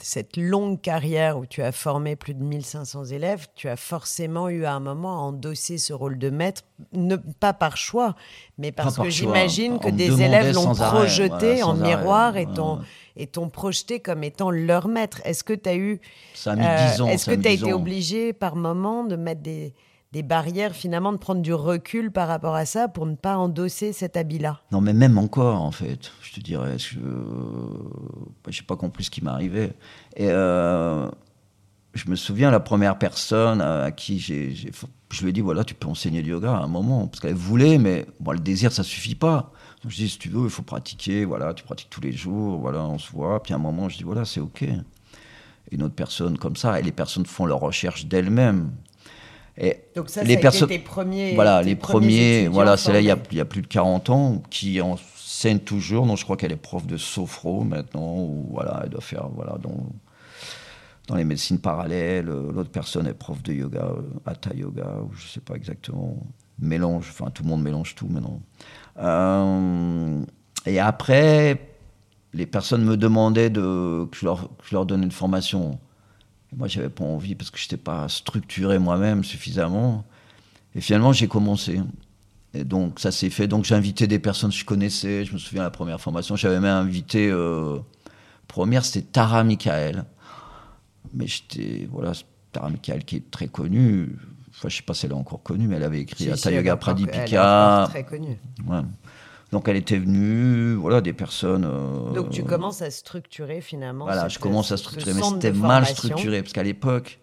cette 0.00 0.36
longue 0.36 0.80
carrière 0.80 1.38
où 1.38 1.46
tu 1.46 1.62
as 1.62 1.72
formé 1.72 2.16
plus 2.16 2.34
de 2.34 2.42
1500 2.42 3.06
élèves, 3.06 3.46
tu 3.54 3.68
as 3.68 3.76
forcément 3.76 4.48
eu 4.48 4.64
à 4.64 4.72
un 4.72 4.80
moment 4.80 5.18
à 5.18 5.20
endosser 5.20 5.78
ce 5.78 5.92
rôle 5.92 6.18
de 6.18 6.30
maître, 6.30 6.62
ne, 6.92 7.16
pas 7.16 7.52
par 7.52 7.76
choix, 7.76 8.16
mais 8.58 8.72
parce 8.72 8.96
par 8.96 9.04
que 9.04 9.10
j'imagine 9.10 9.78
que 9.78 9.90
des 9.90 10.22
élèves 10.22 10.54
l'ont 10.54 10.70
arrêt, 10.70 10.98
projeté 10.98 11.60
voilà, 11.60 11.66
en 11.66 11.80
arrêt, 11.80 11.96
miroir 11.96 12.36
et 12.36 12.46
t'ont 12.46 12.80
et 13.14 13.26
t'ont 13.26 13.50
projeté 13.50 14.00
comme 14.00 14.24
étant 14.24 14.50
leur 14.50 14.88
maître. 14.88 15.20
Est-ce 15.24 15.44
que 15.44 15.52
tu 15.52 15.68
as 15.68 15.76
eu... 15.76 16.00
Ça 16.34 16.52
a 16.52 16.56
mis 16.56 16.64
euh, 16.64 16.92
10 16.92 17.00
ans. 17.02 17.06
Est-ce 17.08 17.26
que 17.30 17.34
tu 17.34 17.46
as 17.46 17.56
10 17.56 17.62
été 17.62 17.72
obligé 17.74 18.32
par 18.32 18.56
moment 18.56 19.04
de 19.04 19.16
mettre 19.16 19.42
des, 19.42 19.74
des 20.12 20.22
barrières, 20.22 20.74
finalement 20.74 21.12
de 21.12 21.16
prendre 21.16 21.40
du 21.40 21.54
recul 21.54 22.10
par 22.10 22.28
rapport 22.28 22.54
à 22.54 22.66
ça 22.66 22.86
pour 22.88 23.06
ne 23.06 23.14
pas 23.14 23.36
endosser 23.38 23.92
cet 23.94 24.16
habit-là 24.16 24.60
Non, 24.70 24.80
mais 24.82 24.92
même 24.92 25.16
encore, 25.16 25.60
en 25.62 25.70
fait, 25.72 26.12
je 26.22 26.32
te 26.32 26.40
dirais, 26.40 26.76
je 26.78 26.98
n'ai 26.98 28.66
pas 28.66 28.76
compris 28.76 29.04
ce 29.04 29.10
qui 29.10 29.22
m'arrivait. 29.24 29.72
Et 30.16 30.28
euh, 30.30 31.08
je 31.94 32.10
me 32.10 32.16
souviens, 32.16 32.50
la 32.50 32.60
première 32.60 32.98
personne 32.98 33.60
à 33.62 33.90
qui 33.90 34.18
j'ai- 34.18 34.54
je 35.10 35.22
lui 35.22 35.30
ai 35.30 35.32
dit, 35.32 35.40
voilà, 35.40 35.64
tu 35.64 35.74
peux 35.74 35.88
enseigner 35.88 36.20
le 36.22 36.28
yoga 36.28 36.52
à 36.52 36.62
un 36.62 36.66
moment, 36.68 37.06
parce 37.06 37.20
qu'elle 37.20 37.34
voulait, 37.34 37.78
mais 37.78 38.06
bon, 38.20 38.32
le 38.32 38.38
désir, 38.38 38.70
ça 38.72 38.82
suffit 38.82 39.14
pas. 39.14 39.50
Donc 39.82 39.92
je 39.92 39.96
dis, 39.96 40.08
si 40.10 40.18
tu 40.18 40.28
veux, 40.28 40.44
il 40.44 40.50
faut 40.50 40.62
pratiquer, 40.62 41.24
voilà, 41.24 41.54
tu 41.54 41.64
pratiques 41.64 41.90
tous 41.90 42.00
les 42.02 42.12
jours, 42.12 42.58
voilà, 42.58 42.80
on 42.82 42.98
se 42.98 43.10
voit. 43.12 43.42
Puis 43.42 43.52
à 43.52 43.56
un 43.56 43.60
moment, 43.60 43.88
je 43.88 43.96
dis, 43.96 44.04
voilà, 44.04 44.24
c'est 44.26 44.40
OK. 44.40 44.64
Une 45.70 45.82
autre 45.82 45.94
personne 45.94 46.36
comme 46.36 46.56
ça, 46.56 46.78
et 46.78 46.82
les 46.82 46.92
personnes 46.92 47.24
font 47.24 47.46
leur 47.46 47.60
recherche 47.60 48.04
d'elles-mêmes. 48.06 48.72
Et 49.62 49.76
Donc 49.94 50.10
ça, 50.10 50.24
les 50.24 50.34
ça 50.34 50.38
a 50.38 50.42
personnes, 50.42 50.70
été 50.70 50.78
tes 50.78 50.84
premiers 50.84 51.34
voilà, 51.34 51.60
tes 51.60 51.66
les 51.66 51.76
premiers 51.76 52.48
voilà, 52.48 52.76
c'est 52.76 52.92
là 52.92 53.00
il 53.00 53.06
y, 53.06 53.10
a, 53.10 53.14
formés. 53.14 53.28
il 53.30 53.38
y 53.38 53.40
a 53.40 53.44
plus 53.44 53.62
de 53.62 53.68
40 53.68 54.10
ans, 54.10 54.42
qui 54.50 54.80
enseigne 54.80 55.60
toujours. 55.60 56.04
Donc 56.04 56.18
je 56.18 56.24
crois 56.24 56.36
qu'elle 56.36 56.50
est 56.50 56.56
prof 56.56 56.84
de 56.84 56.96
sophro 56.96 57.62
maintenant, 57.62 58.16
ou 58.16 58.48
voilà, 58.50 58.80
elle 58.82 58.90
doit 58.90 59.00
faire, 59.00 59.28
voilà, 59.28 59.56
dans, 59.62 59.86
dans 61.06 61.14
les 61.14 61.24
médecines 61.24 61.60
parallèles. 61.60 62.26
L'autre 62.26 62.70
personne 62.70 63.06
est 63.06 63.14
prof 63.14 63.40
de 63.44 63.52
yoga, 63.52 63.84
euh, 63.84 64.02
hatha 64.26 64.52
yoga, 64.52 64.98
ou 65.04 65.12
je 65.14 65.28
sais 65.28 65.40
pas 65.40 65.54
exactement. 65.54 66.16
Mélange, 66.58 67.06
enfin 67.10 67.30
tout 67.30 67.44
le 67.44 67.48
monde 67.48 67.62
mélange 67.62 67.94
tout 67.94 68.08
maintenant. 68.08 68.40
Euh, 68.98 70.24
et 70.66 70.80
après, 70.80 71.76
les 72.34 72.46
personnes 72.46 72.84
me 72.84 72.96
demandaient 72.96 73.50
de, 73.50 74.06
que, 74.10 74.16
je 74.16 74.24
leur, 74.24 74.48
que 74.56 74.64
je 74.68 74.74
leur 74.74 74.86
donne 74.86 75.04
une 75.04 75.12
formation. 75.12 75.78
Et 76.52 76.56
moi, 76.56 76.68
j'avais 76.68 76.88
pas 76.90 77.04
envie 77.04 77.34
parce 77.34 77.50
que 77.50 77.58
je 77.58 77.64
n'étais 77.64 77.76
pas 77.76 78.08
structuré 78.08 78.78
moi-même 78.78 79.24
suffisamment. 79.24 80.04
Et 80.74 80.80
finalement, 80.80 81.12
j'ai 81.12 81.28
commencé. 81.28 81.80
Et 82.54 82.64
donc, 82.64 83.00
ça 83.00 83.10
s'est 83.10 83.30
fait. 83.30 83.46
Donc, 83.48 83.64
j'ai 83.64 83.74
invité 83.74 84.06
des 84.06 84.18
personnes 84.18 84.50
que 84.50 84.56
je 84.56 84.64
connaissais. 84.64 85.24
Je 85.24 85.32
me 85.32 85.38
souviens, 85.38 85.62
la 85.62 85.70
première 85.70 86.00
formation, 86.00 86.36
j'avais 86.36 86.60
même 86.60 86.76
invité. 86.86 87.30
Euh, 87.30 87.78
première, 88.48 88.84
c'était 88.84 89.06
Tara 89.06 89.44
Michael. 89.44 90.04
Mais 91.14 91.26
j'étais. 91.26 91.88
Voilà, 91.90 92.12
Tara 92.52 92.68
Michael 92.70 93.04
qui 93.04 93.16
est 93.16 93.30
très 93.30 93.48
connue. 93.48 94.16
Enfin, 94.50 94.68
je 94.68 94.76
sais 94.76 94.82
pas 94.82 94.92
si 94.94 95.06
elle 95.06 95.12
est 95.12 95.16
encore 95.16 95.42
connue, 95.42 95.66
mais 95.66 95.76
elle 95.76 95.82
avait 95.82 96.00
écrit 96.00 96.24
Si, 96.24 96.30
Hatha 96.30 96.50
Yoga 96.52 96.74
encore- 96.74 96.94
elle 96.96 97.02
est 97.02 97.06
Pradipika. 97.06 97.86
très 97.88 98.04
connue. 98.04 98.36
Ouais. 98.66 98.80
Donc, 99.52 99.68
elle 99.68 99.76
était 99.76 99.98
venue. 99.98 100.74
Voilà, 100.74 101.00
des 101.00 101.12
personnes. 101.12 101.64
euh, 101.66 102.12
Donc 102.12 102.30
tu 102.30 102.42
commences 102.42 102.82
à 102.82 102.90
structurer 102.90 103.60
finalement. 103.60 104.06
voilà, 104.06 104.28
je 104.28 104.38
commence 104.38 104.72
à 104.72 104.76
structurer, 104.76 105.14
mais 105.14 105.22
c'était 105.22 105.52
mal 105.52 105.86
structuré, 105.86 106.42
parce 106.42 106.52
qu'à 106.54 106.62
l'époque, 106.62 107.20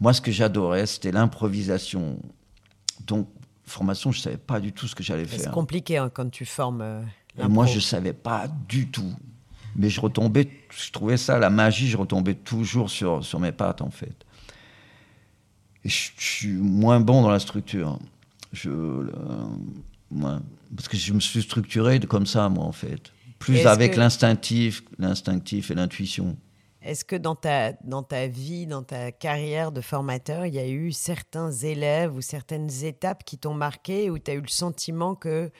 moi, 0.00 0.12
ce 0.12 0.20
que 0.20 0.32
j'adorais, 0.32 0.86
c'était 0.86 1.12
l'improvisation. 1.12 2.18
Donc, 3.06 3.28
formation, 3.64 4.10
je 4.10 4.20
savais 4.20 4.36
pas 4.38 4.58
du 4.58 4.72
tout 4.72 4.86
ce 4.88 4.94
que 4.94 5.02
j'allais 5.02 5.26
C'est 5.26 5.38
faire. 5.44 5.52
compliqué 5.52 5.98
hein, 5.98 6.10
quand 6.12 6.30
tu 6.30 6.44
formes. 6.46 6.80
euh, 6.80 7.02
Et 7.38 7.46
moi, 7.46 7.66
je 7.66 7.78
savais 7.80 8.12
pas 8.14 8.46
du 8.68 8.88
tout. 8.90 9.12
Mais 9.78 9.90
je 9.90 10.00
retombais, 10.00 10.48
je 10.70 10.90
trouvais 10.90 11.18
ça, 11.18 11.38
la 11.38 11.50
magie, 11.50 11.88
je 11.88 11.98
retombais 11.98 12.34
toujours 12.34 12.88
sur, 12.88 13.22
sur 13.22 13.38
mes 13.38 13.52
pattes, 13.52 13.82
en 13.82 13.90
fait. 13.90 14.14
Et 15.84 15.90
je, 15.90 16.10
je 16.16 16.24
suis 16.24 16.52
moins 16.54 17.00
bon 17.00 17.20
dans 17.20 17.28
la 17.30 17.38
structure. 17.38 17.98
Je, 18.54 18.70
euh, 18.70 19.10
ouais, 20.12 20.30
parce 20.74 20.88
que 20.88 20.96
je 20.96 21.12
me 21.12 21.20
suis 21.20 21.42
structuré 21.42 22.00
comme 22.00 22.26
ça, 22.26 22.48
moi, 22.48 22.64
en 22.64 22.72
fait. 22.72 23.12
Plus 23.38 23.66
avec 23.66 23.92
que- 23.92 23.98
l'instinctif, 23.98 24.82
l'instinctif 24.98 25.70
et 25.70 25.74
l'intuition. 25.74 26.36
Est-ce 26.82 27.04
que 27.04 27.16
dans 27.16 27.34
ta, 27.34 27.72
dans 27.84 28.02
ta 28.04 28.28
vie, 28.28 28.66
dans 28.66 28.84
ta 28.84 29.10
carrière 29.10 29.72
de 29.72 29.80
formateur, 29.80 30.46
il 30.46 30.54
y 30.54 30.58
a 30.58 30.68
eu 30.68 30.92
certains 30.92 31.50
élèves 31.50 32.14
ou 32.14 32.20
certaines 32.20 32.70
étapes 32.84 33.24
qui 33.24 33.38
t'ont 33.38 33.54
marqué 33.54 34.08
où 34.08 34.18
tu 34.18 34.30
as 34.30 34.34
eu 34.34 34.40
le 34.40 34.48
sentiment 34.48 35.16
que 35.16 35.50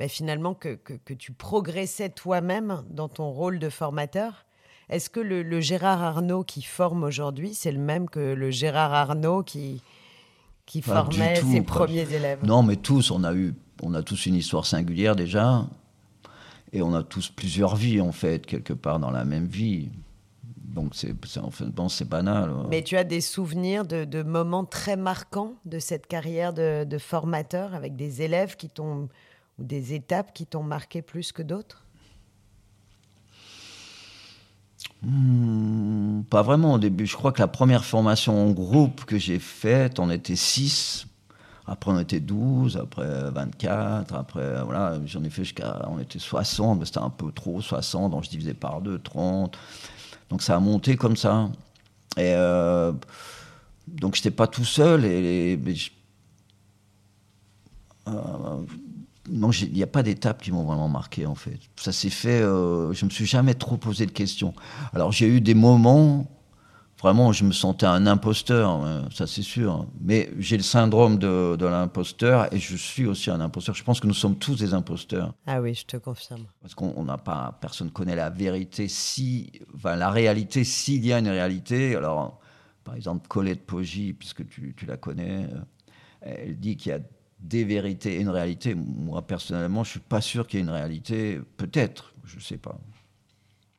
bah, 0.00 0.08
finalement 0.08 0.54
que, 0.54 0.74
que, 0.74 0.94
que 0.94 1.14
tu 1.14 1.32
progressais 1.32 2.08
toi-même 2.08 2.82
dans 2.90 3.08
ton 3.08 3.30
rôle 3.30 3.58
de 3.60 3.68
formateur? 3.68 4.46
Est-ce 4.88 5.10
que 5.10 5.20
le, 5.20 5.42
le 5.42 5.60
Gérard 5.60 6.02
Arnaud 6.02 6.42
qui 6.44 6.62
forme 6.62 7.04
aujourd'hui, 7.04 7.54
c'est 7.54 7.72
le 7.72 7.78
même 7.78 8.08
que 8.08 8.18
le 8.18 8.50
Gérard 8.50 8.94
Arnaud 8.94 9.42
qui, 9.42 9.82
qui 10.66 10.82
formait 10.82 11.38
tout, 11.40 11.52
ses 11.52 11.60
premiers 11.62 12.12
élèves? 12.12 12.40
Non, 12.44 12.62
mais 12.62 12.76
tous, 12.76 13.10
on 13.10 13.22
a 13.22 13.32
eu, 13.34 13.54
on 13.82 13.94
a 13.94 14.02
tous 14.02 14.26
une 14.26 14.34
histoire 14.34 14.66
singulière 14.66 15.16
déjà, 15.16 15.66
et 16.72 16.82
on 16.82 16.94
a 16.94 17.02
tous 17.02 17.30
plusieurs 17.30 17.76
vies 17.76 18.00
en 18.00 18.12
fait, 18.12 18.44
quelque 18.46 18.72
part 18.72 18.98
dans 18.98 19.10
la 19.10 19.24
même 19.24 19.46
vie. 19.46 19.88
Donc 20.74 20.94
c'est, 20.94 21.14
en 21.38 21.50
fait, 21.50 21.64
bon, 21.64 21.88
c'est 21.88 22.08
banal. 22.08 22.52
Mais 22.68 22.82
tu 22.82 22.96
as 22.96 23.04
des 23.04 23.22
souvenirs 23.22 23.84
de, 23.84 24.04
de 24.04 24.22
moments 24.22 24.64
très 24.64 24.96
marquants 24.96 25.54
de 25.64 25.78
cette 25.78 26.06
carrière 26.06 26.52
de, 26.52 26.84
de 26.84 26.98
formateur 26.98 27.74
avec 27.74 27.96
des 27.96 28.22
élèves 28.22 28.56
qui 28.56 28.68
t'ont 28.68 29.08
ou 29.58 29.64
des 29.64 29.94
étapes 29.94 30.32
qui 30.32 30.46
t'ont 30.46 30.62
marqué 30.62 31.02
plus 31.02 31.32
que 31.32 31.42
d'autres? 31.42 31.84
Hmm, 35.02 36.22
pas 36.30 36.42
vraiment 36.42 36.74
au 36.74 36.78
début. 36.78 37.06
Je 37.06 37.16
crois 37.16 37.32
que 37.32 37.40
la 37.40 37.48
première 37.48 37.84
formation 37.84 38.48
en 38.48 38.50
groupe 38.50 39.04
que 39.04 39.18
j'ai 39.18 39.38
faite, 39.38 39.98
on 39.98 40.10
était 40.10 40.36
6. 40.36 41.06
Après, 41.70 41.90
on 41.90 41.98
était 42.00 42.20
12, 42.20 42.78
après 42.78 43.30
24, 43.30 44.14
après, 44.14 44.64
voilà, 44.64 44.98
j'en 45.04 45.22
ai 45.22 45.28
fait 45.28 45.44
jusqu'à, 45.44 45.86
on 45.90 45.98
était 45.98 46.18
60, 46.18 46.78
mais 46.78 46.86
c'était 46.86 46.98
un 46.98 47.10
peu 47.10 47.30
trop, 47.30 47.60
60, 47.60 48.12
donc 48.12 48.24
je 48.24 48.30
divisais 48.30 48.54
par 48.54 48.80
2, 48.80 48.98
30. 48.98 49.56
Donc 50.30 50.42
ça 50.42 50.56
a 50.56 50.60
monté 50.60 50.96
comme 50.96 51.16
ça. 51.16 51.50
Et 52.16 52.32
euh, 52.34 52.92
donc 53.86 54.14
j'étais 54.14 54.30
pas 54.30 54.46
tout 54.46 54.64
seul, 54.64 55.04
et, 55.04 55.58
euh, 58.08 58.62
non, 59.30 59.50
il 59.50 59.72
n'y 59.74 59.82
a 59.82 59.86
pas 59.86 60.02
d'étapes 60.02 60.40
qui 60.40 60.50
m'ont 60.52 60.64
vraiment 60.64 60.88
marqué 60.88 61.26
en 61.26 61.34
fait. 61.34 61.58
Ça 61.76 61.92
s'est 61.92 62.08
fait, 62.08 62.40
euh, 62.40 62.94
je 62.94 63.04
me 63.04 63.10
suis 63.10 63.26
jamais 63.26 63.52
trop 63.52 63.76
posé 63.76 64.06
de 64.06 64.10
questions. 64.10 64.54
Alors 64.94 65.12
j'ai 65.12 65.28
eu 65.28 65.42
des 65.42 65.54
moments, 65.54 66.26
vraiment, 67.00 67.32
je 67.32 67.44
me 67.44 67.52
sentais 67.52 67.86
un 67.86 68.06
imposteur, 68.06 68.70
hein, 68.70 69.08
ça 69.12 69.26
c'est 69.26 69.42
sûr. 69.42 69.86
Mais 70.00 70.30
j'ai 70.38 70.56
le 70.56 70.62
syndrome 70.62 71.18
de, 71.18 71.56
de 71.56 71.66
l'imposteur 71.66 72.52
et 72.52 72.58
je 72.58 72.76
suis 72.76 73.06
aussi 73.06 73.30
un 73.30 73.40
imposteur. 73.40 73.74
Je 73.74 73.84
pense 73.84 74.00
que 74.00 74.06
nous 74.06 74.14
sommes 74.14 74.36
tous 74.38 74.56
des 74.56 74.74
imposteurs 74.74 75.34
Ah 75.46 75.60
oui, 75.60 75.74
je 75.74 75.84
te 75.86 75.96
confirme. 75.96 76.46
parce 76.60 76.74
qu'on 76.74 76.92
on 76.96 77.04
n'a 77.04 77.18
pas, 77.18 77.56
personne 77.60 77.90
connaît 77.90 78.16
la 78.16 78.30
vérité, 78.30 78.88
si, 78.88 79.50
enfin 79.74 79.96
la 79.96 80.10
réalité, 80.10 80.64
s'il 80.64 81.04
y 81.06 81.12
a 81.12 81.18
une 81.18 81.28
réalité. 81.28 81.96
Alors 81.96 82.40
par 82.84 82.94
exemple, 82.96 83.28
Colette 83.28 83.66
Poggi, 83.66 84.14
puisque 84.14 84.48
tu, 84.48 84.74
tu 84.76 84.86
la 84.86 84.96
connais, 84.96 85.44
euh, 85.44 85.58
elle 86.22 86.58
dit 86.58 86.76
qu'il 86.76 86.90
y 86.90 86.94
a 86.94 87.00
des 87.38 87.62
vérités 87.64 88.16
et 88.16 88.20
une 88.20 88.30
réalité. 88.30 88.74
Moi, 88.74 89.22
personnellement, 89.26 89.84
je 89.84 89.90
suis 89.90 90.00
pas 90.00 90.20
sûr 90.20 90.46
qu'il 90.46 90.58
y 90.58 90.62
ait 90.62 90.64
une 90.66 90.72
réalité. 90.72 91.38
Peut-être, 91.56 92.12
je 92.24 92.40
sais 92.40 92.56
pas. 92.56 92.80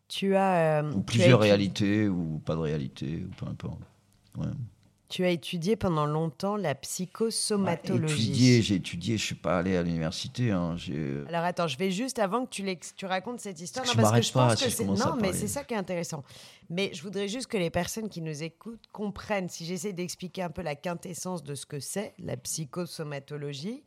Tu 0.09 0.35
as. 0.35 0.81
euh, 0.83 0.91
Ou 0.91 0.99
as 0.99 1.03
plusieurs 1.03 1.39
réalités, 1.39 2.09
ou 2.09 2.39
pas 2.43 2.55
de 2.55 2.59
réalité, 2.61 3.23
ou 3.25 3.29
peu 3.37 3.45
importe. 3.49 3.79
Ouais. 4.37 4.47
Tu 5.07 5.23
as 5.25 5.29
étudié 5.29 5.75
pendant 5.75 6.05
longtemps 6.05 6.55
la 6.55 6.75
Bah, 6.75 6.79
psychosomatologie. 6.81 8.29
étudié, 8.29 8.61
j'ai 8.61 8.75
étudié, 8.75 9.17
je 9.17 9.25
suis 9.25 9.33
pas 9.35 9.57
allé 9.57 9.75
à 9.75 9.81
l'université. 9.81 10.51
hein, 10.51 10.75
j'ai- 10.77 11.23
Alors 11.27 11.43
attends, 11.43 11.65
je 11.67 11.77
vais 11.79 11.89
juste 11.89 12.19
avant 12.19 12.45
que 12.45 12.51
tu, 12.51 13.05
racontes 13.07 13.39
cette 13.39 13.59
histoire. 13.59 13.85
Parce 13.85 13.95
Non, 13.97 14.03
que 14.03 14.07
je 14.07 14.11
parce 14.11 14.19
que 14.19 14.27
je 14.27 14.33
pas 14.33 14.47
pense 14.49 14.59
si 14.59 14.65
que 14.65 14.83
je 14.95 15.03
non, 15.03 15.15
mais 15.19 15.33
c'est 15.33 15.47
ça 15.47 15.63
qui 15.63 15.73
est 15.73 15.77
intéressant. 15.77 16.23
Mais 16.69 16.91
je 16.93 17.01
voudrais 17.01 17.27
juste 17.27 17.47
que 17.47 17.57
les 17.57 17.71
personnes 17.71 18.07
qui 18.07 18.21
nous 18.21 18.43
écoutent 18.43 18.85
comprennent. 18.91 19.49
Si 19.49 19.65
j'essaie 19.65 19.93
d'expliquer 19.93 20.43
un 20.43 20.51
peu 20.51 20.61
la 20.61 20.75
quintessence 20.75 21.43
de 21.43 21.55
ce 21.55 21.65
que 21.65 21.79
c'est 21.79 22.13
la 22.19 22.37
psychosomatologie, 22.37 23.83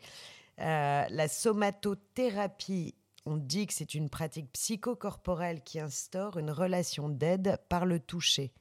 euh, 0.61 1.04
la 1.08 1.28
somatothérapie. 1.28 2.94
On 3.24 3.37
dit 3.37 3.66
que 3.66 3.74
c'est 3.74 3.94
une 3.94 4.11
pratique 4.11 4.50
psychocorporelle 4.52 5.62
qui 5.62 5.78
instaure 5.78 6.38
une 6.38 6.50
relation 6.50 7.08
d'aide 7.08 7.58
par 7.68 7.87
le 7.87 8.00
toucher. 8.00 8.52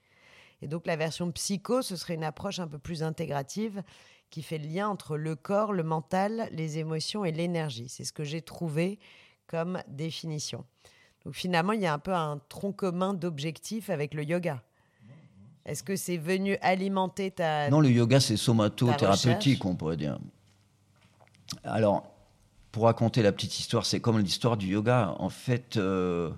Et 0.61 0.67
donc 0.67 0.85
la 0.85 0.95
version 0.95 1.31
psycho, 1.31 1.81
ce 1.81 1.95
serait 1.95 2.13
une 2.13 2.23
approche 2.23 2.59
un 2.59 2.67
peu 2.67 2.77
plus 2.77 3.01
intégrative 3.01 3.81
qui 4.29 4.43
fait 4.43 4.59
le 4.59 4.67
lien 4.67 4.87
entre 4.87 5.17
le 5.17 5.35
corps, 5.35 5.73
le 5.73 5.83
mental, 5.83 6.47
les 6.51 6.77
émotions 6.77 7.25
et 7.25 7.31
l'énergie. 7.31 7.89
C'est 7.89 8.05
ce 8.05 8.13
que 8.13 8.23
j'ai 8.23 8.41
trouvé 8.41 8.99
comme 9.47 9.81
définition. 9.87 10.65
Donc 11.25 11.35
finalement, 11.35 11.73
il 11.73 11.81
y 11.81 11.85
a 11.85 11.93
un 11.93 11.99
peu 11.99 12.13
un 12.13 12.39
tronc 12.49 12.71
commun 12.73 13.13
d'objectifs 13.13 13.89
avec 13.89 14.13
le 14.13 14.23
yoga. 14.23 14.63
Est-ce 15.65 15.83
que 15.83 15.95
c'est 15.95 16.17
venu 16.17 16.57
alimenter 16.61 17.31
ta... 17.31 17.69
Non, 17.69 17.81
le 17.81 17.89
yoga, 17.89 18.19
c'est 18.19 18.37
somato-thérapeutique, 18.37 19.63
on 19.65 19.75
pourrait 19.75 19.97
dire. 19.97 20.17
Alors, 21.63 22.10
pour 22.71 22.83
raconter 22.83 23.21
la 23.21 23.31
petite 23.31 23.59
histoire, 23.59 23.85
c'est 23.85 23.99
comme 23.99 24.19
l'histoire 24.19 24.57
du 24.57 24.67
yoga. 24.67 25.15
En 25.19 25.29
fait, 25.29 25.77
euh, 25.77 26.31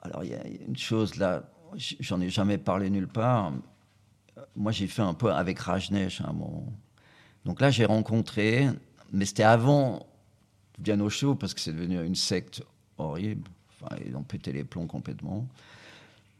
alors 0.00 0.24
il 0.24 0.30
y 0.30 0.34
a 0.34 0.46
une 0.46 0.76
chose 0.76 1.16
là, 1.16 1.44
j'en 1.76 2.20
ai 2.20 2.28
jamais 2.28 2.58
parlé 2.58 2.90
nulle 2.90 3.08
part. 3.08 3.52
Moi, 4.56 4.72
j'ai 4.72 4.86
fait 4.86 5.02
un 5.02 5.14
peu 5.14 5.32
avec 5.32 5.58
Rajneesh 5.58 6.20
à 6.22 6.28
un 6.28 6.32
moment. 6.32 6.72
Donc 7.44 7.60
là, 7.60 7.70
j'ai 7.70 7.84
rencontré, 7.84 8.68
mais 9.12 9.24
c'était 9.26 9.42
avant 9.42 10.06
bien 10.78 10.98
au 11.00 11.10
show 11.10 11.34
parce 11.34 11.54
que 11.54 11.60
c'est 11.60 11.72
devenu 11.72 12.02
une 12.04 12.14
secte 12.14 12.62
horrible. 12.98 13.48
Ils 14.06 14.16
ont 14.16 14.22
pété 14.22 14.52
les 14.52 14.64
plombs 14.64 14.86
complètement. 14.86 15.46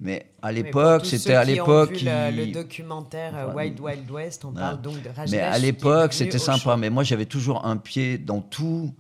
Mais 0.01 0.33
à 0.41 0.51
l'époque, 0.51 1.05
c'était 1.05 1.35
à 1.35 1.45
l'époque. 1.45 2.01
le, 2.03 2.53
documentaire 2.53 3.37
euh, 3.37 3.45
Enfin, 3.49 3.55
Wild 3.55 3.81
Wild 3.81 4.11
West, 4.11 4.45
on 4.47 4.53
parle 4.53 4.81
donc 4.81 5.03
de 5.03 5.11
Rajneesh. 5.11 5.31
Mais 5.31 5.41
à 5.41 5.59
l'époque, 5.59 6.15
c'était 6.15 6.39
sympa. 6.39 6.77
Mais 6.77 6.89
moi, 6.89 7.05
j'avais 7.05 7.27
toujours 7.27 7.67
un 7.67 7.77
pied 7.77 8.17
dans 8.17 8.41
tout. 8.41 8.95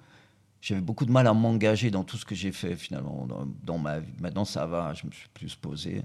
J'avais 0.61 0.83
beaucoup 0.83 1.07
de 1.07 1.11
mal 1.11 1.27
à 1.27 1.33
m'engager 1.33 1.91
dans 1.91 2.05
tout 2.05 2.19
ce 2.19 2.27
que 2.27 2.35
j'ai 2.35 2.53
fait 2.53 2.77
finalement 2.77 3.27
dans, 3.27 3.47
dans 3.65 3.79
ma 3.79 4.01
vie. 4.01 4.13
Maintenant, 4.21 4.45
ça 4.45 4.67
va, 4.67 4.93
je 4.93 5.07
me 5.07 5.11
suis 5.11 5.29
plus 5.33 5.55
posé. 5.55 6.03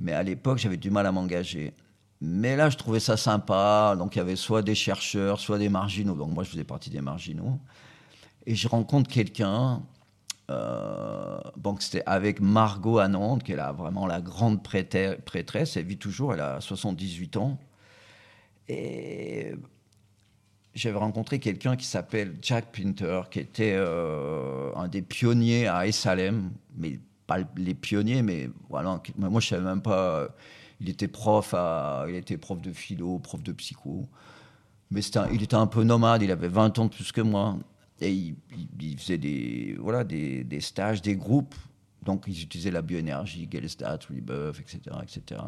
Mais 0.00 0.12
à 0.12 0.24
l'époque, 0.24 0.58
j'avais 0.58 0.76
du 0.76 0.90
mal 0.90 1.06
à 1.06 1.12
m'engager. 1.12 1.72
Mais 2.20 2.56
là, 2.56 2.68
je 2.68 2.76
trouvais 2.76 2.98
ça 2.98 3.16
sympa. 3.16 3.94
Donc, 3.96 4.16
il 4.16 4.18
y 4.18 4.22
avait 4.22 4.34
soit 4.34 4.62
des 4.62 4.74
chercheurs, 4.74 5.38
soit 5.38 5.58
des 5.58 5.68
marginaux. 5.68 6.14
Donc, 6.14 6.32
moi, 6.32 6.42
je 6.42 6.50
faisais 6.50 6.64
partie 6.64 6.90
des 6.90 7.00
marginaux. 7.00 7.58
Et 8.44 8.56
je 8.56 8.66
rencontre 8.66 9.08
quelqu'un. 9.08 9.82
Euh, 10.50 11.38
donc, 11.56 11.82
c'était 11.82 12.02
avec 12.06 12.40
Margot 12.40 12.98
à 12.98 13.08
Nantes, 13.08 13.42
qui 13.42 13.52
est 13.52 13.56
là, 13.56 13.72
vraiment 13.72 14.06
la 14.06 14.20
grande 14.20 14.62
prêtresse. 14.62 15.76
Elle 15.76 15.86
vit 15.86 15.98
toujours, 15.98 16.34
elle 16.34 16.40
a 16.40 16.60
78 16.60 17.36
ans. 17.36 17.58
Et 18.68 19.54
j'avais 20.74 20.98
rencontré 20.98 21.38
quelqu'un 21.38 21.76
qui 21.76 21.86
s'appelle 21.86 22.36
Jack 22.42 22.72
Pinter, 22.72 23.22
qui 23.30 23.40
était 23.40 23.74
euh, 23.76 24.72
un 24.76 24.88
des 24.88 25.02
pionniers 25.02 25.66
à 25.68 25.86
Essalem, 25.86 26.50
mais 26.76 26.98
pas 27.26 27.38
les 27.56 27.74
pionniers, 27.74 28.22
mais 28.22 28.50
voilà, 28.68 29.00
moi 29.18 29.40
je 29.40 29.48
savais 29.48 29.64
même 29.64 29.82
pas. 29.82 30.20
euh, 30.20 30.28
Il 30.80 30.88
était 30.88 31.08
prof, 31.08 31.54
il 32.08 32.14
était 32.14 32.36
prof 32.38 32.60
de 32.60 32.72
philo, 32.72 33.18
prof 33.18 33.42
de 33.42 33.52
psycho, 33.52 34.06
mais 34.90 35.00
il 35.32 35.42
était 35.42 35.56
un 35.56 35.66
peu 35.66 35.82
nomade. 35.84 36.22
Il 36.22 36.30
avait 36.30 36.48
20 36.48 36.78
ans 36.78 36.84
de 36.86 36.90
plus 36.90 37.12
que 37.12 37.20
moi, 37.20 37.56
et 38.00 38.12
il, 38.12 38.36
il- 38.56 38.68
il 38.92 38.98
faisait 38.98 39.18
des 39.18 39.76
voilà 39.80 40.04
des, 40.04 40.44
des 40.44 40.60
stages, 40.60 41.02
des 41.02 41.16
groupes. 41.16 41.54
Donc 42.04 42.24
ils 42.28 42.42
utilisaient 42.42 42.70
la 42.70 42.82
bioénergie, 42.82 43.48
Gelstat, 43.50 43.98
Rebirth, 44.10 44.60
etc., 44.60 44.80
etc. 45.02 45.40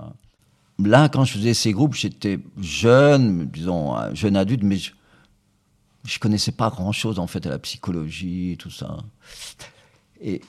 Là, 0.83 1.09
quand 1.09 1.25
je 1.25 1.33
faisais 1.35 1.55
ces 1.55 1.73
groupes, 1.73 1.95
j'étais 1.95 2.39
jeune, 2.61 3.47
disons 3.49 3.95
un 3.97 4.15
jeune 4.15 4.37
adulte, 4.37 4.63
mais 4.63 4.77
je, 4.77 4.93
je 6.05 6.19
connaissais 6.19 6.53
pas 6.53 6.71
grand 6.71 6.93
chose 6.93 7.19
en 7.19 7.27
fait 7.27 7.47
à 7.47 7.51
la 7.51 7.59
psychologie 7.59 8.57
tout 8.59 8.71
ça. 8.71 8.99
Et 10.21 10.41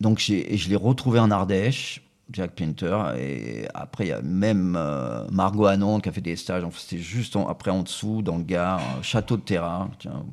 donc 0.00 0.28
et 0.30 0.56
je 0.56 0.68
l'ai 0.68 0.76
retrouvé 0.76 1.18
en 1.18 1.30
Ardèche, 1.30 2.02
Jack 2.32 2.54
Pinter, 2.54 2.98
et 3.18 3.66
après 3.74 4.06
il 4.06 4.08
y 4.08 4.12
a 4.12 4.22
même 4.22 4.76
euh, 4.76 5.26
Margot 5.30 5.66
Anon 5.66 6.00
qui 6.00 6.08
a 6.08 6.12
fait 6.12 6.20
des 6.20 6.36
stages. 6.36 6.64
C'était 6.76 7.02
juste 7.02 7.36
après 7.48 7.70
en 7.70 7.82
dessous, 7.82 8.22
dans 8.22 8.38
le 8.38 8.44
Gard, 8.44 9.02
château 9.02 9.36
de 9.36 9.42
Terra. 9.42 9.90
Tiens. 9.98 10.24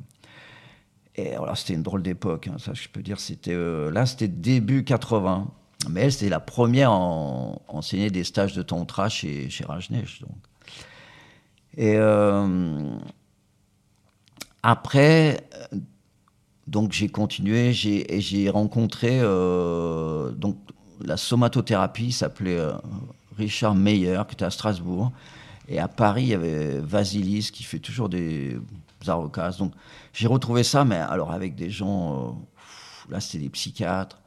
Et 1.18 1.34
c'était 1.56 1.74
une 1.74 1.82
drôle 1.82 2.02
d'époque, 2.02 2.46
hein, 2.46 2.58
ça 2.58 2.74
je 2.74 2.86
peux 2.88 3.02
dire. 3.02 3.18
C'était 3.18 3.52
euh, 3.52 3.90
là, 3.90 4.06
c'était 4.06 4.28
début 4.28 4.84
80. 4.84 5.48
Mais 5.90 6.02
elle, 6.02 6.12
c'était 6.12 6.28
la 6.28 6.38
première 6.38 6.90
à 6.90 6.94
en- 6.94 7.60
enseigner 7.66 8.08
des 8.10 8.22
stages 8.22 8.54
de 8.54 8.62
tantra 8.62 9.08
chez, 9.08 9.50
chez 9.50 9.64
Rajneesh. 9.64 10.20
Donc. 10.20 10.30
Et 11.76 11.96
euh, 11.96 12.78
après, 14.62 15.40
euh, 15.72 15.78
donc 16.68 16.92
j'ai 16.92 17.08
continué, 17.08 17.72
j'ai 17.72 18.14
et 18.14 18.20
j'ai 18.20 18.48
rencontré 18.48 19.20
donc 19.20 20.56
la 21.00 21.16
somatothérapie 21.16 22.12
s'appelait 22.12 22.60
Richard 23.36 23.74
Meyer 23.74 24.20
qui 24.28 24.34
était 24.34 24.44
à 24.44 24.50
Strasbourg 24.50 25.10
et 25.68 25.78
à 25.78 25.88
Paris 25.88 26.24
il 26.24 26.28
y 26.28 26.34
avait 26.34 26.78
Vasilis 26.80 27.50
qui 27.52 27.62
fait 27.62 27.78
toujours 27.78 28.08
des 28.10 28.58
Donc 29.06 29.72
j'ai 30.12 30.26
retrouvé 30.26 30.62
ça, 30.62 30.84
mais 30.84 30.96
alors 30.96 31.32
avec 31.32 31.54
des 31.54 31.70
gens, 31.70 32.28
euh, 32.28 33.12
là 33.12 33.20
c'était 33.20 33.38
des 33.38 33.50
psychiatres. 33.50 34.20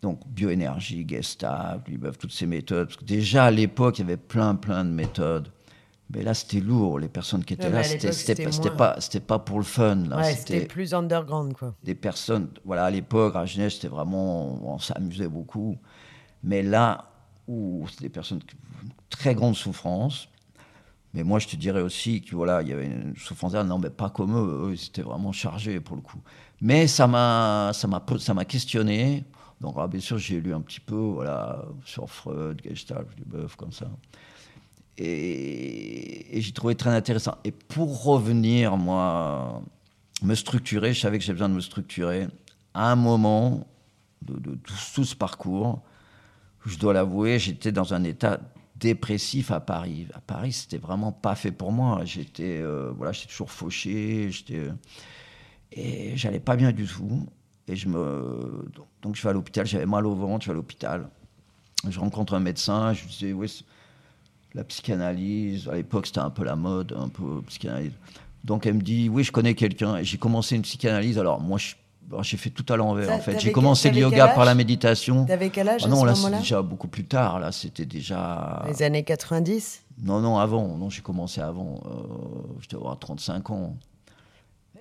Donc 0.00 0.20
bioénergie, 0.28 1.04
Gestalt, 1.08 1.88
Leboeuf, 1.88 2.18
toutes 2.18 2.32
ces 2.32 2.46
méthodes. 2.46 2.88
Parce 2.88 2.98
que 2.98 3.04
déjà 3.04 3.46
à 3.46 3.50
l'époque 3.50 3.98
il 3.98 4.02
y 4.02 4.04
avait 4.04 4.16
plein 4.16 4.54
plein 4.54 4.84
de 4.84 4.90
méthodes. 4.90 5.50
Mais 6.10 6.22
là, 6.22 6.32
c'était 6.32 6.60
lourd. 6.60 6.98
Les 6.98 7.08
personnes 7.08 7.44
qui 7.44 7.52
étaient 7.52 7.66
Ouais, 7.66 7.70
là, 7.70 7.82
c'était 7.84 8.12
c'était 8.12 8.34
c'était 8.34 8.52
c'était 8.52 8.68
moins. 8.68 8.78
pas, 8.78 8.96
c'était 9.00 9.20
pas 9.20 9.38
pour 9.38 9.58
le 9.58 9.64
fun. 9.64 10.04
Ouais, 10.10 10.32
c'était 10.32 10.54
c'était 10.54 10.66
plus 10.66 10.94
underground, 10.94 11.52
quoi. 11.52 11.74
des 11.84 11.94
personnes. 11.94 12.48
Voilà, 12.64 12.86
à 12.86 12.90
l'époque, 12.90 13.36
à 13.36 13.44
Genève, 13.44 13.68
c'était 13.70 13.88
vraiment. 13.88 14.58
On 14.74 14.78
s'amusait 14.78 15.28
beaucoup. 15.28 15.76
Mais 16.42 16.62
là, 16.62 17.10
où 17.46 17.84
c'est 17.90 18.00
des 18.00 18.08
personnes 18.08 18.38
qui 18.38 18.56
très 19.10 19.34
grande 19.34 19.54
souffrance. 19.54 20.28
Mais 21.14 21.24
moi, 21.24 21.38
je 21.38 21.48
te 21.48 21.56
dirais 21.56 21.80
aussi 21.80 22.20
que 22.20 22.36
voilà, 22.36 22.62
il 22.62 22.68
y 22.68 22.72
avait 22.72 22.86
une 22.86 23.16
souffrance 23.16 23.54
non, 23.54 23.78
mais 23.78 23.90
pas 23.90 24.10
comme 24.10 24.36
eux. 24.36 24.68
Eux, 24.68 24.74
ils 24.74 24.86
étaient 24.86 25.02
vraiment 25.02 25.32
chargés 25.32 25.80
pour 25.80 25.96
le 25.96 26.02
coup. 26.02 26.20
Mais 26.60 26.86
ça 26.86 27.06
m'a, 27.06 27.72
questionné. 28.46 29.24
Donc, 29.60 29.76
alors, 29.76 29.88
bien 29.88 30.00
sûr, 30.00 30.18
j'ai 30.18 30.40
lu 30.40 30.54
un 30.54 30.60
petit 30.60 30.80
peu, 30.80 30.96
voilà, 30.96 31.64
sur 31.84 32.08
Freud, 32.08 32.60
Gestalt, 32.62 33.08
Leboeuf, 33.18 33.56
comme 33.56 33.72
ça. 33.72 33.88
Et, 34.98 36.40
j'ai 36.40 36.52
trouvé 36.52 36.74
très 36.74 36.90
intéressant. 36.90 37.36
Et 37.44 37.52
pour 37.52 38.04
revenir, 38.04 38.76
moi, 38.76 39.62
me 40.22 40.34
structurer, 40.34 40.92
je 40.92 41.00
savais 41.00 41.18
que 41.18 41.24
j'avais 41.24 41.36
besoin 41.36 41.48
de 41.48 41.54
me 41.54 41.60
structurer. 41.60 42.28
À 42.74 42.92
un 42.92 42.96
moment 42.96 43.66
de, 44.22 44.58
tout 44.94 45.04
ce 45.04 45.16
parcours, 45.16 45.82
je 46.66 46.78
dois 46.78 46.92
l'avouer, 46.92 47.38
j'étais 47.38 47.72
dans 47.72 47.94
un 47.94 48.04
état 48.04 48.40
dépressif 48.78 49.50
à 49.50 49.60
Paris. 49.60 50.06
À 50.14 50.20
Paris, 50.20 50.52
c'était 50.52 50.78
vraiment 50.78 51.12
pas 51.12 51.34
fait 51.34 51.52
pour 51.52 51.72
moi. 51.72 52.04
J'étais, 52.04 52.58
euh, 52.60 52.92
voilà, 52.96 53.12
j'étais 53.12 53.28
toujours 53.28 53.50
fauché, 53.50 54.30
j'étais 54.30 54.68
et 55.72 56.16
j'allais 56.16 56.40
pas 56.40 56.56
bien 56.56 56.72
du 56.72 56.86
tout. 56.86 57.26
Et 57.66 57.76
je 57.76 57.88
me, 57.88 58.64
donc, 59.02 59.16
je 59.16 59.22
vais 59.22 59.28
à 59.28 59.32
l'hôpital. 59.32 59.66
J'avais 59.66 59.86
mal 59.86 60.06
au 60.06 60.14
ventre, 60.14 60.44
je 60.44 60.50
vais 60.50 60.52
à 60.52 60.56
l'hôpital. 60.56 61.08
Je 61.88 62.00
rencontre 62.00 62.34
un 62.34 62.40
médecin. 62.40 62.94
Je 62.94 63.02
lui 63.02 63.10
disais, 63.10 63.32
oui, 63.32 63.64
la 64.54 64.64
psychanalyse. 64.64 65.68
À 65.68 65.74
l'époque, 65.74 66.06
c'était 66.06 66.20
un 66.20 66.30
peu 66.30 66.44
la 66.44 66.56
mode, 66.56 66.94
un 66.98 67.08
peu 67.08 67.42
psychanalyse. 67.48 67.92
Donc 68.44 68.64
elle 68.66 68.74
me 68.74 68.80
dit, 68.82 69.08
oui, 69.10 69.22
je 69.22 69.32
connais 69.32 69.54
quelqu'un. 69.54 69.96
Et 69.96 70.04
j'ai 70.04 70.16
commencé 70.16 70.56
une 70.56 70.62
psychanalyse. 70.62 71.18
Alors 71.18 71.40
moi, 71.40 71.58
je- 71.58 71.74
alors, 72.10 72.22
j'ai 72.22 72.36
fait 72.38 72.50
tout 72.50 72.64
à 72.72 72.76
l'envers. 72.76 73.10
En 73.10 73.18
fait, 73.18 73.38
j'ai 73.38 73.52
commencé 73.52 73.90
le 73.90 73.98
yoga 73.98 74.28
par 74.28 74.44
la 74.44 74.54
méditation. 74.54 75.26
T'avais 75.26 75.50
quel 75.50 75.68
âge 75.68 75.82
Ah 75.84 75.86
à 75.86 75.90
non, 75.90 76.00
ce 76.00 76.06
là, 76.06 76.14
c'est 76.14 76.38
déjà 76.38 76.62
beaucoup 76.62 76.88
plus 76.88 77.04
tard. 77.04 77.38
Là, 77.38 77.52
c'était 77.52 77.84
déjà. 77.84 78.64
Les 78.66 78.82
années 78.82 79.04
90 79.04 79.82
Non, 80.02 80.20
non, 80.20 80.38
avant. 80.38 80.76
Non, 80.76 80.88
j'ai 80.88 81.02
commencé 81.02 81.40
avant. 81.40 81.80
Euh, 81.84 81.88
je 82.60 82.68
devais 82.68 82.80
avoir 82.80 82.98
35 82.98 83.50
ans. 83.50 83.76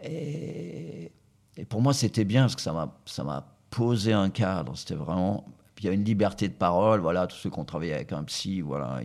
Et, 0.03 1.11
et 1.57 1.65
pour 1.65 1.81
moi, 1.81 1.93
c'était 1.93 2.23
bien 2.23 2.43
parce 2.43 2.55
que 2.55 2.61
ça 2.61 2.71
m'a, 2.71 3.47
posé 3.69 4.13
un 4.13 4.29
cadre. 4.29 4.77
C'était 4.77 4.95
vraiment. 4.95 5.43
il 5.79 5.85
y 5.85 5.89
a 5.89 5.91
une 5.91 6.05
liberté 6.05 6.47
de 6.47 6.53
parole, 6.53 7.01
voilà, 7.01 7.27
tous 7.27 7.35
ceux 7.35 7.49
qui 7.49 7.59
ont 7.59 7.65
travaillé 7.65 7.93
avec 7.93 8.13
un 8.13 8.23
psy, 8.23 8.61
voilà. 8.61 9.01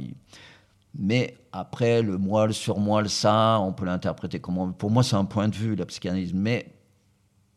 Mais 0.95 1.37
après, 1.51 2.03
le 2.03 2.19
moi, 2.19 2.47
le 2.47 2.53
surmoi, 2.53 3.03
le 3.03 3.09
ça, 3.09 3.59
on 3.61 3.73
peut 3.73 3.85
l'interpréter 3.85 4.39
comme. 4.39 4.73
Pour 4.75 4.93
moi, 4.93 5.03
c'est 5.03 5.17
un 5.17 5.25
point 5.25 5.49
de 5.49 5.57
vue, 5.57 5.75
la 5.75 5.87
psychanalyse. 5.87 6.33
Mais 6.33 6.67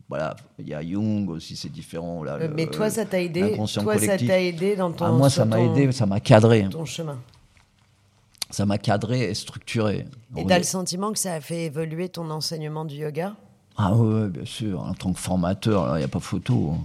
voilà, 0.08 0.36
il 0.60 0.68
y 0.68 0.74
a 0.74 0.84
Jung 0.84 1.30
aussi, 1.30 1.56
c'est 1.56 1.72
différent. 1.72 2.24
Là, 2.24 2.34
euh, 2.34 2.50
mais 2.54 2.68
toi, 2.68 2.90
ça 2.90 3.06
t'a 3.06 3.20
aidé 3.20 3.56
Toi, 3.56 3.98
ça 3.98 4.18
t'a 4.18 4.40
aidé 4.40 4.76
dans 4.76 4.92
ton. 4.92 5.06
Ah, 5.06 5.12
moi, 5.12 5.30
ça 5.30 5.46
m'a 5.46 5.60
aidé, 5.60 5.92
ça 5.92 6.06
m'a 6.06 6.20
cadré. 6.20 6.68
Ton 6.70 6.86
chemin. 6.86 7.18
Ça 8.52 8.66
m'a 8.66 8.78
cadré 8.78 9.24
et 9.24 9.34
structuré. 9.34 10.06
Et 10.38 10.46
tu 10.46 10.54
as 10.54 10.58
le 10.60 10.64
sentiment 10.64 11.12
que 11.12 11.20
ça 11.20 11.34
a 11.34 11.42
fait 11.42 11.66
évoluer 11.66 12.10
ton 12.10 12.30
enseignement 12.30 12.86
du 12.86 12.96
yoga? 12.96 13.34
Ah 13.78 13.94
oui, 13.96 14.30
bien 14.30 14.46
sûr. 14.46 14.82
En 14.82 14.94
tant 14.94 15.12
que 15.12 15.20
formateur, 15.20 15.98
il 15.98 16.00
n'y 16.00 16.06
a 16.06 16.08
pas 16.08 16.20
photo. 16.20 16.74
Hein. 16.74 16.84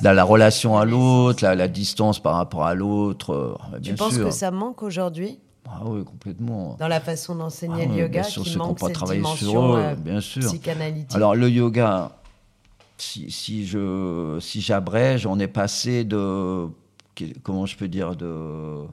Dans 0.00 0.12
la 0.12 0.22
relation 0.22 0.78
à 0.78 0.84
l'autre, 0.84 1.42
la, 1.42 1.56
la, 1.56 1.66
distance 1.66 2.20
par 2.20 2.36
rapport 2.36 2.64
à 2.64 2.74
l'autre. 2.74 3.32
Euh, 3.32 3.78
tu 3.82 3.94
penses 3.94 4.16
que 4.16 4.30
ça 4.30 4.52
manque 4.52 4.84
aujourd'hui? 4.84 5.40
Ah 5.66 5.80
oui, 5.84 6.04
complètement. 6.04 6.76
Dans 6.78 6.88
la 6.88 7.00
façon 7.00 7.34
d'enseigner 7.34 7.84
ah 7.88 7.92
le 7.92 8.00
yoga, 8.00 8.20
bien 8.20 8.22
sûr, 8.22 8.42
qui 8.42 8.56
manque 8.56 8.78
pas 8.78 8.88
cette 8.88 9.02
dimension 9.10 9.50
sur 9.50 9.76
eux, 9.76 9.94
bien 9.96 10.20
sûr. 10.20 10.42
psychanalytique? 10.42 11.14
Alors 11.14 11.34
le 11.34 11.48
yoga, 11.48 12.12
si, 13.02 13.66
je 13.66 14.38
si 14.40 14.60
j'abrège, 14.60 15.26
on 15.26 15.38
est 15.38 15.48
passé 15.48 16.04
de 16.04 16.68
comment 17.42 17.66
je 17.66 17.76
peux 17.76 17.88
dire 17.88 18.16
de 18.16 18.84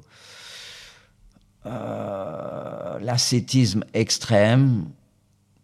euh, 1.65 2.99
l'ascétisme 2.99 3.83
extrême, 3.93 4.89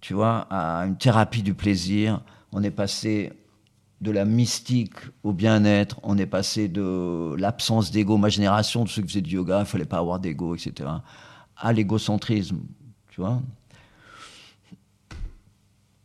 tu 0.02 0.14
vois, 0.14 0.48
à 0.50 0.86
une 0.86 0.98
thérapie 0.98 1.42
du 1.42 1.54
plaisir. 1.54 2.22
On 2.52 2.64
est 2.64 2.72
passé 2.72 3.34
de 4.02 4.12
la 4.12 4.26
mystique 4.26 4.96
au 5.24 5.34
bien-être, 5.34 6.00
on 6.04 6.18
est 6.18 6.26
passé 6.26 6.68
de 6.68 7.36
l'absence 7.38 7.92
d'ego, 7.92 8.18
ma 8.18 8.30
génération, 8.30 8.84
de 8.84 8.90
ceux 8.90 9.02
qui 9.02 9.08
faisaient 9.08 9.22
du 9.22 9.36
yoga, 9.36 9.62
il 9.62 9.66
fallait 9.66 9.86
pas 9.86 9.98
avoir 9.98 10.20
d'ego, 10.20 10.56
etc., 10.56 10.90
à 11.58 11.74
l'égocentrisme, 11.74 12.60
tu 13.10 13.22
vois. 13.22 13.42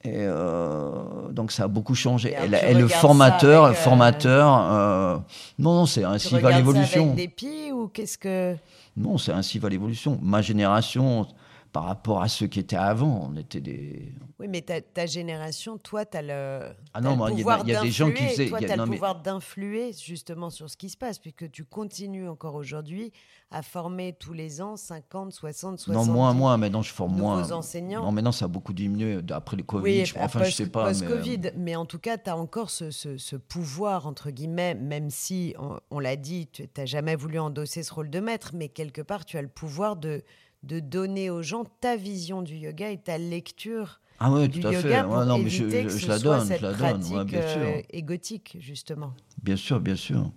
Et 0.03 0.13
euh, 0.17 1.29
donc 1.31 1.53
ça 1.53 1.65
a 1.65 1.69
beaucoup 1.69 1.95
changé. 1.95 2.35
Et, 2.35 2.75
le 2.75 2.89
formateur, 2.89 3.69
le 3.69 3.75
formateur, 3.75 4.73
euh, 4.73 5.19
non, 5.59 5.75
non, 5.75 5.87
c'est 5.87 6.05
ainsi 6.05 6.39
va 6.39 6.57
l'évolution. 6.57 7.13
Avec 7.13 7.39
des 7.39 7.73
ou 7.73 7.89
qu'est-ce 7.89 8.17
que 8.17 8.57
Non, 8.97 9.19
c'est 9.19 9.33
ainsi 9.33 9.59
va 9.59 9.69
l'évolution. 9.69 10.19
Ma 10.23 10.41
génération, 10.41 11.27
par 11.73 11.85
rapport 11.85 12.23
à 12.23 12.29
ceux 12.29 12.47
qui 12.47 12.59
étaient 12.59 12.77
avant. 12.77 13.29
On 13.31 13.37
était 13.37 13.61
des. 13.61 14.13
Oui, 14.39 14.49
mais 14.49 14.63
ta, 14.63 14.81
ta 14.81 15.07
génération, 15.07 15.79
toi, 15.79 16.05
tu 16.05 16.17
as 16.17 16.23
le. 16.23 16.73
Ah 16.95 17.01
non, 17.01 17.29
il 17.29 17.41
y, 17.41 17.75
a 17.75 17.83
des 17.83 17.91
gens 17.91 18.11
qui 18.11 18.25
faisaient. 18.25 18.49
Toi, 18.49 18.59
tu 18.61 18.71
as 18.71 18.77
le 18.77 18.85
pouvoir 18.85 19.21
d'influer 19.21 19.93
justement 19.93 20.51
sur 20.51 20.69
ce 20.69 20.77
qui 20.77 20.89
se 20.89 20.97
passe, 20.97 21.19
puisque 21.19 21.51
tu 21.51 21.65
continues 21.65 22.29
encore 22.29 22.55
aujourd'hui 22.55 23.13
à 23.53 23.63
former 23.63 24.13
tous 24.13 24.33
les 24.33 24.63
ans 24.63 24.77
50, 24.77 25.33
60, 25.33 25.79
60. 25.79 26.07
Non, 26.07 26.13
moins, 26.13 26.33
moins. 26.33 26.57
Maintenant, 26.57 26.83
je 26.83 26.93
forme 26.93 27.17
moins. 27.17 27.51
enseignants. 27.53 28.03
Non, 28.03 28.13
maintenant, 28.13 28.33
ça 28.33 28.45
a 28.47 28.49
beaucoup 28.49 28.73
diminué 28.73 29.21
après 29.31 29.57
le 29.57 29.63
Covid. 29.63 29.83
Oui, 29.83 30.05
je, 30.07 30.17
enfin, 30.19 30.45
je 30.45 30.51
sais 30.51 30.69
pas. 30.69 30.87
Post-Covid. 30.89 31.39
Mais... 31.39 31.53
mais... 31.57 31.77
en 31.77 31.87
tout 31.87 31.99
cas, 31.99 32.19
tu 32.19 32.31
as 32.31 32.37
encore 32.37 32.71
ce, 32.71 32.91
ce, 32.91 33.37
pouvoir, 33.37 34.07
entre 34.07 34.31
guillemets, 34.31 34.75
même 34.75 35.11
si, 35.11 35.55
on, 35.59 35.79
on 35.91 35.99
l'a 35.99 36.17
dit, 36.17 36.49
tu 36.49 36.69
n'as 36.77 36.87
jamais 36.87 37.17
voulu 37.17 37.39
endosser 37.39 37.83
ce 37.83 37.93
rôle 37.93 38.11
de 38.11 38.21
maître, 38.21 38.53
mais 38.55 38.69
quelque 38.69 39.03
part, 39.03 39.25
tu 39.25 39.37
as 39.37 39.43
le 39.43 39.49
pouvoir 39.49 39.97
de 39.97 40.23
de 40.62 40.81
donner 40.81 41.31
aux 41.31 41.42
gens 41.42 41.64
ta 41.81 41.96
vision 41.96 42.42
du 42.42 42.57
yoga 42.57 42.90
et 42.90 42.99
ta 42.99 43.18
lecture 43.18 44.01
ah 44.23 44.31
oui, 44.31 44.49
du 44.51 44.61
tout 44.61 44.68
à 44.68 44.73
yoga 44.73 45.03
fait. 45.03 45.03
pour 45.03 45.25
non, 45.25 45.38
mais 45.38 45.49
je, 45.49 45.64
que 45.64 46.07
la 46.09 46.18
donne, 46.18 46.46
cette 46.46 46.61
je 46.61 46.66
la 46.66 46.73
pratique 46.75 47.11
donne. 47.11 47.27
bien 47.27 47.49
sûr. 47.49 47.62
Euh, 47.62 47.81
égotique, 47.88 48.57
justement. 48.61 49.14
Bien 49.42 49.57
sûr, 49.57 49.81
bien 49.81 49.96
sûr. 49.96 50.31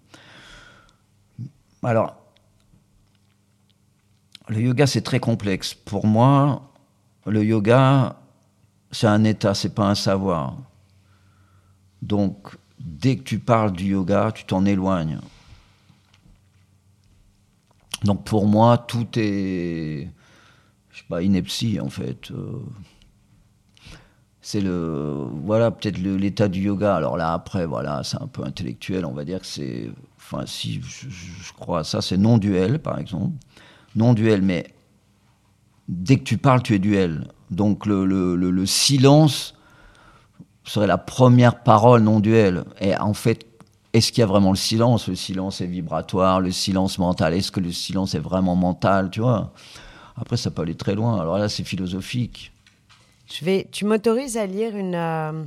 Alors, 1.83 2.15
le 4.47 4.61
yoga, 4.61 4.87
c'est 4.87 5.01
très 5.01 5.19
complexe. 5.19 5.73
Pour 5.73 6.07
moi, 6.07 6.71
le 7.25 7.43
yoga, 7.43 8.15
c'est 8.91 9.07
un 9.07 9.25
état, 9.25 9.53
c'est 9.53 9.75
pas 9.75 9.89
un 9.89 9.95
savoir. 9.95 10.55
Donc, 12.01 12.55
dès 12.79 13.17
que 13.17 13.23
tu 13.23 13.39
parles 13.39 13.73
du 13.73 13.87
yoga, 13.87 14.31
tu 14.33 14.45
t'en 14.45 14.63
éloignes. 14.63 15.19
Donc 18.03 18.23
pour 18.25 18.47
moi, 18.47 18.77
tout 18.77 19.07
est, 19.15 20.09
je 20.91 20.97
sais 20.97 21.05
pas, 21.07 21.21
ineptie 21.21 21.79
en 21.79 21.89
fait. 21.89 22.31
Euh. 22.31 22.59
c'est 24.41 24.61
le, 24.61 25.25
voilà, 25.45 25.71
peut-être 25.71 25.97
l'état 25.97 26.47
du 26.47 26.61
yoga. 26.61 26.95
Alors 26.95 27.17
là, 27.17 27.33
après, 27.33 27.65
voilà, 27.65 28.03
c'est 28.03 28.21
un 28.21 28.27
peu 28.27 28.43
intellectuel. 28.43 29.05
On 29.05 29.13
va 29.13 29.23
dire 29.25 29.39
que 29.39 29.45
c'est, 29.45 29.89
enfin, 30.17 30.43
si 30.45 30.81
je, 30.81 31.53
crois 31.53 31.83
ça, 31.83 32.01
c'est 32.01 32.17
non-duel, 32.17 32.79
par 32.79 32.99
exemple. 32.99 33.33
Non-duel, 33.95 34.41
mais 34.41 34.73
dès 35.87 36.17
que 36.17 36.23
tu 36.23 36.37
parles, 36.37 36.63
tu 36.63 36.75
es 36.75 36.79
duel. 36.79 37.27
Donc 37.51 37.85
le, 37.85 38.05
le, 38.05 38.35
le 38.35 38.65
silence 38.65 39.55
serait 40.63 40.87
la 40.87 40.97
première 40.97 41.61
parole 41.61 42.01
non-duel. 42.01 42.63
Et 42.79 42.95
en 42.97 43.13
fait, 43.13 43.45
est-ce 43.93 44.11
qu'il 44.11 44.21
y 44.21 44.23
a 44.23 44.27
vraiment 44.27 44.49
le 44.49 44.57
silence? 44.57 45.07
Le 45.07 45.15
silence 45.15 45.61
est 45.61 45.67
vibratoire, 45.67 46.41
le 46.41 46.51
silence 46.51 46.97
mental. 46.97 47.33
Est-ce 47.33 47.51
que 47.51 47.59
le 47.59 47.71
silence 47.71 48.15
est 48.15 48.19
vraiment 48.19 48.55
mental, 48.55 49.11
tu 49.11 49.21
vois? 49.21 49.53
Après, 50.15 50.35
ça 50.35 50.51
peut 50.51 50.63
aller 50.63 50.75
très 50.75 50.95
loin. 50.95 51.21
Alors 51.21 51.37
là, 51.37 51.47
c'est 51.47 51.63
philosophique. 51.63 52.51
Je 53.31 53.45
vais, 53.45 53.67
tu 53.71 53.85
m'autorises 53.85 54.37
à 54.37 54.45
lire 54.45 54.75
une, 54.75 54.95
euh, 54.95 55.43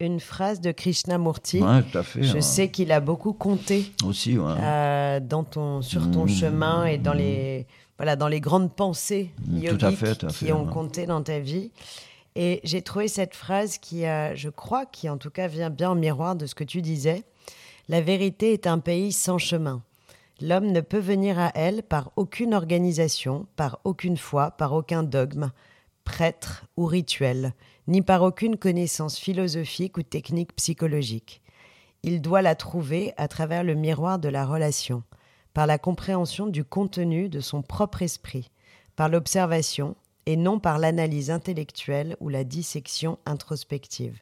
une 0.00 0.20
phrase 0.20 0.60
de 0.60 0.72
Krishnamurti. 0.72 1.60
Oui, 1.62 1.82
tout 1.90 1.98
à 1.98 2.02
fait. 2.02 2.22
Je 2.22 2.40
sais 2.40 2.70
qu'il 2.70 2.92
a 2.92 3.00
beaucoup 3.00 3.32
compté 3.32 3.92
aussi, 4.04 4.38
ouais. 4.38 4.54
Euh, 4.58 5.20
dans 5.20 5.44
ton, 5.44 5.82
sur 5.82 6.10
ton 6.10 6.24
mmh. 6.24 6.28
chemin 6.28 6.84
et 6.86 6.98
dans 6.98 7.12
les, 7.12 7.66
voilà, 7.98 8.16
dans 8.16 8.28
les 8.28 8.40
grandes 8.40 8.72
pensées 8.72 9.30
mmh, 9.46 9.58
yogiques 9.58 10.28
qui 10.38 10.52
ont 10.52 10.66
compté 10.66 11.06
dans 11.06 11.22
ta 11.22 11.38
vie. 11.40 11.70
Et 12.36 12.60
j'ai 12.62 12.82
trouvé 12.82 13.08
cette 13.08 13.34
phrase 13.34 13.78
qui, 13.78 14.06
a, 14.06 14.34
je 14.34 14.48
crois, 14.48 14.86
qui 14.86 15.08
en 15.08 15.18
tout 15.18 15.30
cas 15.30 15.48
vient 15.48 15.70
bien 15.70 15.90
en 15.90 15.96
miroir 15.96 16.36
de 16.36 16.46
ce 16.46 16.54
que 16.54 16.64
tu 16.64 16.82
disais. 16.82 17.24
La 17.90 18.00
vérité 18.00 18.52
est 18.52 18.68
un 18.68 18.78
pays 18.78 19.10
sans 19.10 19.38
chemin. 19.38 19.82
L'homme 20.40 20.70
ne 20.70 20.80
peut 20.80 21.00
venir 21.00 21.40
à 21.40 21.50
elle 21.56 21.82
par 21.82 22.12
aucune 22.14 22.54
organisation, 22.54 23.48
par 23.56 23.80
aucune 23.82 24.16
foi, 24.16 24.52
par 24.52 24.74
aucun 24.74 25.02
dogme, 25.02 25.50
prêtre 26.04 26.66
ou 26.76 26.86
rituel, 26.86 27.52
ni 27.88 28.00
par 28.00 28.22
aucune 28.22 28.56
connaissance 28.56 29.18
philosophique 29.18 29.96
ou 29.96 30.04
technique 30.04 30.54
psychologique. 30.54 31.42
Il 32.04 32.22
doit 32.22 32.42
la 32.42 32.54
trouver 32.54 33.12
à 33.16 33.26
travers 33.26 33.64
le 33.64 33.74
miroir 33.74 34.20
de 34.20 34.28
la 34.28 34.46
relation, 34.46 35.02
par 35.52 35.66
la 35.66 35.76
compréhension 35.76 36.46
du 36.46 36.62
contenu 36.62 37.28
de 37.28 37.40
son 37.40 37.60
propre 37.60 38.02
esprit, 38.02 38.52
par 38.94 39.08
l'observation 39.08 39.96
et 40.26 40.36
non 40.36 40.60
par 40.60 40.78
l'analyse 40.78 41.32
intellectuelle 41.32 42.16
ou 42.20 42.28
la 42.28 42.44
dissection 42.44 43.18
introspective 43.26 44.20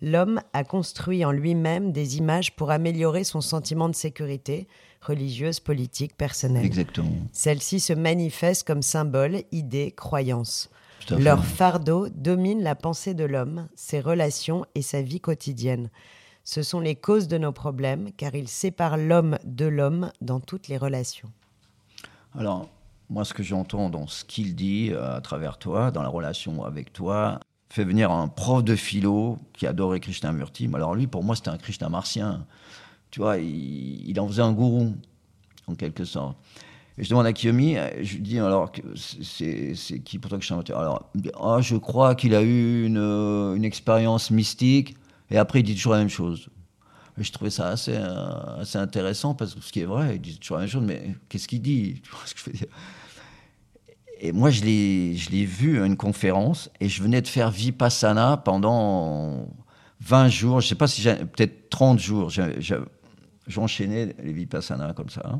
l'homme 0.00 0.40
a 0.52 0.64
construit 0.64 1.24
en 1.24 1.32
lui-même 1.32 1.92
des 1.92 2.18
images 2.18 2.54
pour 2.54 2.70
améliorer 2.70 3.24
son 3.24 3.40
sentiment 3.40 3.88
de 3.88 3.94
sécurité, 3.94 4.68
religieuse, 5.00 5.60
politique, 5.60 6.16
personnelle. 6.16 6.64
Exactement. 6.64 7.12
Celles-ci 7.32 7.80
se 7.80 7.92
manifestent 7.92 8.66
comme 8.66 8.82
symboles, 8.82 9.42
idées, 9.52 9.92
croyances. 9.92 10.70
Leur 11.10 11.44
fardeau 11.44 12.08
domine 12.10 12.62
la 12.62 12.74
pensée 12.74 13.14
de 13.14 13.24
l'homme, 13.24 13.68
ses 13.74 14.00
relations 14.00 14.66
et 14.74 14.82
sa 14.82 15.00
vie 15.00 15.20
quotidienne. 15.20 15.90
Ce 16.44 16.62
sont 16.62 16.80
les 16.80 16.96
causes 16.96 17.28
de 17.28 17.38
nos 17.38 17.52
problèmes, 17.52 18.10
car 18.16 18.34
ils 18.34 18.48
séparent 18.48 18.96
l'homme 18.96 19.38
de 19.44 19.66
l'homme 19.66 20.10
dans 20.20 20.40
toutes 20.40 20.68
les 20.68 20.76
relations. 20.76 21.30
Alors, 22.38 22.68
moi, 23.10 23.24
ce 23.24 23.32
que 23.32 23.42
j'entends 23.42 23.88
dans 23.88 24.06
ce 24.06 24.24
qu'il 24.24 24.54
dit 24.54 24.90
euh, 24.92 25.16
à 25.16 25.20
travers 25.20 25.58
toi, 25.58 25.90
dans 25.90 26.02
la 26.02 26.08
relation 26.08 26.64
avec 26.64 26.92
toi, 26.92 27.40
fait 27.70 27.84
venir 27.84 28.10
un 28.10 28.28
prof 28.28 28.64
de 28.64 28.76
philo 28.76 29.38
qui 29.52 29.66
adorait 29.66 30.00
Krishnamurti. 30.00 30.68
Alors 30.74 30.94
lui, 30.94 31.06
pour 31.06 31.22
moi, 31.22 31.36
c'était 31.36 31.50
un 31.50 31.58
Krishna 31.58 31.88
martien. 31.88 32.46
Tu 33.10 33.20
vois, 33.20 33.38
il, 33.38 34.18
en 34.20 34.28
faisait 34.28 34.42
un 34.42 34.52
gourou, 34.52 34.94
en 35.66 35.74
quelque 35.74 36.04
sorte. 36.04 36.36
Et 36.96 37.04
je 37.04 37.10
demande 37.10 37.26
à 37.26 37.32
Kiyomi, 37.32 37.76
je 38.00 38.14
lui 38.14 38.22
dis 38.22 38.38
alors, 38.38 38.72
c'est 38.94 39.74
qui 40.04 40.18
pour 40.18 40.30
toi 40.30 40.38
Krishnamurti? 40.38 40.72
Alors, 40.72 41.10
ah, 41.40 41.58
je 41.60 41.76
crois 41.76 42.14
qu'il 42.14 42.34
a 42.34 42.42
eu 42.42 42.84
une, 42.84 43.64
expérience 43.64 44.30
mystique, 44.30 44.96
et 45.30 45.38
après, 45.38 45.60
il 45.60 45.62
dit 45.62 45.74
toujours 45.74 45.92
la 45.92 45.98
même 45.98 46.08
chose. 46.08 46.48
Et 47.18 47.24
je 47.24 47.32
trouvais 47.32 47.50
ça 47.50 47.68
assez, 47.68 47.96
assez 47.96 48.78
intéressant, 48.78 49.34
parce 49.34 49.54
que 49.54 49.60
ce 49.60 49.72
qui 49.72 49.80
est 49.80 49.84
vrai, 49.84 50.16
il 50.16 50.20
dit 50.20 50.38
toujours 50.38 50.56
la 50.56 50.62
même 50.62 50.70
chose, 50.70 50.84
mais 50.84 51.14
qu'est-ce 51.28 51.48
qu'il 51.48 51.62
dit? 51.62 52.00
Tu 52.02 52.10
vois 52.10 52.20
ce 52.24 52.34
que 52.34 52.40
je 52.40 52.46
veux 52.46 52.52
dire? 52.52 52.68
Et 54.20 54.32
moi, 54.32 54.50
je 54.50 54.62
l'ai 54.62 55.44
vu 55.44 55.82
à 55.82 55.86
une 55.86 55.96
conférence 55.96 56.70
et 56.80 56.88
je 56.88 57.02
venais 57.02 57.22
de 57.22 57.28
faire 57.28 57.50
Vipassana 57.50 58.36
pendant 58.36 59.48
20 60.00 60.28
jours, 60.28 60.60
je 60.60 60.66
ne 60.66 60.68
sais 60.68 60.74
pas 60.74 60.86
si 60.86 61.02
j'ai 61.02 61.14
peut-être 61.14 61.70
30 61.70 61.98
jours. 61.98 62.30
J'enchaînais 63.46 64.14
les 64.22 64.32
Vipassana 64.32 64.92
comme 64.92 65.10
ça. 65.10 65.38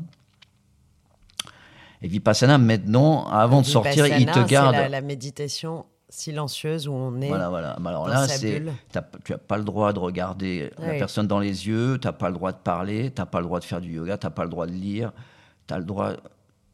Et 2.01 2.07
Vipassana, 2.07 2.57
maintenant, 2.57 3.27
avant 3.27 3.61
de 3.61 3.65
sortir, 3.65 4.07
il 4.07 4.25
te 4.25 4.47
garde. 4.47 4.73
La, 4.73 4.87
la 4.87 5.01
méditation 5.01 5.85
silencieuse 6.09 6.87
où 6.87 6.93
on 6.93 7.21
est. 7.21 7.27
Voilà, 7.27 7.49
voilà. 7.49 7.77
Alors 7.85 8.07
là, 8.07 8.27
c'est, 8.27 8.63
tu 8.91 9.31
n'as 9.31 9.37
pas 9.37 9.57
le 9.57 9.63
droit 9.63 9.93
de 9.93 9.99
regarder 9.99 10.71
la 10.79 10.93
personne 10.93 11.27
dans 11.27 11.39
les 11.39 11.67
yeux, 11.67 11.97
tu 12.01 12.07
n'as 12.07 12.13
pas 12.13 12.29
le 12.29 12.35
droit 12.35 12.51
de 12.51 12.57
parler, 12.57 13.11
tu 13.11 13.21
n'as 13.21 13.25
pas 13.25 13.39
le 13.39 13.45
droit 13.45 13.59
de 13.59 13.65
faire 13.65 13.81
du 13.81 13.93
yoga, 13.93 14.17
tu 14.17 14.25
n'as 14.25 14.31
pas 14.31 14.43
le 14.43 14.49
droit 14.49 14.65
de 14.65 14.71
lire, 14.71 15.11
tu 15.67 15.73
as 15.73 15.77
le 15.77 15.85
droit 15.85 16.13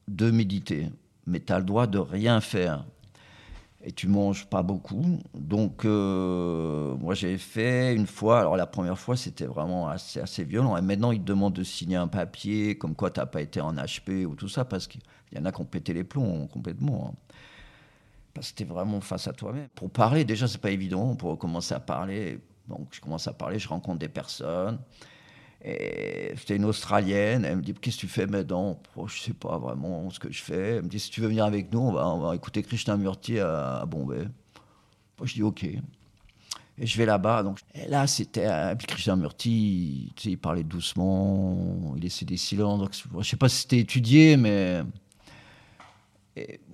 de 0.07 0.31
méditer, 0.31 0.89
mais 1.27 1.39
tu 1.39 1.53
as 1.53 1.59
le 1.59 1.65
droit 1.65 1.87
de 1.87 1.97
rien 1.97 2.41
faire. 2.41 2.85
Et 3.87 3.91
tu 3.91 4.07
manges 4.07 4.47
pas 4.47 4.63
beaucoup. 4.63 5.19
Donc, 5.35 5.85
euh, 5.85 6.95
moi, 6.95 7.13
j'ai 7.13 7.37
fait 7.37 7.93
une 7.93 8.07
fois. 8.07 8.39
Alors, 8.39 8.57
la 8.57 8.65
première 8.65 8.97
fois, 8.97 9.15
c'était 9.15 9.45
vraiment 9.45 9.87
assez, 9.89 10.43
violent. 10.43 10.75
Et 10.75 10.81
maintenant, 10.81 11.11
ils 11.11 11.19
te 11.19 11.25
demandent 11.25 11.53
de 11.53 11.63
signer 11.63 11.95
un 11.95 12.07
papier, 12.07 12.79
comme 12.79 12.95
quoi 12.95 13.11
tu 13.11 13.19
n'as 13.19 13.27
pas 13.27 13.41
été 13.41 13.61
en 13.61 13.73
HP 13.75 14.25
ou 14.25 14.33
tout 14.33 14.49
ça, 14.49 14.65
parce 14.65 14.87
qu'il 14.87 15.01
y 15.33 15.37
en 15.37 15.45
a 15.45 15.51
qui 15.51 15.61
ont 15.61 15.65
pété 15.65 15.93
les 15.93 16.03
plombs 16.03 16.47
complètement. 16.47 17.11
Hein 17.11 17.31
c'était 18.41 18.65
vraiment 18.65 19.01
face 19.01 19.27
à 19.27 19.33
toi-même. 19.33 19.67
Pour 19.75 19.89
parler, 19.89 20.25
déjà, 20.25 20.47
c'est 20.47 20.61
pas 20.61 20.71
évident. 20.71 21.15
Pour 21.15 21.37
commencer 21.37 21.73
à 21.73 21.79
parler, 21.79 22.39
donc 22.67 22.87
je 22.91 23.01
commence 23.01 23.27
à 23.27 23.33
parler, 23.33 23.59
je 23.59 23.67
rencontre 23.67 23.99
des 23.99 24.09
personnes. 24.09 24.79
Et 25.67 26.33
c'était 26.37 26.57
une 26.57 26.65
Australienne. 26.65 27.43
Elle 27.43 27.57
me 27.57 27.61
dit 27.61 27.73
Qu'est-ce 27.73 27.95
que 27.95 28.01
tu 28.01 28.07
fais 28.07 28.27
maintenant 28.27 28.79
oh, 28.95 29.07
Je 29.07 29.19
sais 29.19 29.33
pas 29.33 29.57
vraiment 29.57 30.07
ce 30.11 30.19
que 30.19 30.31
je 30.31 30.43
fais. 30.43 30.75
Elle 30.75 30.83
me 30.83 30.89
dit 30.89 30.99
Si 30.99 31.09
tu 31.09 31.21
veux 31.21 31.27
venir 31.27 31.45
avec 31.45 31.73
nous, 31.73 31.79
on 31.79 31.91
va, 31.91 32.07
on 32.07 32.19
va 32.19 32.35
écouter 32.35 32.61
Krishnamurti 32.61 33.39
à, 33.39 33.77
à 33.77 33.85
Bombay. 33.85 34.27
Moi, 35.17 35.25
je 35.25 35.33
dis 35.33 35.43
Ok. 35.43 35.63
Et 35.63 36.85
je 36.85 36.97
vais 36.97 37.05
là-bas. 37.05 37.41
Donc, 37.41 37.59
et 37.73 37.87
là, 37.87 38.05
c'était. 38.05 38.45
Euh, 38.45 38.75
puis 38.75 38.85
Krishnamurti, 38.85 40.13
tu 40.15 40.23
sais, 40.23 40.29
il 40.31 40.37
parlait 40.37 40.63
doucement, 40.63 41.93
il 41.95 42.03
laissait 42.03 42.25
des 42.25 42.37
silences. 42.37 42.79
Donc, 42.79 43.23
je 43.23 43.27
sais 43.27 43.37
pas 43.37 43.49
si 43.49 43.61
c'était 43.61 43.79
étudié, 43.79 44.37
mais 44.37 44.83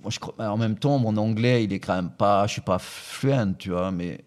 moi, 0.02 0.10
je, 0.10 0.18
en 0.42 0.56
même 0.56 0.78
temps, 0.78 0.98
mon 0.98 1.16
anglais, 1.16 1.64
il 1.64 1.72
est 1.72 1.80
quand 1.80 1.94
même 1.94 2.10
pas, 2.10 2.46
je 2.46 2.52
suis 2.52 2.62
pas 2.62 2.78
fluent, 2.78 3.54
tu 3.58 3.70
vois, 3.70 3.90
mais, 3.90 4.24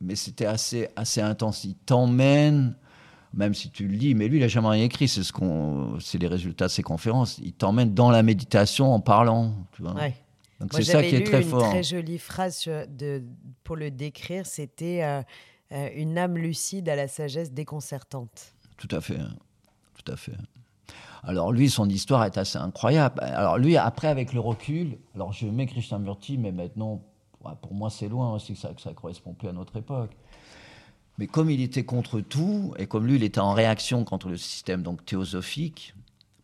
mais 0.00 0.14
c'était 0.14 0.46
assez, 0.46 0.88
assez 0.96 1.20
intense. 1.20 1.64
Il 1.64 1.74
t'emmène, 1.74 2.76
même 3.32 3.54
si 3.54 3.70
tu 3.70 3.86
le 3.86 3.94
lis, 3.94 4.14
mais 4.14 4.28
lui, 4.28 4.38
il 4.38 4.42
a 4.42 4.48
jamais 4.48 4.68
rien 4.68 4.84
écrit, 4.84 5.08
c'est 5.08 5.22
ce 5.22 5.32
qu'on, 5.32 5.98
c'est 6.00 6.18
les 6.18 6.26
résultats 6.26 6.66
de 6.66 6.70
ses 6.70 6.82
conférences. 6.82 7.38
Il 7.38 7.52
t'emmène 7.52 7.94
dans 7.94 8.10
la 8.10 8.22
méditation 8.22 8.92
en 8.92 9.00
parlant, 9.00 9.54
tu 9.72 9.82
vois. 9.82 9.94
Donc 10.60 10.72
c'est 10.72 10.84
ça 10.84 11.02
qui 11.02 11.14
est 11.14 11.24
très 11.24 11.42
fort. 11.42 11.64
Une 11.64 11.70
très 11.70 11.82
jolie 11.82 12.18
phrase 12.18 12.64
de, 12.66 13.22
pour 13.64 13.76
le 13.76 13.90
décrire, 13.90 14.44
c'était 14.46 15.02
euh, 15.02 15.22
euh, 15.72 15.88
une 15.94 16.18
âme 16.18 16.36
lucide 16.36 16.88
à 16.88 16.96
la 16.96 17.08
sagesse 17.08 17.52
déconcertante. 17.52 18.52
Tout 18.76 18.88
à 18.90 19.00
fait, 19.00 19.18
tout 19.94 20.12
à 20.12 20.16
fait. 20.16 20.36
Alors 21.22 21.52
lui, 21.52 21.70
son 21.70 21.88
histoire 21.88 22.24
est 22.24 22.36
assez 22.36 22.58
incroyable. 22.58 23.20
Alors 23.22 23.58
lui, 23.58 23.76
après, 23.76 24.08
avec 24.08 24.32
le 24.32 24.40
recul, 24.40 24.98
alors 25.14 25.32
je 25.32 25.46
mets 25.46 25.66
Krishnamurti, 25.66 26.36
mais 26.36 26.52
maintenant, 26.52 27.02
pour 27.62 27.74
moi, 27.74 27.90
c'est 27.90 28.08
loin 28.08 28.34
aussi, 28.34 28.56
ça 28.56 28.70
ne 28.70 28.92
correspond 28.92 29.32
plus 29.34 29.48
à 29.48 29.52
notre 29.52 29.76
époque. 29.76 30.10
Mais 31.20 31.26
comme 31.26 31.50
il 31.50 31.60
était 31.60 31.84
contre 31.84 32.22
tout, 32.22 32.72
et 32.78 32.86
comme 32.86 33.06
lui, 33.06 33.16
il 33.16 33.22
était 33.22 33.40
en 33.40 33.52
réaction 33.52 34.04
contre 34.04 34.30
le 34.30 34.38
système 34.38 34.82
donc 34.82 35.04
théosophique, 35.04 35.94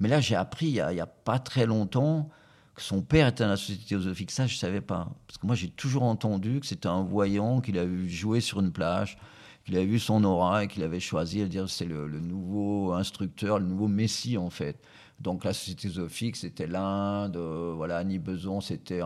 mais 0.01 0.09
là, 0.11 0.21
j'ai 0.21 0.37
appris 0.37 0.67
il 0.67 0.73
n'y 0.93 1.01
a, 1.01 1.07
pas 1.07 1.39
très 1.39 1.65
longtemps 1.65 2.29
que 2.75 2.83
son 2.83 3.01
père 3.01 3.27
était 3.29 3.43
dans 3.43 3.49
la 3.49 3.57
société 3.57 3.87
théosophique. 3.87 4.31
Ça, 4.31 4.47
je 4.47 4.55
ne 4.55 4.59
savais 4.59 4.83
pas. 4.83 5.09
Parce 5.27 5.39
que 5.39 5.47
moi, 5.47 5.57
j'ai 5.57 5.71
toujours 5.71 6.03
entendu 6.03 6.61
que 6.61 6.67
c'était 6.67 6.89
un 6.89 7.03
voyant 7.03 7.63
qu'il 7.63 7.79
a 7.79 7.87
vu 7.87 8.07
jouer 8.11 8.43
sur 8.43 8.61
une 8.61 8.71
plage 8.71 9.17
qu'il 9.65 9.77
avait 9.77 9.87
vu 9.87 9.99
son 9.99 10.23
aura 10.25 10.65
et 10.65 10.69
qu'il 10.69 10.83
avait 10.83 11.01
choisi 11.01 11.41
à 11.41 11.47
dire 11.47 11.71
c'est 11.71 11.87
le, 11.87 12.09
nouveau 12.21 12.93
instructeur, 12.93 13.59
le 13.59 13.65
nouveau 13.65 13.89
messie 13.89 14.37
en 14.37 14.51
fait. 14.51 14.79
Donc 15.21 15.45
la 15.45 15.55
société 15.55 15.89
théosophique, 15.89 16.37
c'était 16.37 16.67
l'Inde, 16.67 17.37
euh, 17.39 17.73
voilà, 17.75 17.97
Annie 17.97 18.19
Beson, 18.19 18.61
c'était 18.61 19.01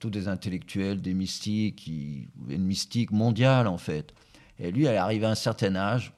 tous 0.00 0.10
des 0.10 0.26
intellectuels, 0.28 1.00
des 1.00 1.14
mystiques, 1.14 1.86
une 1.86 2.64
mystique 2.64 3.12
mondiale 3.12 3.68
en 3.68 3.78
fait. 3.78 4.12
Et 4.58 4.70
lui, 4.70 4.86
elle 4.86 4.96
arrivé 4.96 5.26
à 5.26 5.30
un 5.30 5.34
certain 5.34 5.76
âge, 5.76 6.12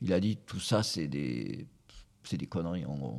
il 0.00 0.12
a 0.12 0.20
dit 0.20 0.36
tout 0.46 0.60
ça 0.60 0.82
c'est 0.82 1.06
des, 1.06 1.66
c'est 2.24 2.36
des 2.36 2.46
conneries 2.46 2.84
en 2.86 2.94
gros. 2.94 3.18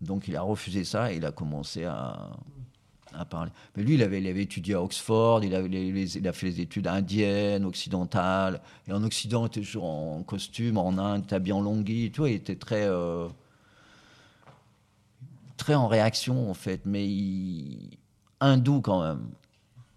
Donc 0.00 0.28
il 0.28 0.36
a 0.36 0.42
refusé 0.42 0.84
ça 0.84 1.12
et 1.12 1.16
il 1.16 1.24
a 1.26 1.32
commencé 1.32 1.84
à, 1.84 2.30
parler. 3.28 3.50
Mais 3.76 3.82
lui, 3.82 3.94
il 3.94 4.02
avait, 4.02 4.20
il 4.20 4.26
avait 4.26 4.42
étudié 4.42 4.74
à 4.74 4.82
Oxford, 4.82 5.44
il, 5.44 5.54
a 5.54 6.32
fait 6.32 6.46
les 6.46 6.60
études 6.62 6.86
indiennes, 6.86 7.64
occidentales. 7.66 8.60
Et 8.88 8.92
en 8.92 9.04
Occident, 9.04 9.44
il 9.44 9.46
était 9.48 9.60
toujours 9.60 9.84
en 9.84 10.22
costume, 10.22 10.78
en 10.78 10.96
Inde, 10.96 11.30
habillé 11.30 11.52
en 11.52 11.60
longhi. 11.60 12.10
Tu 12.10 12.22
il 12.22 12.32
était 12.32 12.56
très, 12.56 12.86
euh, 12.86 13.28
très 15.58 15.74
en 15.74 15.88
réaction, 15.88 16.50
en 16.50 16.54
fait, 16.54 16.86
mais 16.86 17.06
hindou 18.40 18.80
quand 18.80 19.02
même. 19.02 19.28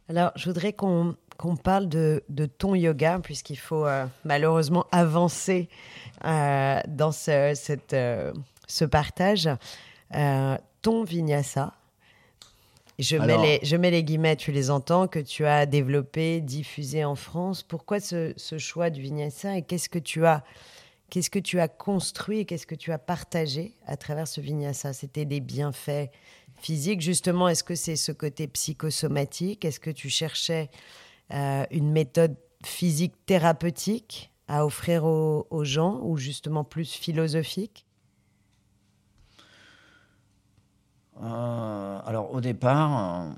Alors, 0.10 0.32
je 0.36 0.46
voudrais 0.46 0.74
qu'on 0.74 1.16
qu'on 1.38 1.56
parle 1.56 1.88
de, 1.88 2.24
de, 2.30 2.46
ton 2.46 2.76
yoga, 2.76 3.20
puisqu'il 3.22 3.58
faut 3.58 3.86
euh, 3.86 4.06
malheureusement 4.24 4.86
avancer 4.92 5.70
euh, 6.24 6.80
dans 6.88 7.12
ce, 7.12 7.54
cette, 7.56 7.96
ce 8.68 8.86
partage. 8.86 9.50
ton 10.82 11.04
vinyasa, 11.04 11.74
je, 12.98 13.18
mets 13.18 13.38
les, 13.38 13.60
je 13.64 13.76
mets 13.76 13.92
les 13.92 14.04
guillemets, 14.04 14.36
tu 14.38 14.52
les 14.52 14.70
entends, 14.70 15.08
que 15.08 15.20
tu 15.20 15.46
as 15.46 15.66
développé, 15.66 16.40
diffusé 16.40 17.04
en 17.04 17.16
France. 17.16 17.62
Pourquoi 17.62 18.00
ce, 18.00 18.34
choix 18.58 18.90
du 18.90 19.02
vinyasa 19.02 19.58
et 19.58 19.62
qu'est-ce 19.62 19.90
que 19.90 20.00
tu 20.00 20.26
as 20.26 20.44
Qu'est-ce 21.12 21.30
que 21.30 21.40
tu 21.40 21.60
as 21.60 21.68
construit 21.68 22.40
et 22.40 22.46
qu'est-ce 22.46 22.66
que 22.66 22.74
tu 22.74 22.92
as 22.92 22.98
partagé 22.98 23.74
à 23.86 23.96
travers 23.96 24.28
ce 24.28 24.42
vinyasa? 24.42 24.92
C'était 24.92 25.24
des 25.24 25.40
bienfaits 25.40 26.10
physiques, 26.60 27.02
justement. 27.02 27.48
Est-ce 27.48 27.64
que 27.64 27.76
c'est 27.76 27.96
ce 27.96 28.12
côté 28.12 28.48
psychosomatique? 28.48 29.66
Est-ce 29.66 29.80
que 29.80 29.92
tu 29.92 30.10
cherchais 30.10 30.70
euh, 30.72 31.05
une 31.30 31.92
méthode 31.92 32.38
physique 32.64 33.14
thérapeutique 33.26 34.32
à 34.48 34.66
offrir 34.66 35.06
aux 35.06 35.64
gens 35.64 36.00
ou 36.04 36.18
justement 36.18 36.64
plus 36.64 36.92
philosophique 36.92 37.86
Euh, 41.22 42.00
alors 42.06 42.34
au 42.34 42.42
départ, 42.42 43.24
euh, 43.24 43.32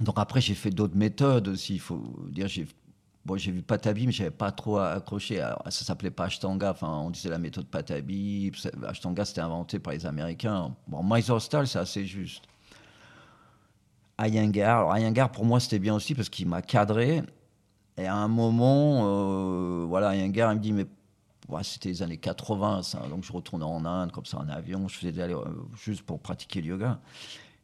donc 0.00 0.18
après 0.18 0.40
j'ai 0.40 0.54
fait 0.54 0.70
d'autres 0.70 0.96
méthodes 0.96 1.48
aussi. 1.48 1.74
Il 1.74 1.80
faut 1.80 2.02
dire 2.30 2.48
j'ai 2.48 2.66
bon, 3.24 3.36
j'ai 3.36 3.52
vu 3.52 3.62
Patabi, 3.62 4.06
mais 4.06 4.12
j'avais 4.12 4.30
pas 4.30 4.52
trop 4.52 4.78
accroché. 4.78 5.36
ça 5.36 5.84
s'appelait 5.84 6.10
pas 6.10 6.24
Ashtanga. 6.24 6.70
Enfin, 6.70 6.88
on 6.88 7.10
disait 7.10 7.28
la 7.28 7.38
méthode 7.38 7.66
Patabi. 7.66 8.52
Ashtanga 8.86 9.24
c'était 9.24 9.42
inventé 9.42 9.78
par 9.78 9.92
les 9.92 10.06
Américains. 10.06 10.74
Bon, 10.88 11.04
Style 11.40 11.66
c'est 11.66 11.78
assez 11.78 12.06
juste. 12.06 12.44
Iyengar, 14.18 14.90
alors 14.90 15.30
pour 15.30 15.44
moi 15.44 15.60
c'était 15.60 15.78
bien 15.78 15.94
aussi 15.94 16.14
parce 16.14 16.28
qu'il 16.28 16.48
m'a 16.48 16.62
cadré. 16.62 17.22
Et 17.98 18.06
à 18.06 18.14
un 18.14 18.28
moment, 18.28 19.02
euh, 19.04 19.86
voilà, 19.86 20.14
il 20.14 20.30
me 20.30 20.58
dit 20.58 20.72
mais 20.72 20.86
c'était 21.62 21.88
les 21.88 22.02
années 22.02 22.16
80, 22.16 22.82
ça. 22.82 22.98
donc 23.08 23.24
je 23.24 23.32
retournais 23.32 23.64
en 23.64 23.84
Inde, 23.84 24.12
comme 24.12 24.26
ça, 24.26 24.38
en 24.38 24.48
avion, 24.48 24.88
je 24.88 24.96
faisais 24.96 25.22
aller 25.22 25.34
euh, 25.34 25.44
juste 25.82 26.02
pour 26.02 26.20
pratiquer 26.20 26.60
le 26.60 26.68
yoga. 26.68 27.00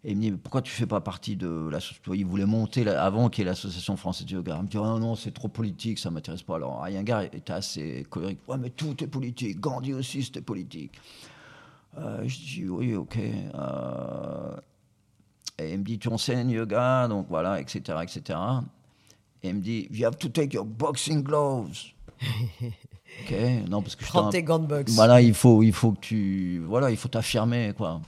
Et 0.05 0.13
il 0.13 0.17
me 0.17 0.23
dit, 0.23 0.33
pourquoi 0.33 0.63
tu 0.63 0.73
fais 0.73 0.87
pas 0.87 1.01
partie 1.01 1.37
de 1.37 1.69
l'association 1.71 2.13
Il 2.15 2.27
voulait 2.27 2.47
monter 2.47 2.89
avant 2.89 3.29
qu'il 3.29 3.45
y 3.45 3.47
ait 3.47 3.51
l'association 3.51 3.97
française 3.97 4.27
de 4.27 4.33
yoga. 4.33 4.57
Il 4.57 4.63
me 4.63 4.69
dit, 4.69 4.79
oh 4.79 4.99
non, 4.99 5.15
c'est 5.15 5.31
trop 5.31 5.47
politique, 5.49 5.99
ça 6.01 6.11
m'intéresse 6.11 6.43
pas. 6.43 6.57
Alors, 6.57 6.89
Iyengar 6.89 7.23
était 7.23 7.53
assez 7.53 8.05
colérique. 8.11 8.41
Ouais, 8.49 8.59
mais 8.59 8.71
tout 8.71 9.03
est 9.03 9.07
politique. 9.07 9.61
Gandhi 9.61 9.95
aussi, 9.95 10.25
c'était 10.25 10.41
politique. 10.41 10.93
Euh, 11.99 12.27
je 12.27 12.37
dis, 12.37 12.69
oui, 12.69 12.97
ok. 12.97 13.17
Euh, 13.17 14.57
et 15.63 15.73
il 15.73 15.79
me 15.79 15.85
dit, 15.85 15.99
tu 15.99 16.09
enseignes 16.09 16.51
yoga, 16.51 17.09
donc 17.09 17.27
voilà, 17.29 17.61
etc., 17.61 17.99
etc. 18.03 18.39
Et 19.43 19.49
il 19.49 19.57
me 19.57 19.61
dit, 19.61 19.89
you 19.91 20.07
have 20.07 20.17
to 20.19 20.29
take 20.29 20.55
your 20.55 20.65
boxing 20.65 21.23
gloves. 21.23 21.93
Ok, 23.21 23.35
non 23.69 23.83
parce 23.83 23.97
que 23.97 24.05
Prends 24.05 24.31
tes 24.31 24.43
gants 24.43 24.59
de 24.59 24.67
boxe. 24.67 24.93
Voilà, 24.95 25.21
il 25.21 25.35
faut, 25.35 25.63
il 25.63 25.73
faut 25.73 25.93
que 25.93 26.01
tu, 26.01 26.63
voilà, 26.67 26.91
il 26.91 26.97
faut 26.97 27.09
t'affirmer 27.09 27.73
quoi. 27.77 28.01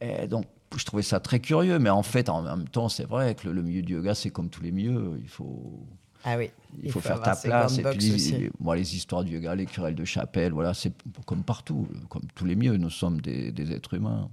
Et 0.00 0.26
donc 0.26 0.46
je 0.76 0.84
trouvais 0.84 1.02
ça 1.02 1.20
très 1.20 1.40
curieux, 1.40 1.78
mais 1.78 1.90
en 1.90 2.02
fait 2.02 2.28
en 2.28 2.42
même 2.42 2.68
temps 2.68 2.88
c'est 2.88 3.04
vrai 3.04 3.34
que 3.34 3.48
le, 3.48 3.62
milieu 3.62 3.82
du 3.82 3.94
yoga 3.94 4.14
c'est 4.14 4.30
comme 4.30 4.50
tous 4.50 4.62
les 4.62 4.72
milieux, 4.72 5.18
il 5.22 5.28
faut. 5.28 5.86
Ah 6.24 6.36
oui. 6.36 6.50
Il, 6.82 6.92
faut, 6.92 7.00
faire 7.00 7.22
ta 7.22 7.34
place. 7.34 7.78
Et 7.78 7.82
puis, 7.82 7.98
les, 7.98 8.50
moi, 8.60 8.76
les 8.76 8.94
histoires 8.94 9.24
du 9.24 9.32
yoga, 9.34 9.54
les 9.54 9.64
querelles 9.64 9.94
de 9.94 10.04
chapelle, 10.04 10.52
voilà, 10.52 10.74
c'est 10.74 10.92
comme 11.24 11.42
partout, 11.42 11.88
comme 12.10 12.24
tous 12.34 12.44
les 12.44 12.56
milieux, 12.56 12.76
nous 12.76 12.90
sommes 12.90 13.22
des, 13.22 13.50
des 13.52 13.72
êtres 13.72 13.94
humains. 13.94 14.28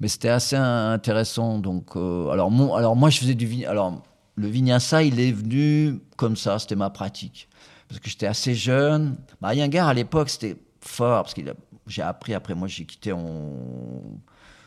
Mais 0.00 0.08
c'était 0.08 0.28
assez 0.28 0.56
intéressant. 0.56 1.58
Donc, 1.58 1.96
euh, 1.96 2.28
alors, 2.30 2.50
mon, 2.50 2.74
alors 2.74 2.96
moi, 2.96 3.10
je 3.10 3.18
faisais 3.18 3.34
du 3.34 3.64
alors 3.64 4.02
le 4.34 4.48
vinyasa, 4.48 5.02
il 5.02 5.18
est 5.18 5.32
venu 5.32 6.00
comme 6.16 6.36
ça, 6.36 6.58
c'était 6.58 6.76
ma 6.76 6.90
pratique 6.90 7.48
parce 7.88 8.00
que 8.00 8.10
j'étais 8.10 8.26
assez 8.26 8.54
jeune. 8.54 9.16
Bah, 9.40 9.48
à 9.50 9.94
l'époque, 9.94 10.30
c'était 10.30 10.56
fort, 10.80 11.22
parce 11.22 11.34
que 11.34 11.42
j'ai 11.86 12.02
appris, 12.02 12.34
après 12.34 12.54
moi 12.54 12.68
j'ai 12.68 12.84
quitté 12.84 13.12
en... 13.12 13.52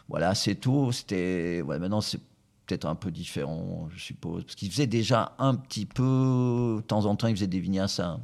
Voilà, 0.08 0.30
assez 0.30 0.56
tôt. 0.56 0.92
C'était... 0.92 1.62
Ouais, 1.64 1.78
maintenant, 1.78 2.02
c'est 2.02 2.20
peut-être 2.66 2.86
un 2.86 2.96
peu 2.96 3.12
différent, 3.12 3.88
je 3.94 4.00
suppose. 4.00 4.44
Parce 4.44 4.56
qu'il 4.56 4.72
faisait 4.72 4.88
déjà 4.88 5.34
un 5.38 5.56
petit 5.56 5.86
peu, 5.86 6.78
de 6.78 6.82
temps 6.82 7.06
en 7.06 7.16
temps, 7.16 7.28
il 7.28 7.36
faisait 7.36 7.48
des 7.48 7.60
vignassins 7.60 8.20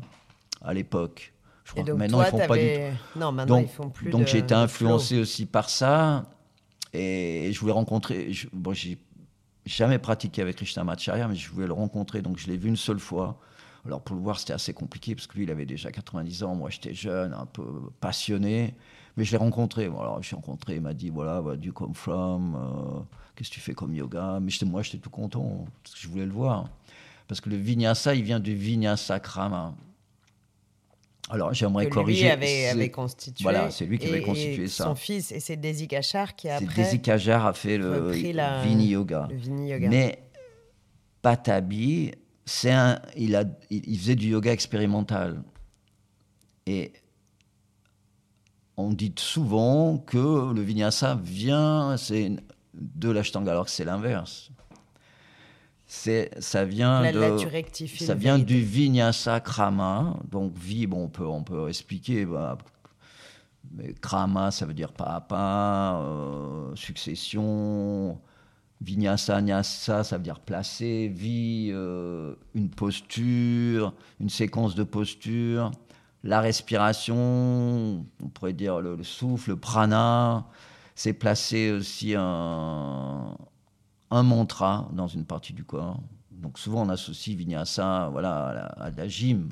à 0.64 0.74
l'époque. 0.74 1.34
Je 1.64 1.72
crois 1.72 1.84
que 1.84 1.91
maintenant, 1.91 2.24
ils 2.24 2.30
font 2.30 2.47
pas 2.47 2.58
du 2.58 2.64
tout. 2.64 3.20
Non, 3.20 3.32
maintenant, 3.32 3.58
donc, 3.58 3.66
ils 3.66 3.74
font 3.74 3.89
plus 3.89 4.10
Donc, 4.10 4.28
j'ai 4.28 4.39
été 4.39 4.53
influencé 4.53 5.20
aussi 5.20 5.45
par 5.45 5.70
ça. 5.70 6.26
Et 6.94 7.52
je 7.52 7.60
voulais 7.60 7.74
rencontrer. 7.74 8.32
bon, 8.54 8.74
j'ai 8.74 8.98
jamais 9.66 10.00
pratiqué 10.00 10.42
avec 10.42 10.58
Krishnamacharya, 10.58 11.28
mais 11.28 11.36
je 11.36 11.50
voulais 11.50 11.68
le 11.68 11.74
rencontrer, 11.74 12.22
donc 12.22 12.38
je 12.38 12.48
l'ai 12.48 12.58
vu 12.58 12.70
une 12.70 12.78
seule 12.78 13.00
fois. 13.00 13.40
Alors 13.86 14.02
pour 14.02 14.16
le 14.16 14.22
voir, 14.22 14.40
c'était 14.40 14.54
assez 14.54 14.74
compliqué 14.74 15.14
parce 15.14 15.28
que 15.28 15.38
lui, 15.38 15.44
il 15.44 15.52
avait 15.52 15.66
déjà 15.66 15.92
90 15.92 16.44
ans, 16.44 16.56
moi 16.56 16.70
j'étais 16.70 16.94
jeune, 16.94 17.34
un 17.34 17.46
peu 17.46 17.64
passionné. 18.00 18.74
Mais 19.18 19.24
je 19.24 19.32
l'ai 19.32 19.38
rencontré. 19.38 19.86
Alors 19.86 20.22
je 20.22 20.32
l'ai 20.32 20.36
rencontré, 20.36 20.76
il 20.76 20.82
m'a 20.82 20.94
dit 20.94 21.10
voilà, 21.10 21.40
voilà 21.40 21.58
do 21.58 21.68
you 21.68 21.74
come 21.74 21.94
from 21.94 22.56
euh, 22.56 23.02
Qu'est-ce 23.36 23.50
que 23.50 23.56
tu 23.56 23.60
fais 23.60 23.74
comme 23.74 23.94
yoga? 23.94 24.40
Mais 24.42 24.52
moi, 24.66 24.82
j'étais 24.82 24.98
tout 24.98 25.10
content 25.10 25.66
parce 25.84 25.96
que 25.96 26.02
je 26.02 26.08
voulais 26.08 26.26
le 26.26 26.32
voir. 26.32 26.70
Parce 27.28 27.42
que 27.42 27.50
le 27.50 27.58
vinyasa, 27.58 28.16
il 28.16 28.24
vient 28.24 28.40
du 28.40 28.56
vinyasa 28.56 29.20
krama. 29.20 29.76
Alors 31.30 31.54
j'aimerais 31.54 31.90
corriger. 31.90 32.26
Lui 32.26 32.30
avait, 32.32 32.68
avait 32.68 32.92
constitué. 32.92 33.44
Voilà, 33.44 33.72
c'est 33.72 33.86
lui 33.86 33.98
qui 33.98 34.08
avait 34.08 34.22
constitué 34.22 34.68
ça. 34.68 34.86
Son 34.86 34.96
fils, 34.96 35.32
et 35.32 35.40
c'est 35.40 35.58
Desi 35.58 35.88
Kachar 35.88 36.36
qui 36.36 36.50
a 36.50 36.58
après. 36.58 36.84
Desi 36.84 37.02
Kachar 37.02 37.46
a 37.46 37.54
fait 37.54 37.78
le 37.78 38.12
Vini 38.12 38.88
Yoga. 38.90 39.28
Le 39.32 39.38
Vini 39.38 39.70
Yoga. 39.72 39.90
Mais 39.90 40.20
Patabi, 41.22 42.12
c'est 42.46 42.72
un, 42.72 43.02
il, 43.16 43.36
a, 43.36 43.46
il 43.72 43.98
faisait 43.98 44.16
du 44.16 44.28
yoga 44.28 44.52
expérimental. 44.52 45.44
Et 46.68 46.94
on 48.78 48.92
dit 48.92 49.14
souvent 49.18 49.98
que 49.98 50.54
le 50.54 50.62
vinyasa 50.62 51.20
vient 51.24 51.96
de 52.76 53.10
l'ashtanga, 53.10 53.52
alors 53.52 53.66
que 53.66 53.72
c'est 53.72 53.86
l'inverse. 53.86 54.52
C'est, 55.88 56.32
ça 56.40 56.66
vient 56.66 57.12
de, 57.12 57.38
ça 58.00 58.16
vient 58.16 58.40
du 58.40 58.60
vinyasa 58.60 59.40
krama. 59.40 60.18
Donc 60.32 60.54
vi, 60.58 60.88
bon, 60.88 61.04
on 61.04 61.10
peut, 61.10 61.26
on 61.26 61.44
peut 61.44 61.70
expliquer. 61.70 62.26
Bah, 62.26 62.58
mais 63.72 63.94
krama, 63.94 64.52
ça 64.52 64.66
veut 64.66 64.74
dire 64.74 64.92
pas 64.92 65.16
à 65.16 65.22
pas, 65.22 66.02
euh, 66.02 66.76
succession. 66.76 68.20
Vinyasa, 68.82 69.42
nyasa, 69.42 70.04
ça 70.04 70.18
veut 70.18 70.24
dire 70.24 70.40
placer. 70.40 71.08
Vi, 71.14 71.70
euh, 71.72 72.36
une 72.56 72.70
posture, 72.70 73.94
une 74.20 74.30
séquence 74.30 74.76
de 74.76 74.84
postures 74.84 75.72
la 76.26 76.42
respiration, 76.42 78.04
on 78.24 78.28
pourrait 78.34 78.54
dire 78.54 78.82
le, 78.82 79.02
souffle, 79.04 79.52
le 79.52 79.56
prana, 79.58 80.46
c'est 80.96 81.14
placer 81.14 81.72
aussi 81.72 82.16
un, 82.18 83.38
un 84.12 84.24
mantra 84.24 84.89
dans 84.93 85.08
une 85.08 85.26
partie 85.26 85.53
du 85.53 85.64
corps. 85.64 85.99
Donc 86.32 86.60
souvent 86.60 86.86
on 86.86 86.89
associe 86.89 87.36
vinyasa 87.36 88.10
voilà, 88.12 88.47
à 88.47 88.91
la, 88.91 89.08
gym. 89.08 89.49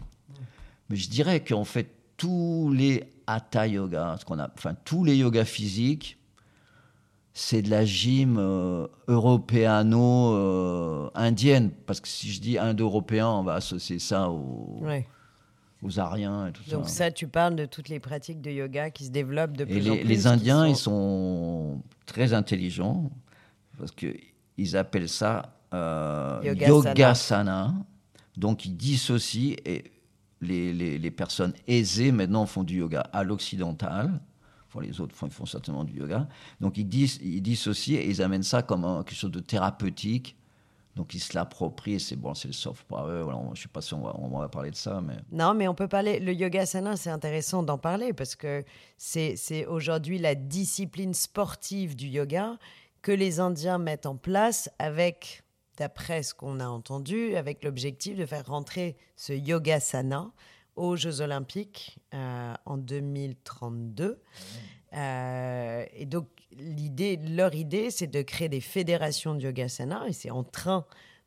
Mais 0.89 0.95
je 0.95 1.09
dirais 1.09 1.43
qu'en 1.43 1.63
fait 1.63 1.89
tous 2.17 2.71
les 2.73 3.03
hatha 3.25 3.67
yoga, 3.67 4.17
ce 4.19 4.25
qu'on 4.25 4.37
a, 4.39 4.49
enfin 4.55 4.75
tous 4.85 5.03
les 5.03 5.17
yogas 5.17 5.45
physiques, 5.45 6.19
c'est 7.33 7.63
de 7.63 7.69
la 7.69 7.83
gym 7.83 8.37
euh, 8.37 8.87
européano-indienne. 9.07 11.71
parce 11.85 11.99
que 11.99 12.07
si 12.07 12.31
je 12.31 12.39
dis 12.39 12.57
indo-européen, 12.59 13.27
on 13.27 13.43
va 13.43 13.55
associer 13.55 13.97
ça 13.97 14.29
au, 14.29 14.83
aux 15.81 15.99
Ariens 15.99 16.47
et 16.47 16.51
tout 16.51 16.61
ça. 16.63 16.75
Donc 16.75 16.89
ça, 16.89 17.09
tu 17.11 17.27
parles 17.27 17.55
de 17.55 17.65
toutes 17.65 17.89
les 17.89 17.99
pratiques 17.99 18.41
de 18.41 18.51
yoga 18.51 18.91
qui 18.91 19.05
se 19.05 19.09
développent 19.09 19.57
de 19.57 19.65
plus 19.65 19.79
les, 19.79 19.89
en 19.89 19.95
plus. 19.95 20.03
Les 20.03 20.27
Indiens, 20.27 20.67
ils 20.67 20.75
sont 20.75 21.81
très 22.05 22.33
intelligents 22.33 23.09
parce 23.79 23.91
qu'ils 24.55 24.77
appellent 24.77 25.09
ça 25.09 25.57
euh, 25.73 26.39
yogasana. 26.43 27.73
Donc 28.37 28.65
ils 28.65 28.75
dissocient 28.75 29.55
et 29.65 29.91
les, 30.41 30.73
les, 30.73 30.97
les, 30.97 31.11
personnes 31.11 31.53
aisées 31.67 32.11
maintenant 32.11 32.45
font 32.45 32.63
du 32.63 32.79
yoga 32.79 33.01
à 33.13 33.23
l'occidental. 33.23 34.19
les 34.81 34.99
autres 34.99 35.15
font, 35.15 35.27
ils 35.27 35.33
font 35.33 35.45
certainement 35.45 35.83
du 35.83 35.97
yoga. 35.99 36.27
Donc 36.59 36.77
ils, 36.77 36.87
ils 37.21 37.41
dissocient 37.41 37.99
et 37.99 38.09
ils 38.09 38.21
amènent 38.21 38.43
ça 38.43 38.61
comme 38.61 39.03
quelque 39.05 39.15
chose 39.15 39.31
de 39.31 39.39
thérapeutique 39.39 40.35
donc 40.95 41.15
ils 41.15 41.19
se 41.19 41.33
l'approprient, 41.33 41.99
c'est 41.99 42.15
bon, 42.15 42.35
c'est 42.35 42.49
le 42.49 42.53
soft 42.53 42.83
power. 42.83 43.23
Voilà, 43.23 43.39
je 43.45 43.49
ne 43.49 43.55
sais 43.55 43.67
pas 43.67 43.81
si 43.81 43.95
on 43.95 44.01
va, 44.01 44.15
on 44.19 44.37
va, 44.37 44.47
parler 44.47 44.69
de 44.69 44.75
ça, 44.75 45.01
mais 45.01 45.15
non, 45.31 45.55
mais 45.55 45.67
on 45.67 45.73
peut 45.73 45.87
parler. 45.87 46.19
Le 46.19 46.33
yoga 46.33 46.67
sana, 46.67 46.95
c'est 46.97 47.09
intéressant 47.09 47.63
d'en 47.63 47.79
parler 47.79 48.13
parce 48.13 48.35
que 48.35 48.63
c'est 48.95 49.65
aujourd'hui 49.65 50.19
la 50.19 50.35
discipline 50.35 51.15
sportive 51.15 51.95
du 51.95 52.07
yoga 52.07 52.57
que 53.03 53.11
les 53.11 53.39
Indiens 53.39 53.77
mettent 53.77 54.07
en 54.07 54.15
place 54.15 54.71
avec, 54.79 55.43
d'après 55.77 56.23
ce 56.23 56.33
qu'on 56.33 56.59
a 56.59 56.67
entendu, 56.67 57.35
avec 57.35 57.63
l'objectif 57.63 58.17
de 58.17 58.25
faire 58.25 58.47
rentrer 58.47 58.95
ce 59.15 59.33
yoga 59.33 59.79
sana 59.79 60.31
aux 60.75 60.95
Jeux 60.95 61.21
Olympiques 61.21 61.99
euh, 62.15 62.53
en 62.65 62.77
2032. 62.77 64.19
Euh, 64.93 65.85
et 65.93 66.05
donc, 66.05 66.27
leur 66.57 67.53
idée, 67.53 67.91
c'est 67.91 68.07
de 68.07 68.21
créer 68.21 68.49
des 68.49 68.61
fédérations 68.61 69.35
de 69.35 69.41
yogasana 69.41 70.05
et 70.07 70.13
c'est 70.13 70.31
en 70.31 70.43
train 70.43 70.85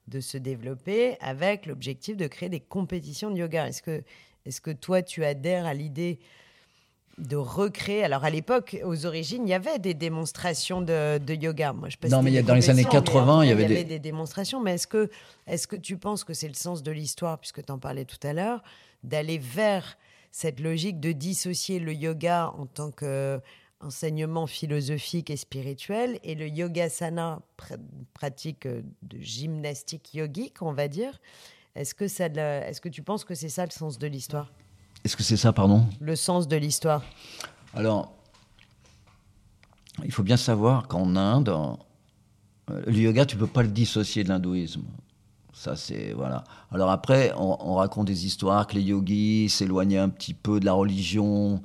de 0.09 0.21
se 0.21 0.39
développer 0.39 1.17
avec 1.21 1.67
l'objectif 1.67 2.17
de 2.17 2.27
créer 2.27 2.49
des 2.49 2.61
compétitions 2.61 3.31
de 3.31 3.39
yoga. 3.39 3.69
Est-ce 3.69 3.83
que, 3.83 4.03
est 4.47 4.61
que 4.61 4.71
toi, 4.71 5.03
tu 5.03 5.25
adhères 5.25 5.67
à 5.67 5.75
l'idée 5.75 6.21
de 7.19 7.37
recréer 7.37 8.05
Alors, 8.05 8.25
à 8.25 8.31
l'époque, 8.31 8.77
aux 8.85 9.07
origines, 9.07 9.47
il 9.47 9.51
y 9.51 9.55
avait 9.55 9.79
des 9.79 9.95
démonstrations 9.95 10.83
de, 10.83 11.35
yoga. 11.35 11.73
Moi, 11.73 11.89
je 11.89 12.09
non, 12.09 12.23
mais 12.23 12.43
dans 12.43 12.55
les 12.55 12.71
années 12.71 12.85
80, 12.85 13.45
il 13.45 13.49
y 13.49 13.53
avait, 13.53 13.85
des... 13.85 13.99
démonstrations. 13.99 14.61
Mais 14.61 14.75
est-ce 14.75 14.87
que, 14.87 15.11
est 15.47 15.67
que 15.67 15.77
tu 15.77 15.97
penses 15.97 16.25
que 16.25 16.35
c'est 16.35 16.49
le 16.49 16.55
sens 16.55 16.83
de 16.83 16.91
l'histoire, 16.91 17.39
puisque 17.39 17.65
tu 17.65 17.73
en 17.73 17.79
parlais 17.79 18.05
tout 18.05 18.25
à 18.27 18.33
l'heure, 18.33 18.63
d'aller 19.03 19.39
vers 19.39 19.97
cette 20.31 20.61
logique 20.61 21.01
de 21.01 21.13
dissocier 21.13 21.79
le 21.79 21.95
yoga 21.95 22.53
en 22.59 22.67
tant 22.67 22.91
que 22.91 23.41
enseignement 23.81 24.47
philosophique 24.47 25.31
et 25.31 25.37
spirituel 25.37 26.19
et 26.25 26.35
le 26.35 26.49
yogasana, 26.49 27.41
pratique 28.15 28.67
euh, 28.67 28.83
de 29.03 29.19
gymnastique 29.19 30.15
yogique, 30.15 30.63
on 30.63 30.73
va 30.73 30.89
dire? 30.89 31.21
Est-ce 31.75 31.95
que, 31.95 32.09
ça, 32.09 32.27
est-ce 32.27 32.81
que 32.81 32.89
tu 32.89 33.03
penses 33.03 33.25
que 33.25 33.35
c'est 33.35 33.51
ça 33.51 33.65
le 33.67 33.71
sens 33.71 33.99
de 33.99 34.07
l'histoire? 34.07 34.51
Est-ce 35.05 35.17
que 35.17 35.23
c'est 35.23 35.37
ça, 35.37 35.53
pardon? 35.53 35.87
Le 36.01 36.17
sens 36.17 36.49
de 36.49 36.57
l'histoire. 36.57 37.03
Alors, 37.75 38.13
il 40.05 40.13
faut 40.13 40.23
bien 40.23 40.37
savoir 40.37 40.89
qu'en 40.89 41.17
Inde, 41.17 41.49
euh, 41.49 42.83
le 42.87 42.99
yoga, 42.99 43.25
tu 43.25 43.37
peux 43.37 43.47
pas 43.47 43.63
le 43.63 43.69
dissocier 43.69 44.25
de 44.25 44.29
l'hindouisme. 44.29 44.83
Ça, 45.53 45.77
c'est. 45.77 46.13
Voilà. 46.13 46.45
Alors 46.71 46.91
après, 46.91 47.33
on, 47.37 47.57
on, 47.61 47.75
raconte 47.77 48.07
des 48.07 48.27
histoires 48.27 48.67
que 48.67 48.75
les 48.75 48.83
yogis 48.83 49.49
s'éloignaient 49.49 49.99
un 49.99 50.11
petit 50.11 50.35
peu 50.35 50.61
de 50.61 50.67
la 50.67 50.73
religion 50.73 51.63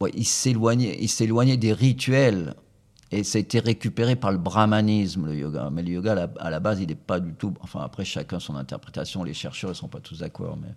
ouais, 0.00 0.10
il 0.14 0.26
s'éloignait 0.26 1.56
des 1.56 1.72
rituels 1.72 2.54
et 3.10 3.24
ça 3.24 3.38
a 3.38 3.40
été 3.40 3.58
récupéré 3.58 4.16
par 4.16 4.32
le 4.32 4.38
brahmanisme, 4.38 5.26
le 5.26 5.36
yoga. 5.36 5.68
Mais 5.72 5.82
le 5.82 5.90
yoga, 5.90 6.28
à 6.38 6.50
la, 6.50 6.60
base, 6.60 6.80
il 6.80 6.88
n'est 6.88 6.94
pas 6.94 7.18
du 7.18 7.34
tout. 7.34 7.52
Enfin, 7.60 7.80
après, 7.80 8.04
chacun 8.04 8.38
son 8.38 8.54
interprétation. 8.54 9.24
Les 9.24 9.34
chercheurs 9.34 9.70
ne 9.70 9.74
sont 9.74 9.88
pas 9.88 10.00
tous 10.00 10.20
d'accord. 10.20 10.56
Mais. 10.60 10.68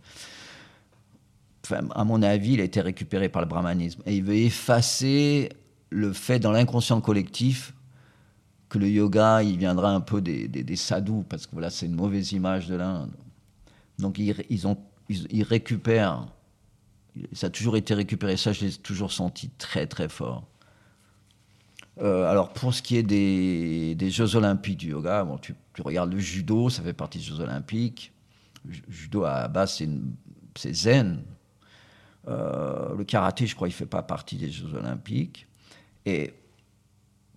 À 1.72 2.04
mon 2.04 2.22
avis, 2.22 2.54
il 2.54 2.62
a 2.62 2.66
été 2.66 2.82
récupéré 2.82 3.30
par 3.30 3.42
le 3.42 3.48
brahmanisme. 3.48 4.02
Et 4.06 4.18
il 4.18 4.24
veut 4.24 4.36
effacer 4.36 5.50
le 5.90 6.12
fait 6.12 6.40
dans 6.40 6.52
l'inconscient 6.52 7.00
collectif 7.00 7.74
que 8.68 8.80
le 8.80 8.90
yoga, 8.90 9.44
il 9.44 9.58
viendra 9.58 9.92
un 9.92 10.02
peu 10.02 10.20
des, 10.20 10.48
des, 10.48 10.76
sadhus, 10.76 11.24
parce 11.30 11.46
que 11.46 11.52
voilà, 11.54 11.70
c'est 11.70 11.86
une 11.86 11.96
mauvaise 11.96 12.32
image 12.32 12.68
de 12.68 12.76
l'Inde. 12.76 13.12
Donc, 14.00 14.18
ils, 14.18 14.36
ils, 14.50 15.44
récupèrent 15.44 16.26
ça 17.34 17.48
a 17.48 17.50
toujours 17.50 17.78
été 17.78 17.94
récupéré. 17.94 18.38
Ça, 18.38 18.54
je 18.54 18.66
l'ai 18.66 18.72
toujours 18.72 19.12
senti 19.12 19.50
très, 19.50 19.88
très 19.88 20.10
fort. 20.10 20.48
Euh, 22.02 22.30
alors, 22.30 22.54
pour 22.54 22.74
ce 22.74 22.82
qui 22.82 22.98
est 22.98 23.04
des, 23.04 24.10
Jeux 24.10 24.36
Olympiques 24.36 24.80
du 24.80 24.90
yoga, 24.90 25.24
bon, 25.24 25.38
tu, 25.38 25.56
regardes 25.84 26.12
le 26.12 26.20
judo, 26.20 26.70
ça 26.70 26.82
fait 26.82 26.94
partie 26.94 27.20
des 27.20 27.24
Jeux 27.24 27.40
Olympiques. 27.40 28.12
Le 28.66 28.74
judo, 28.90 29.24
à 29.24 29.48
base, 29.48 29.84
c'est 30.56 30.74
zen. 30.74 31.22
Euh, 32.28 32.96
le 32.96 33.04
karaté, 33.04 33.48
je 33.48 33.56
crois, 33.56 33.68
il 33.68 33.72
ne 33.72 33.76
fait 33.76 33.86
pas 33.86 34.04
partie 34.04 34.36
des 34.36 34.50
Jeux 34.50 34.74
Olympiques. 34.74 35.48
Et 36.06 36.34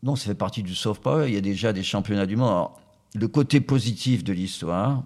non, 0.03 0.16
ça 0.16 0.26
fait 0.26 0.34
partie 0.34 0.62
du 0.62 0.74
soft 0.74 1.03
power. 1.03 1.28
Il 1.28 1.34
y 1.34 1.39
a 1.39 1.41
déjà 1.41 1.72
des 1.72 1.82
championnats 1.82 2.26
du 2.26 2.37
monde. 2.37 2.68
le 3.14 3.28
côté 3.28 3.61
positif 3.61 4.22
de 4.22 4.32
l'histoire, 4.32 5.03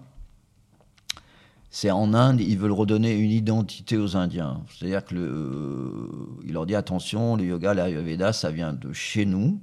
c'est 1.73 1.89
en 1.89 2.13
Inde, 2.13 2.41
ils 2.41 2.57
veulent 2.57 2.73
redonner 2.73 3.15
une 3.15 3.31
identité 3.31 3.97
aux 3.97 4.17
Indiens. 4.17 4.61
C'est-à-dire 4.69 5.05
que 5.05 5.15
euh, 5.15 6.09
il 6.43 6.51
leur 6.51 6.65
dit 6.65 6.75
attention, 6.75 7.37
le 7.37 7.45
yoga, 7.45 7.73
l'Ayurveda, 7.73 8.33
ça 8.33 8.51
vient 8.51 8.73
de 8.73 8.91
chez 8.91 9.25
nous. 9.25 9.57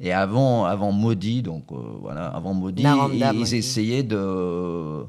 Et 0.00 0.12
avant, 0.12 0.64
avant 0.64 0.90
Modi, 0.90 1.42
donc 1.42 1.70
euh, 1.70 1.76
voilà, 2.00 2.26
avant 2.26 2.54
Modi, 2.54 2.82
ils, 3.12 3.54
essayaient 3.54 4.02
de. 4.02 5.04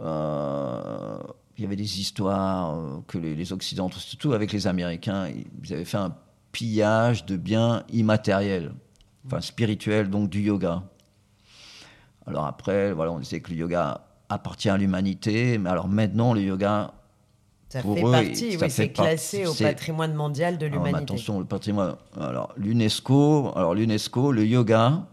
Euh, 0.00 1.18
il 1.58 1.62
y 1.62 1.66
avait 1.66 1.76
des 1.76 2.00
histoires 2.00 3.02
que 3.06 3.18
les, 3.18 3.34
les, 3.34 3.52
Occidentaux, 3.52 3.98
surtout 3.98 4.32
avec 4.32 4.52
les 4.52 4.66
Américains, 4.66 5.28
ils 5.62 5.72
avaient 5.72 5.84
fait 5.84 5.96
un 5.96 6.14
pillage 6.52 7.26
de 7.26 7.36
biens 7.36 7.84
immatériels, 7.92 8.72
enfin 9.26 9.40
spirituels, 9.40 10.10
donc 10.10 10.30
du 10.30 10.40
yoga. 10.40 10.82
Alors 12.26 12.46
après, 12.46 12.92
voilà, 12.92 13.12
on 13.12 13.18
disait 13.18 13.40
que 13.40 13.50
le 13.50 13.56
yoga 13.56 14.00
appartient 14.28 14.68
à 14.68 14.76
l'humanité. 14.76 15.58
Mais 15.58 15.70
alors 15.70 15.88
maintenant, 15.88 16.34
le 16.34 16.42
yoga. 16.42 16.92
Ça 17.68 17.82
fait 17.82 18.02
partie, 18.02 18.56
oui, 18.60 18.70
c'est 18.70 18.90
classé 18.90 19.44
au 19.44 19.52
patrimoine 19.52 20.14
mondial 20.14 20.56
de 20.56 20.66
l'humanité. 20.66 21.02
Attention, 21.02 21.40
le 21.40 21.44
patrimoine. 21.44 21.96
Alors 22.18 22.52
l'UNESCO, 22.56 23.52
alors 23.56 23.74
l'UNESCO, 23.74 24.30
le 24.30 24.46
yoga, 24.46 25.04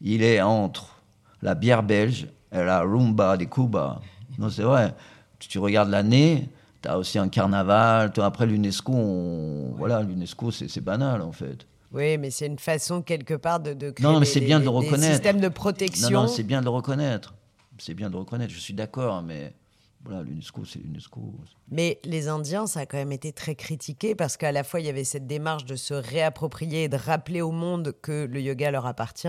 il 0.00 0.22
est 0.22 0.40
entre 0.40 1.02
la 1.42 1.54
bière 1.56 1.82
belge 1.82 2.28
et 2.52 2.62
la 2.62 2.82
rumba 2.82 3.36
des 3.36 3.46
Cuba. 3.46 4.00
Non, 4.38 4.48
c'est 4.50 4.62
vrai. 4.62 4.94
Tu 5.40 5.58
regardes 5.58 5.90
l'année, 5.90 6.48
tu 6.82 6.88
as 6.88 6.98
aussi 6.98 7.18
un 7.18 7.28
carnaval. 7.28 8.12
Après 8.18 8.46
l'UNESCO, 8.46 9.74
voilà, 9.76 10.02
l'UNESCO, 10.02 10.50
c'est 10.50 10.80
banal 10.80 11.22
en 11.22 11.32
fait. 11.32 11.66
Oui, 11.92 12.18
mais 12.18 12.30
c'est 12.30 12.46
une 12.46 12.58
façon 12.58 13.02
quelque 13.02 13.34
part 13.34 13.58
de, 13.58 13.72
de 13.74 13.90
créer 13.90 14.06
non, 14.06 14.20
mais 14.20 14.26
c'est 14.26 14.40
bien 14.40 14.60
de 14.60 14.64
le 14.64 14.70
reconnaître. 14.70 15.12
systèmes 15.12 15.40
de 15.40 15.48
protection. 15.48 16.10
Non, 16.10 16.22
non, 16.22 16.28
c'est 16.28 16.44
bien 16.44 16.60
de 16.60 16.64
le 16.66 16.70
reconnaître. 16.70 17.34
C'est 17.78 17.94
bien 17.94 18.08
de 18.08 18.12
le 18.12 18.20
reconnaître. 18.20 18.52
Je 18.54 18.60
suis 18.60 18.74
d'accord, 18.74 19.22
mais 19.22 19.54
voilà, 20.02 20.22
l'UNESCO, 20.22 20.64
c'est 20.64 20.78
l'UNESCO. 20.78 21.34
Mais 21.70 22.00
les 22.04 22.28
Indiens, 22.28 22.66
ça 22.66 22.80
a 22.80 22.86
quand 22.86 22.96
même 22.96 23.12
été 23.12 23.32
très 23.32 23.54
critiqué 23.54 24.14
parce 24.14 24.38
qu'à 24.38 24.50
la 24.50 24.64
fois, 24.64 24.80
il 24.80 24.86
y 24.86 24.88
avait 24.88 25.04
cette 25.04 25.26
démarche 25.26 25.66
de 25.66 25.76
se 25.76 25.92
réapproprier 25.92 26.84
et 26.84 26.88
de 26.88 26.96
rappeler 26.96 27.42
au 27.42 27.50
monde 27.52 27.94
que 28.00 28.24
le 28.24 28.40
yoga 28.40 28.70
leur 28.70 28.86
appartient. 28.86 29.28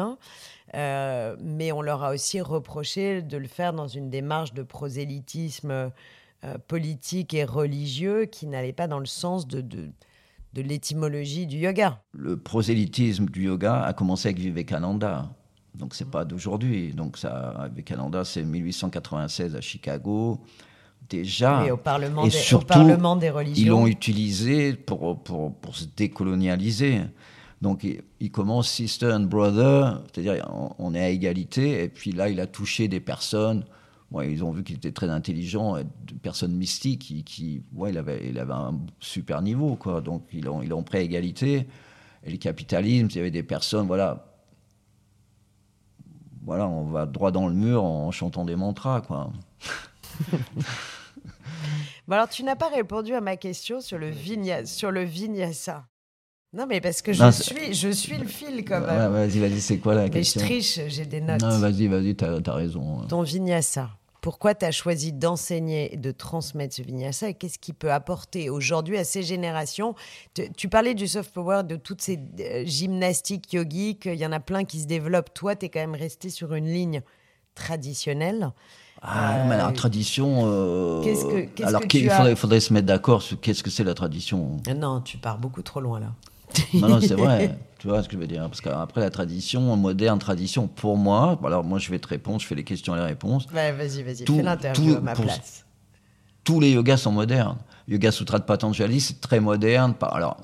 Euh, 0.74 1.36
mais 1.42 1.74
on 1.74 1.82
leur 1.82 2.04
a 2.04 2.14
aussi 2.14 2.40
reproché 2.40 3.22
de 3.22 3.38
le 3.38 3.48
faire 3.48 3.74
dans 3.74 3.90
une 3.90 4.10
démarche 4.10 4.54
de 4.54 4.64
prosélytisme 4.64 5.72
euh, 5.72 6.58
politique 6.68 7.34
et 7.34 7.44
religieux 7.44 8.26
qui 8.26 8.48
n'allait 8.48 8.72
pas 8.72 8.88
dans 8.88 9.00
le 9.00 9.06
sens 9.06 9.48
de, 9.48 9.60
de, 9.60 9.90
de 10.54 10.62
l'étymologie 10.62 11.48
du 11.48 11.58
yoga. 11.58 12.02
Le 12.14 12.38
prosélytisme 12.38 13.26
du 13.26 13.44
yoga 13.44 13.84
a 13.84 13.92
commencé 13.92 14.30
avec 14.30 14.40
Vivekananda. 14.40 15.30
Donc 15.76 15.96
c'est 15.96 16.10
pas 16.10 16.26
d'aujourd'hui. 16.26 16.94
Donc 16.94 17.18
ça, 17.18 17.70
Vivekananda, 17.70 18.24
c'est 18.26 18.44
1896 18.44 19.56
à 19.56 19.62
Chicago. 19.62 20.40
Déjà. 21.10 21.66
Et 21.66 21.72
au 21.72 21.78
Parlement, 21.78 22.24
des, 22.24 22.30
surtout, 22.30 22.66
au 22.66 22.68
Parlement 22.68 23.16
des 23.16 23.30
religions. 23.30 23.62
Ils 23.62 23.68
l'ont 23.68 23.88
utilisé 23.88 24.74
pour, 24.74 25.22
pour, 25.24 25.54
pour, 25.56 25.76
se 25.76 25.86
décolonialiser. 25.86 27.02
Donc 27.62 27.86
il, 28.20 28.32
commence 28.32 28.70
sister 28.70 29.12
and 29.12 29.22
brother, 29.22 30.02
c'est-à-dire 30.06 30.48
on, 30.80 30.94
est 30.94 31.02
à 31.02 31.10
égalité. 31.10 31.84
Et 31.84 31.90
puis 31.90 32.12
là, 32.12 32.30
il 32.30 32.40
a 32.40 32.48
touché 32.48 32.88
des 32.88 33.00
personnes. 33.00 33.66
ils 34.24 34.44
ont 34.44 34.52
vu 34.52 34.64
qu'il 34.64 34.78
était 34.78 34.92
très 34.92 35.10
intelligent, 35.10 35.78
des 35.78 36.16
personnes 36.22 36.56
mystiques 36.56 37.02
qui, 37.02 37.24
qui 37.24 37.62
ouais, 37.76 37.92
il 37.92 37.98
avait, 37.98 38.30
il 38.30 38.40
avait 38.40 38.54
un 38.54 38.80
super 39.00 39.42
niveau, 39.42 39.76
quoi. 39.76 40.02
Donc 40.02 40.24
ils 40.34 40.44
l'ont 40.44 40.84
pris 40.84 41.00
à 41.00 41.02
égalité. 41.02 41.68
Et 42.24 42.32
le 42.32 42.38
capitalisme, 42.38 43.08
il 43.12 43.16
y 43.16 43.20
avait 43.20 43.32
des 43.32 43.44
personnes, 43.44 43.88
voilà, 43.88 44.31
voilà, 46.44 46.68
on 46.68 46.84
va 46.84 47.06
droit 47.06 47.32
dans 47.32 47.48
le 47.48 47.54
mur 47.54 47.84
en 47.84 48.12
chantant 48.12 48.46
des 48.46 48.56
mantras, 48.56 49.02
quoi. 49.02 49.32
bon 52.08 52.14
alors, 52.16 52.30
tu 52.30 52.44
n'as 52.44 52.56
pas 52.56 52.70
répondu 52.70 53.14
à 53.14 53.22
ma 53.22 53.38
question 53.38 53.82
sur 53.82 53.98
le, 53.98 54.10
vigna... 54.10 54.66
sur 54.66 54.92
le 54.92 55.04
vinyasa. 55.04 55.86
Non, 56.54 56.66
mais 56.68 56.82
parce 56.82 57.02
que 57.02 57.14
je, 57.14 57.32
suis, 57.32 57.74
je 57.74 57.90
suis 57.90 58.18
le 58.18 58.28
fil 58.28 58.66
quand 58.66 58.82
même. 58.82 59.12
vas-y, 59.12 59.40
vas-y, 59.40 59.62
c'est 59.62 59.78
quoi 59.78 59.96
la 59.96 60.10
question 60.10 60.42
je 60.42 60.46
triche, 60.46 60.80
j'ai 60.88 61.06
des 61.06 61.22
notes. 61.22 61.42
Non, 61.42 61.60
vas-y, 61.60 61.88
vas-y, 61.88 62.14
t'as 62.16 62.40
as 62.46 62.54
raison. 62.54 63.06
Ton 63.08 63.22
vinyasa 63.22 63.90
pourquoi 64.22 64.54
tu 64.54 64.66
as 64.66 64.72
choisi 64.72 65.12
d'enseigner 65.12 65.94
et 65.94 65.98
de 65.98 66.12
transmettre 66.12 66.76
ce 66.76 66.84
vinyasa 66.84 67.30
et 67.30 67.34
qu'est-ce 67.34 67.58
qui 67.58 67.74
peut 67.74 67.92
apporter 67.92 68.50
aujourd'hui 68.50 68.98
à 68.98 69.04
ces 69.04 69.24
générations 69.24 69.96
tu, 70.56 70.70
parlais 70.70 70.94
du 70.94 71.08
soft 71.08 71.34
power, 71.34 71.64
de 71.64 71.76
toutes 71.76 72.02
ces 72.02 72.20
euh, 72.40 72.64
gymnastiques 72.66 73.52
yogiques, 73.52 74.06
il 74.06 74.16
y 74.16 74.26
en 74.26 74.32
a 74.32 74.40
plein 74.40 74.64
qui 74.64 74.80
se 74.80 74.86
développent. 74.86 75.34
Toi, 75.34 75.56
tu 75.56 75.66
es 75.66 75.70
quand 75.70 75.80
même 75.80 75.96
resté 75.96 76.30
sur 76.30 76.54
une 76.54 76.68
ligne 76.68 77.02
traditionnelle. 77.56 78.52
Ah, 79.02 79.46
mais 79.50 79.58
la 79.58 79.70
euh, 79.70 79.72
tradition. 79.72 80.44
Euh, 80.46 81.02
que, 81.04 81.64
alors 81.64 81.82
qu'il 81.88 82.10
faudrait, 82.10 82.36
faudrait, 82.36 82.60
se 82.60 82.72
mettre 82.72 82.86
d'accord 82.86 83.22
sur 83.24 83.40
qu'est-ce 83.40 83.64
que 83.64 83.72
c'est 83.72 83.84
la 83.84 83.96
tradition. 83.96 84.58
Non, 84.76 85.02
tu 85.02 85.18
pars 85.18 85.40
beaucoup 85.40 85.64
trop 85.64 85.82
loin 85.82 86.00
là. 86.00 86.14
non, 86.76 86.88
non, 86.88 87.02
c'est 87.02 87.16
vrai. 87.16 87.58
Tu 87.82 87.88
vois 87.88 88.04
ce 88.04 88.08
que 88.08 88.14
je 88.14 88.20
veux 88.20 88.28
dire? 88.28 88.44
Parce 88.44 88.62
qu'après, 88.62 89.02
la 89.02 89.10
tradition, 89.10 89.76
moderne 89.76 90.20
tradition, 90.20 90.68
pour 90.68 90.98
moi, 90.98 91.40
alors 91.44 91.64
moi, 91.64 91.80
je 91.80 91.90
vais 91.90 91.98
te 91.98 92.08
répondre, 92.08 92.40
je 92.40 92.46
fais 92.46 92.54
les 92.54 92.64
questions 92.64 92.96
et 92.96 93.00
les 93.00 93.06
réponses. 93.06 93.48
vas-y, 93.52 94.04
vas-y, 94.04 94.24
fais 94.24 94.44
l'interview 94.44 94.98
à 94.98 95.02
ma 95.02 95.16
place. 95.16 95.66
Tous 96.44 96.60
les 96.60 96.74
yogas 96.74 96.98
sont 96.98 97.12
modernes. 97.12 97.58
Yoga 97.88 98.12
Sutra 98.12 98.38
de 98.38 98.44
Patanjali, 98.44 99.02
c'est 99.02 99.20
très 99.20 99.40
moderne. 99.40 99.96
Alors, 100.00 100.38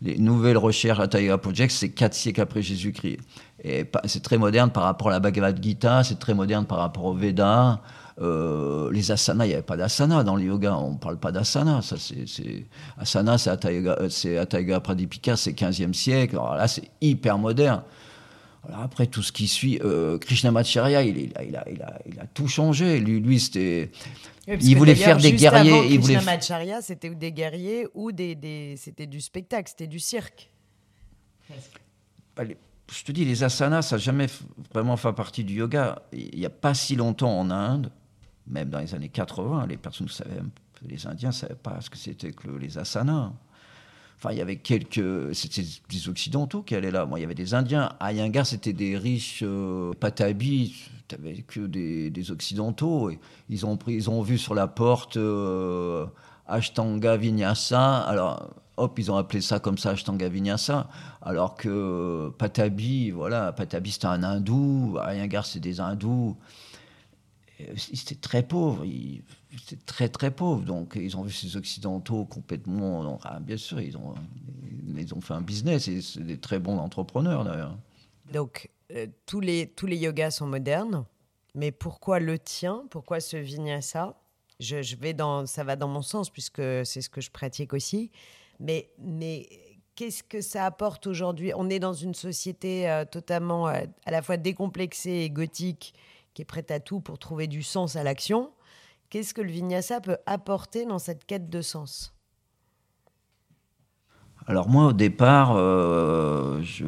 les 0.00 0.16
nouvelles 0.16 0.58
recherches 0.58 1.00
à 1.00 1.08
Taiga 1.08 1.36
Project, 1.38 1.72
c'est 1.72 1.90
quatre 1.90 2.14
siècles 2.14 2.42
après 2.42 2.62
Jésus-Christ. 2.62 3.18
Et 3.64 3.90
c'est 4.04 4.22
très 4.22 4.38
moderne 4.38 4.70
par 4.70 4.84
rapport 4.84 5.08
à 5.08 5.10
la 5.10 5.18
Bhagavad 5.18 5.60
Gita, 5.60 6.04
c'est 6.04 6.20
très 6.20 6.34
moderne 6.34 6.66
par 6.66 6.78
rapport 6.78 7.06
au 7.06 7.14
Veda. 7.14 7.80
Euh, 8.18 8.90
les 8.92 9.10
asanas, 9.10 9.44
il 9.44 9.48
n'y 9.48 9.54
avait 9.54 9.62
pas 9.62 9.76
d'asana 9.76 10.24
dans 10.24 10.36
le 10.36 10.44
yoga, 10.44 10.76
on 10.76 10.92
ne 10.92 10.98
parle 10.98 11.18
pas 11.18 11.32
d'asana. 11.32 11.82
Ça, 11.82 11.96
c'est, 11.98 12.66
asana, 12.98 13.36
c'est 13.36 14.38
Atayga, 14.38 14.80
Pradipika, 14.80 15.36
c'est 15.36 15.52
15e 15.52 15.92
siècle. 15.92 16.36
Alors 16.36 16.54
là, 16.54 16.66
c'est 16.66 16.90
hyper 17.00 17.36
moderne. 17.36 17.82
Alors 18.66 18.80
après, 18.80 19.06
tout 19.06 19.22
ce 19.22 19.32
qui 19.32 19.46
suit, 19.46 19.78
euh, 19.84 20.18
Krishnamacharya, 20.18 21.02
il, 21.02 21.18
il, 21.18 21.32
a, 21.36 21.44
il, 21.44 21.56
a, 21.56 21.98
il, 22.06 22.18
a, 22.18 22.26
tout 22.26 22.48
changé. 22.48 22.98
Lui, 22.98 23.20
lui 23.20 23.38
c'était. 23.38 23.90
il 24.48 24.76
voulait 24.76 24.94
faire 24.94 25.18
des 25.18 25.32
guerriers. 25.32 25.86
il 25.90 26.00
Krishnamacharya, 26.00 26.80
c'était 26.80 27.14
des 27.14 27.32
guerriers 27.32 27.86
ou 27.94 28.12
des, 28.12 28.34
des... 28.34 28.76
c'était 28.76 29.06
du 29.06 29.20
spectacle, 29.20 29.68
c'était 29.68 29.86
du 29.86 30.00
cirque. 30.00 30.50
Bah, 32.34 32.42
je 32.44 33.04
te 33.04 33.12
dis, 33.12 33.24
les 33.24 33.44
asanas, 33.44 33.82
ça 33.82 33.96
n'a 33.96 34.02
jamais 34.02 34.26
vraiment 34.72 34.96
fait 34.96 35.12
partie 35.12 35.44
du 35.44 35.54
yoga. 35.54 36.02
Il 36.12 36.38
n'y 36.38 36.46
a 36.46 36.50
pas 36.50 36.74
si 36.74 36.96
longtemps 36.96 37.38
en 37.38 37.50
Inde, 37.50 37.90
même 38.46 38.70
dans 38.70 38.80
les 38.80 38.94
années 38.94 39.08
80, 39.08 39.66
les 39.66 39.76
personnes 39.76 40.08
savaient, 40.08 40.42
les 40.86 41.06
Indiens 41.06 41.30
ne 41.30 41.34
savaient 41.34 41.54
pas 41.54 41.80
ce 41.80 41.90
que 41.90 41.96
c'était 41.96 42.32
que 42.32 42.48
les 42.48 42.78
asanas. 42.78 43.32
Enfin, 44.18 44.32
il 44.32 44.38
y 44.38 44.40
avait 44.40 44.56
quelques. 44.56 45.34
C'était 45.34 45.64
des 45.90 46.08
Occidentaux 46.08 46.62
qui 46.62 46.74
allaient 46.74 46.90
là. 46.90 47.04
Moi, 47.04 47.18
il 47.18 47.22
y 47.22 47.24
avait 47.24 47.34
des 47.34 47.52
Indiens. 47.52 47.92
À 48.00 48.12
c'était 48.44 48.72
des 48.72 48.96
riches 48.96 49.40
euh, 49.42 49.92
patabis. 49.92 50.88
Tu 51.08 51.14
n'avais 51.14 51.42
que 51.42 51.60
des, 51.60 52.30
Occidentaux. 52.30 53.10
Et 53.10 53.18
ils, 53.50 53.66
ont 53.66 53.76
pris, 53.76 53.94
ils 53.94 54.08
ont 54.08 54.22
vu 54.22 54.38
sur 54.38 54.54
la 54.54 54.68
porte 54.68 55.18
euh, 55.18 56.06
Ashtanga 56.46 57.18
Vinyasa. 57.18 57.98
Alors, 57.98 58.48
hop, 58.78 58.98
ils 58.98 59.10
ont 59.10 59.16
appelé 59.16 59.42
ça 59.42 59.60
comme 59.60 59.76
ça 59.76 59.90
Ashtanga 59.90 60.30
Vinyasa. 60.30 60.88
Alors 61.20 61.54
que 61.54 62.32
Patabi, 62.38 63.10
voilà, 63.10 63.52
Patabi, 63.52 63.92
c'était 63.92 64.06
un 64.06 64.22
hindou. 64.22 64.96
À 65.02 65.14
Yangar, 65.14 65.44
c'est 65.44 65.60
des 65.60 65.78
hindous. 65.78 66.38
C'était 67.76 68.14
très 68.14 68.42
pauvre, 68.42 68.84
c'était 69.58 69.82
très 69.84 70.08
très 70.08 70.30
pauvre. 70.30 70.62
Donc 70.62 70.94
ils 70.96 71.16
ont 71.16 71.22
vu 71.22 71.32
ces 71.32 71.56
occidentaux 71.56 72.24
complètement. 72.24 73.18
Ah, 73.24 73.40
bien 73.40 73.56
sûr, 73.56 73.80
ils 73.80 73.96
ont, 73.96 74.14
ils 74.96 75.14
ont 75.14 75.20
fait 75.20 75.34
un 75.34 75.40
business 75.40 75.88
et 75.88 76.02
c'est 76.02 76.20
des 76.20 76.38
très 76.38 76.58
bons 76.58 76.78
entrepreneurs 76.78 77.44
d'ailleurs. 77.44 77.76
Donc 78.32 78.68
euh, 78.92 79.06
tous, 79.24 79.40
les, 79.40 79.68
tous 79.68 79.86
les 79.86 79.96
yogas 79.96 80.32
sont 80.32 80.46
modernes, 80.46 81.06
mais 81.54 81.72
pourquoi 81.72 82.20
le 82.20 82.38
tien? 82.38 82.84
Pourquoi 82.90 83.20
ce 83.20 83.36
vinyasa? 83.36 84.14
Je, 84.60 84.82
je 84.82 84.96
vais 84.96 85.14
dans, 85.14 85.46
Ça 85.46 85.64
va 85.64 85.76
dans 85.76 85.88
mon 85.88 86.02
sens 86.02 86.28
puisque 86.30 86.62
c'est 86.84 87.00
ce 87.00 87.08
que 87.08 87.20
je 87.20 87.30
pratique 87.30 87.72
aussi. 87.72 88.10
Mais, 88.60 88.90
mais 88.98 89.48
qu'est-ce 89.94 90.22
que 90.22 90.40
ça 90.40 90.66
apporte 90.66 91.06
aujourd'hui? 91.06 91.52
On 91.54 91.70
est 91.70 91.78
dans 91.78 91.94
une 91.94 92.14
société 92.14 92.88
euh, 92.88 93.04
totalement 93.04 93.68
euh, 93.68 93.84
à 94.04 94.10
la 94.10 94.22
fois 94.22 94.36
décomplexée 94.36 95.10
et 95.24 95.30
gothique 95.30 95.94
qui 96.36 96.42
est 96.42 96.44
prête 96.44 96.70
à 96.70 96.80
tout 96.80 97.00
pour 97.00 97.18
trouver 97.18 97.46
du 97.46 97.62
sens 97.62 97.96
à 97.96 98.02
l'action. 98.02 98.50
Qu'est-ce 99.08 99.32
que 99.32 99.40
le 99.40 99.50
vinyasa 99.50 100.02
peut 100.02 100.18
apporter 100.26 100.84
dans 100.84 100.98
cette 100.98 101.24
quête 101.24 101.48
de 101.48 101.62
sens? 101.62 102.12
Alors 104.46 104.68
moi, 104.68 104.88
au 104.88 104.92
départ, 104.92 105.56
euh, 105.56 106.60
je, 106.62 106.84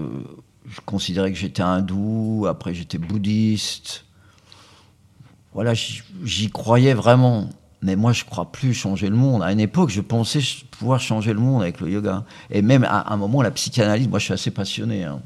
considérais 0.84 1.32
que 1.32 1.38
j'étais 1.38 1.62
hindou, 1.62 2.44
après 2.46 2.74
j'étais 2.74 2.98
bouddhiste. 2.98 4.04
Voilà, 5.54 5.72
j'y 5.72 6.50
croyais 6.50 6.92
vraiment. 6.92 7.48
Mais 7.80 7.96
moi, 7.96 8.12
je 8.12 8.24
ne 8.24 8.28
crois 8.28 8.52
plus 8.52 8.74
changer 8.74 9.08
le 9.08 9.16
monde. 9.16 9.42
À 9.42 9.50
une 9.50 9.60
époque, 9.60 9.88
je 9.88 10.02
pensais 10.02 10.40
pouvoir 10.72 11.00
changer 11.00 11.32
le 11.32 11.40
monde 11.40 11.62
avec 11.62 11.80
le 11.80 11.88
yoga. 11.88 12.26
Et 12.50 12.60
même 12.60 12.84
à 12.84 13.14
un 13.14 13.16
moment, 13.16 13.40
la 13.40 13.52
psychanalyse, 13.52 14.08
moi, 14.08 14.18
je 14.18 14.24
suis 14.24 14.34
assez 14.34 14.50
passionné. 14.50 15.04
Hein 15.04 15.22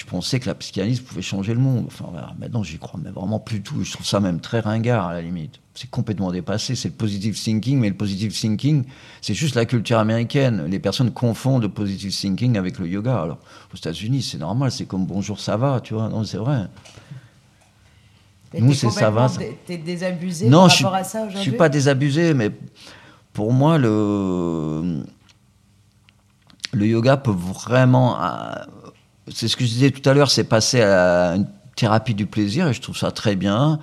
je 0.00 0.06
pensais 0.06 0.40
que 0.40 0.46
la 0.46 0.54
psychanalyse 0.54 1.00
pouvait 1.00 1.20
changer 1.20 1.52
le 1.52 1.60
monde. 1.60 1.84
Enfin, 1.86 2.06
maintenant, 2.38 2.62
j'y 2.62 2.78
crois 2.78 2.98
mais 3.04 3.10
vraiment 3.10 3.38
plus 3.38 3.60
tout. 3.60 3.84
Je 3.84 3.92
trouve 3.92 4.06
ça 4.06 4.18
même 4.18 4.40
très 4.40 4.60
ringard, 4.60 5.08
à 5.08 5.12
la 5.12 5.20
limite. 5.20 5.60
C'est 5.74 5.90
complètement 5.90 6.32
dépassé. 6.32 6.74
C'est 6.74 6.88
le 6.88 6.94
positive 6.94 7.38
thinking, 7.38 7.78
mais 7.78 7.90
le 7.90 7.94
positive 7.94 8.32
thinking, 8.32 8.84
c'est 9.20 9.34
juste 9.34 9.56
la 9.56 9.66
culture 9.66 9.98
américaine. 9.98 10.64
Les 10.68 10.78
personnes 10.78 11.10
confondent 11.10 11.60
le 11.60 11.68
positive 11.68 12.18
thinking 12.18 12.56
avec 12.56 12.78
le 12.78 12.88
yoga. 12.88 13.20
Alors, 13.20 13.40
aux 13.74 13.76
États-Unis, 13.76 14.22
c'est 14.22 14.38
normal, 14.38 14.72
c'est 14.72 14.86
comme 14.86 15.04
bonjour, 15.04 15.38
ça 15.38 15.58
va, 15.58 15.80
tu 15.82 15.92
vois. 15.92 16.08
Non, 16.08 16.24
c'est 16.24 16.38
vrai. 16.38 16.68
Nous, 18.58 18.72
c'est 18.72 18.88
ça 18.88 19.10
va. 19.10 19.30
T'es 19.66 19.76
désabusé 19.76 20.48
non, 20.48 20.66
par 20.66 20.70
rapport 20.70 20.94
à 20.94 21.04
ça 21.04 21.18
aujourd'hui 21.18 21.36
Je 21.36 21.42
suis 21.50 21.58
pas 21.58 21.68
désabusé, 21.68 22.32
mais 22.32 22.50
pour 23.34 23.52
moi, 23.52 23.76
le, 23.76 25.04
le 26.72 26.86
yoga 26.86 27.18
peut 27.18 27.30
vraiment 27.30 28.16
c'est 29.32 29.48
ce 29.48 29.56
que 29.56 29.64
je 29.64 29.70
disais 29.70 29.90
tout 29.90 30.08
à 30.08 30.14
l'heure, 30.14 30.30
c'est 30.30 30.44
passer 30.44 30.82
à 30.82 31.34
une 31.36 31.46
thérapie 31.76 32.14
du 32.14 32.26
plaisir 32.26 32.68
et 32.68 32.72
je 32.72 32.80
trouve 32.80 32.96
ça 32.96 33.10
très 33.10 33.36
bien. 33.36 33.80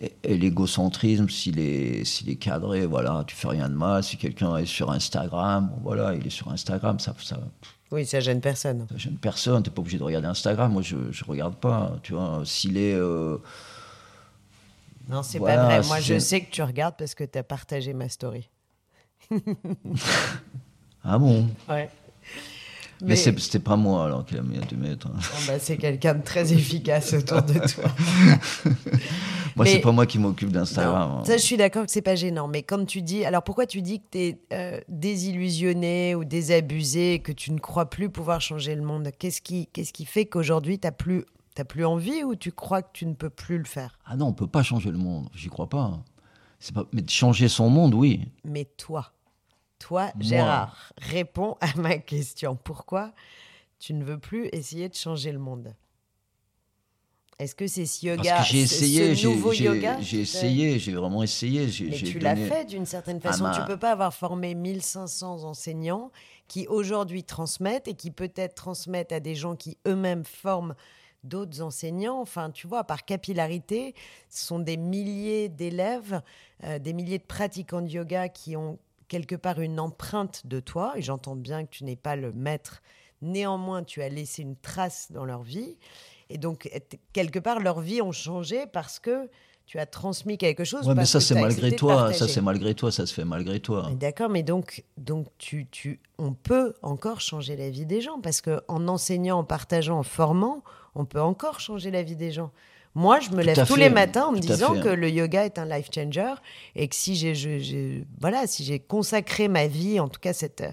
et, 0.00 0.36
l'égocentrisme, 0.36 1.28
s'il 1.28 1.58
est, 1.58 2.04
s'il 2.04 2.30
est 2.30 2.36
cadré, 2.36 2.86
voilà, 2.86 3.24
tu 3.26 3.34
fais 3.36 3.48
rien 3.48 3.68
de 3.68 3.74
mal. 3.74 4.02
Si 4.02 4.16
quelqu'un 4.16 4.56
est 4.56 4.66
sur 4.66 4.90
Instagram, 4.90 5.70
voilà, 5.82 6.14
il 6.14 6.26
est 6.26 6.30
sur 6.30 6.50
Instagram, 6.50 6.98
ça, 7.00 7.14
ça, 7.22 7.38
oui, 7.92 8.04
ça 8.04 8.20
gêne 8.20 8.40
personne. 8.40 8.86
Ça 8.90 8.96
gêne 8.96 9.16
personne. 9.16 9.62
T'es 9.62 9.70
pas 9.70 9.80
obligé 9.80 9.98
de 9.98 10.02
regarder 10.02 10.26
Instagram. 10.26 10.72
Moi, 10.72 10.82
je, 10.82 10.96
je 11.12 11.24
regarde 11.24 11.54
pas. 11.54 11.92
Tu 12.02 12.14
vois, 12.14 12.42
s'il 12.44 12.76
est. 12.76 12.94
Euh, 12.94 13.38
non, 15.08 15.22
c'est 15.22 15.38
pas 15.38 15.64
vrai. 15.64 15.82
Moi, 15.82 16.00
je 16.00 16.18
sais 16.18 16.40
que 16.40 16.50
tu 16.50 16.62
regardes 16.62 16.96
parce 16.96 17.14
que 17.14 17.24
tu 17.24 17.38
as 17.38 17.44
partagé 17.44 17.92
ma 17.92 18.08
story. 18.08 18.48
ah 21.04 21.18
bon? 21.18 21.48
Ouais. 21.68 21.88
Mais, 23.02 23.08
Mais 23.08 23.16
c'était 23.16 23.58
pas 23.58 23.76
moi 23.76 24.06
alors 24.06 24.24
qu'il 24.24 24.38
a 24.38 24.42
mis 24.42 24.56
à 24.56 24.62
2 24.62 24.76
mètres. 24.76 25.08
bah, 25.46 25.58
c'est 25.58 25.76
quelqu'un 25.76 26.14
de 26.14 26.22
très 26.22 26.52
efficace 26.52 27.12
autour 27.12 27.42
de 27.42 27.52
toi. 27.52 27.90
moi, 29.56 29.66
c'est 29.66 29.80
pas 29.80 29.92
moi 29.92 30.06
qui 30.06 30.18
m'occupe 30.18 30.50
d'Instagram. 30.50 31.18
Hein. 31.18 31.24
Ça, 31.24 31.36
je 31.36 31.42
suis 31.42 31.58
d'accord 31.58 31.84
que 31.84 31.92
c'est 31.92 32.00
pas 32.00 32.14
gênant. 32.14 32.48
Mais 32.48 32.62
comme 32.62 32.86
tu 32.86 33.02
dis, 33.02 33.24
alors 33.24 33.42
pourquoi 33.42 33.66
tu 33.66 33.82
dis 33.82 34.00
que 34.00 34.06
tu 34.12 34.18
es 34.18 34.38
euh, 34.52 34.80
désillusionné 34.88 36.14
ou 36.14 36.24
désabusé, 36.24 37.18
que 37.18 37.32
tu 37.32 37.52
ne 37.52 37.58
crois 37.58 37.90
plus 37.90 38.08
pouvoir 38.08 38.40
changer 38.40 38.74
le 38.74 38.82
monde? 38.82 39.10
Qu'est-ce 39.18 39.42
qui, 39.42 39.66
qu'est-ce 39.66 39.92
qui 39.92 40.06
fait 40.06 40.24
qu'aujourd'hui, 40.24 40.78
tu 40.78 40.86
n'as 40.86 40.92
plus, 40.92 41.26
plus 41.68 41.84
envie 41.84 42.24
ou 42.24 42.34
tu 42.34 42.50
crois 42.50 42.80
que 42.80 42.90
tu 42.94 43.04
ne 43.04 43.14
peux 43.14 43.30
plus 43.30 43.58
le 43.58 43.64
faire? 43.64 43.98
Ah 44.06 44.16
non, 44.16 44.28
on 44.28 44.32
peut 44.32 44.46
pas 44.46 44.62
changer 44.62 44.90
le 44.90 44.98
monde. 44.98 45.28
J'y 45.34 45.48
crois 45.48 45.68
pas. 45.68 46.00
C'est 46.60 46.74
pas. 46.74 46.86
Mais 46.92 47.02
changer 47.06 47.48
son 47.48 47.68
monde, 47.68 47.92
oui. 47.92 48.28
Mais 48.44 48.64
toi 48.64 49.12
toi, 49.78 50.10
Gérard, 50.18 50.92
réponds 50.98 51.56
à 51.60 51.74
ma 51.76 51.98
question. 51.98 52.56
Pourquoi 52.56 53.12
tu 53.78 53.94
ne 53.94 54.04
veux 54.04 54.18
plus 54.18 54.48
essayer 54.52 54.88
de 54.88 54.94
changer 54.94 55.32
le 55.32 55.38
monde? 55.38 55.74
Est-ce 57.38 57.54
que 57.54 57.66
c'est 57.66 57.84
ce 57.84 58.06
yoga, 58.06 58.42
j'ai 58.44 58.62
essayé, 58.62 59.14
ce 59.14 59.26
nouveau 59.26 59.52
yoga 59.52 60.00
J'ai 60.00 60.20
essayé, 60.20 60.78
j'ai 60.78 60.92
vraiment 60.92 61.22
essayé. 61.22 61.66
Mais 61.90 61.96
tu 61.96 62.18
l'as 62.18 62.34
fait 62.34 62.64
d'une 62.64 62.86
certaine 62.86 63.20
façon. 63.20 63.50
Tu 63.54 63.60
ne 63.60 63.66
peux 63.66 63.76
pas 63.76 63.92
avoir 63.92 64.14
formé 64.14 64.54
1500 64.54 65.44
enseignants 65.44 66.10
qui 66.48 66.66
aujourd'hui 66.66 67.24
transmettent 67.24 67.88
et 67.88 67.94
qui 67.94 68.10
peut-être 68.10 68.54
transmettent 68.54 69.12
à 69.12 69.20
des 69.20 69.34
gens 69.34 69.54
qui 69.54 69.76
eux-mêmes 69.86 70.24
forment 70.24 70.74
d'autres 71.24 71.60
enseignants. 71.60 72.20
Enfin, 72.20 72.50
tu 72.50 72.66
vois, 72.66 72.84
par 72.84 73.04
capillarité, 73.04 73.94
ce 74.30 74.46
sont 74.46 74.58
des 74.58 74.78
milliers 74.78 75.50
d'élèves, 75.50 76.22
euh, 76.64 76.78
des 76.78 76.94
milliers 76.94 77.18
de 77.18 77.24
pratiquants 77.24 77.82
de 77.82 77.88
yoga 77.88 78.30
qui 78.30 78.56
ont 78.56 78.78
quelque 79.08 79.34
part 79.34 79.60
une 79.60 79.80
empreinte 79.80 80.46
de 80.46 80.60
toi, 80.60 80.92
et 80.96 81.02
j'entends 81.02 81.36
bien 81.36 81.64
que 81.64 81.70
tu 81.70 81.84
n'es 81.84 81.96
pas 81.96 82.16
le 82.16 82.32
maître, 82.32 82.82
néanmoins 83.22 83.82
tu 83.82 84.02
as 84.02 84.08
laissé 84.08 84.42
une 84.42 84.56
trace 84.56 85.10
dans 85.10 85.24
leur 85.24 85.42
vie, 85.42 85.76
et 86.28 86.38
donc 86.38 86.70
quelque 87.12 87.38
part 87.38 87.60
leur 87.60 87.80
vie 87.80 88.02
ont 88.02 88.12
changé 88.12 88.66
parce 88.66 88.98
que 88.98 89.28
tu 89.66 89.80
as 89.80 89.86
transmis 89.86 90.38
quelque 90.38 90.64
chose. 90.64 90.86
Ouais, 90.86 90.94
mais 90.94 91.06
ça 91.06 91.20
c'est 91.20 91.34
malgré 91.34 91.74
toi, 91.74 92.12
ça 92.12 92.28
c'est 92.28 92.40
malgré 92.40 92.74
toi, 92.74 92.92
ça 92.92 93.04
se 93.04 93.12
fait 93.12 93.24
malgré 93.24 93.58
toi. 93.58 93.90
D'accord, 93.94 94.30
mais 94.30 94.44
donc, 94.44 94.84
donc 94.96 95.26
tu, 95.38 95.66
tu, 95.70 96.00
on 96.18 96.34
peut 96.34 96.74
encore 96.82 97.20
changer 97.20 97.56
la 97.56 97.68
vie 97.68 97.84
des 97.84 98.00
gens 98.00 98.20
parce 98.20 98.40
que 98.40 98.60
en 98.68 98.86
enseignant, 98.86 99.38
en 99.38 99.44
partageant, 99.44 99.98
en 99.98 100.04
formant, 100.04 100.62
on 100.94 101.04
peut 101.04 101.20
encore 101.20 101.58
changer 101.58 101.90
la 101.90 102.02
vie 102.02 102.16
des 102.16 102.30
gens. 102.30 102.52
Moi, 102.96 103.20
je 103.20 103.28
me 103.28 103.42
lève 103.42 103.66
tous 103.66 103.76
les 103.76 103.90
matins 103.90 104.28
en 104.28 104.32
me 104.32 104.38
disant 104.38 104.80
que 104.80 104.88
le 104.88 105.10
yoga 105.10 105.44
est 105.44 105.58
un 105.58 105.66
life 105.66 105.90
changer 105.94 106.32
et 106.74 106.88
que 106.88 106.94
si 106.94 107.14
j'ai, 107.14 108.06
voilà, 108.18 108.46
si 108.46 108.64
j'ai 108.64 108.78
consacré 108.78 109.48
ma 109.48 109.66
vie, 109.66 110.00
en 110.00 110.08
tout 110.08 110.18
cas 110.18 110.32
cette, 110.32 110.64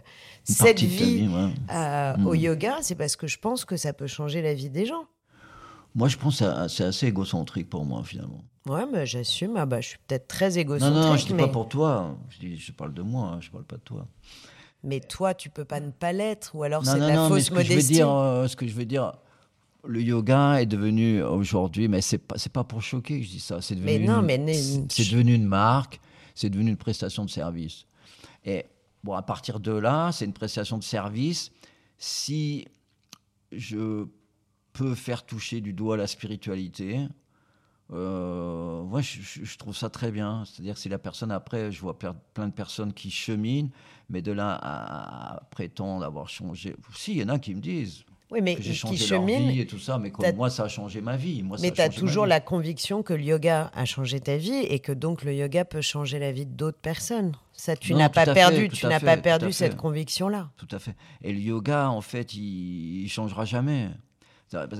cette 0.45 0.79
vie, 0.79 1.29
euh, 1.69 2.13
au 2.25 2.33
hmm. 2.33 2.35
yoga, 2.35 2.77
c'est 2.81 2.95
parce 2.95 3.17
que 3.17 3.27
je 3.27 3.37
pense 3.37 3.65
que 3.65 3.75
ça 3.75 3.91
peut 3.91 4.07
changer 4.07 4.41
la 4.41 4.53
vie 4.53 4.69
des 4.69 4.85
gens. 4.85 5.03
Moi, 5.95 6.07
je 6.07 6.15
pense 6.15 6.39
que 6.39 6.45
c'est 6.69 6.85
assez 6.85 7.07
égocentrique 7.07 7.69
pour 7.69 7.83
moi, 7.83 8.01
finalement. 8.05 8.41
Ouais, 8.69 8.85
mais 8.89 9.05
j'assume. 9.05 9.57
Ah 9.57 9.65
bah, 9.65 9.81
je 9.81 9.89
suis 9.89 9.99
peut-être 10.07 10.29
très 10.29 10.57
égocentrique. 10.57 10.95
Non, 10.95 11.09
non, 11.09 11.17
je 11.17 11.25
ne 11.25 11.27
dis 11.27 11.33
pas 11.33 11.49
pour 11.49 11.67
toi. 11.67 12.15
Je, 12.29 12.55
je 12.55 12.71
parle 12.71 12.93
de 12.93 13.01
moi, 13.01 13.33
hein, 13.33 13.39
je 13.41 13.47
ne 13.47 13.51
parle 13.51 13.65
pas 13.65 13.75
de 13.75 13.81
toi. 13.81 14.07
Mais 14.85 15.01
toi, 15.01 15.33
tu 15.33 15.49
peux 15.49 15.65
pas 15.65 15.81
ne 15.81 15.91
pas 15.91 16.13
l'être, 16.13 16.55
ou 16.55 16.63
alors 16.63 16.85
c'est 16.85 16.97
la 16.99 17.15
non, 17.15 17.27
fausse 17.27 17.51
mais 17.51 17.63
ce 17.63 17.67
Que 17.67 17.73
je 17.73 17.73
veux 17.73 17.93
dire, 17.93 18.09
euh, 18.09 18.47
ce 18.47 18.55
que 18.55 18.65
je 18.65 18.73
veux 18.73 18.85
dire, 18.85 19.11
le 19.85 20.01
yoga 20.01 20.61
est 20.61 20.65
devenu 20.65 21.21
aujourd'hui, 21.21 21.87
mais 21.87 22.01
c'est 22.01 22.17
pas, 22.17 22.35
pas 22.51 22.63
pour 22.63 22.81
choquer 22.81 23.19
que 23.19 23.25
je 23.25 23.31
dis 23.31 23.39
ça, 23.39 23.61
c'est 23.61 23.75
devenu, 23.75 24.07
c'est 24.89 25.11
devenu 25.11 25.33
une 25.33 25.45
marque, 25.45 25.99
c'est 26.35 26.49
devenu 26.49 26.69
une 26.69 26.77
prestation 26.77 27.25
de 27.25 27.29
service. 27.29 27.85
Et 28.45 28.65
bon, 29.03 29.13
à 29.13 29.21
partir 29.21 29.59
de 29.59 29.71
là, 29.71 30.11
c'est 30.11 30.25
une 30.25 30.33
prestation 30.33 30.77
de 30.77 30.83
service. 30.83 31.51
Si 31.97 32.65
je 33.51 34.05
peux 34.71 34.95
faire 34.95 35.25
toucher 35.25 35.61
du 35.61 35.73
doigt 35.73 35.97
la 35.97 36.07
spiritualité, 36.07 37.07
euh, 37.91 38.83
moi, 38.83 39.01
je, 39.01 39.57
trouve 39.57 39.75
ça 39.75 39.89
très 39.89 40.11
bien. 40.11 40.43
C'est-à-dire 40.45 40.77
si 40.77 40.89
la 40.89 40.97
personne, 40.97 41.31
après, 41.31 41.71
je 41.71 41.81
vois 41.81 41.99
plein 41.99 42.47
de 42.47 42.53
personnes 42.53 42.93
qui 42.93 43.11
cheminent, 43.11 43.69
mais 44.09 44.21
de 44.21 44.31
là 44.31 44.53
à, 44.55 45.35
à 45.35 45.39
prétendre 45.51 46.03
avoir 46.03 46.29
changé. 46.29 46.75
Si, 46.95 47.11
il 47.11 47.17
y 47.17 47.23
en 47.23 47.29
a 47.29 47.37
qui 47.37 47.53
me 47.53 47.61
disent, 47.61 48.05
oui, 48.33 48.41
mais 48.41 48.57
j'ai 48.59 48.73
changé 48.73 49.07
leur 49.07 49.25
vie 49.25 49.61
et 49.61 49.67
tout 49.67 49.77
ça, 49.77 49.99
mais 49.99 50.09
comme 50.09 50.35
moi, 50.35 50.49
ça 50.49 50.63
a 50.63 50.67
changé 50.67 51.01
ma 51.01 51.15
vie. 51.15 51.43
mais 51.61 51.71
tu 51.71 51.81
as 51.81 51.89
toujours 51.89 52.25
la 52.25 52.39
conviction 52.39 53.03
que 53.03 53.13
le 53.13 53.23
yoga 53.23 53.71
a 53.75 53.85
changé 53.85 54.19
ta 54.19 54.37
vie 54.37 54.53
et 54.53 54.79
que 54.79 54.91
donc 54.91 55.23
le 55.23 55.35
yoga 55.35 55.65
peut 55.65 55.81
changer 55.81 56.17
la 56.17 56.31
vie 56.31 56.47
d'autres 56.47 56.79
personnes. 56.79 57.33
Ça, 57.51 57.75
tu 57.75 57.93
n'as 57.93 58.09
pas, 58.09 58.25
perdu, 58.25 58.69
tu 58.69 58.87
n'as 58.87 58.99
pas 58.99 59.17
perdu 59.17 59.53
cette 59.53 59.77
conviction-là. 59.77 60.49
Tout 60.57 60.67
à 60.71 60.79
fait. 60.79 60.95
Et 61.21 61.31
le 61.31 61.39
yoga, 61.39 61.89
en 61.89 62.01
fait, 62.01 62.33
il, 62.33 63.03
ne 63.03 63.07
changera 63.07 63.45
jamais. 63.45 63.89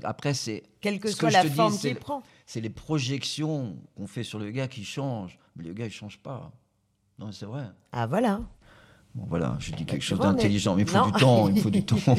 Après, 0.04 0.34
c'est. 0.34 0.64
Quelle 0.82 1.00
que 1.00 1.10
soit 1.10 1.30
la 1.30 1.44
forme 1.44 1.78
qu'il 1.78 1.96
prend. 1.96 2.24
C'est 2.46 2.62
les 2.62 2.70
projections 2.70 3.78
qu'on 3.96 4.08
fait 4.08 4.24
sur 4.24 4.40
le 4.40 4.48
yoga 4.48 4.68
qui 4.68 4.84
changent. 4.84 5.38
Mais 5.56 5.64
le 5.64 5.70
yoga, 5.70 5.86
il 5.86 5.92
change 5.92 6.18
pas. 6.18 6.52
Non, 7.20 7.32
c'est 7.32 7.46
vrai. 7.46 7.66
Ah, 7.92 8.08
voilà 8.08 8.42
voilà, 9.16 9.56
je 9.60 9.72
dis 9.74 9.86
quelque 9.86 10.02
chose 10.02 10.20
d'intelligent, 10.20 10.76
mais 10.76 10.84
il 10.84 10.90
faut 10.90 11.06
du 11.06 11.12
temps, 11.12 11.50
il 11.50 11.62
faut 11.62 11.70
du 11.70 11.86
temps. 11.86 11.98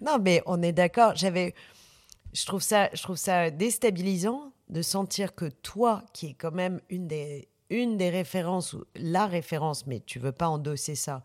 non, 0.00 0.18
mais 0.20 0.42
on 0.46 0.62
est 0.62 0.72
d'accord. 0.72 1.12
J'avais, 1.14 1.54
je 2.32 2.46
trouve 2.46 2.62
ça, 2.62 2.88
je 2.92 3.02
trouve 3.02 3.16
ça 3.16 3.50
déstabilisant 3.50 4.52
de 4.68 4.82
sentir 4.82 5.34
que 5.34 5.46
toi, 5.46 6.04
qui 6.12 6.26
est 6.26 6.34
quand 6.34 6.50
même 6.50 6.80
une 6.90 7.06
des, 7.06 7.48
une 7.70 7.96
des 7.96 8.10
références 8.10 8.72
ou 8.72 8.84
la 8.96 9.26
référence, 9.26 9.86
mais 9.86 10.00
tu 10.00 10.18
veux 10.18 10.32
pas 10.32 10.48
endosser 10.48 10.96
ça, 10.96 11.22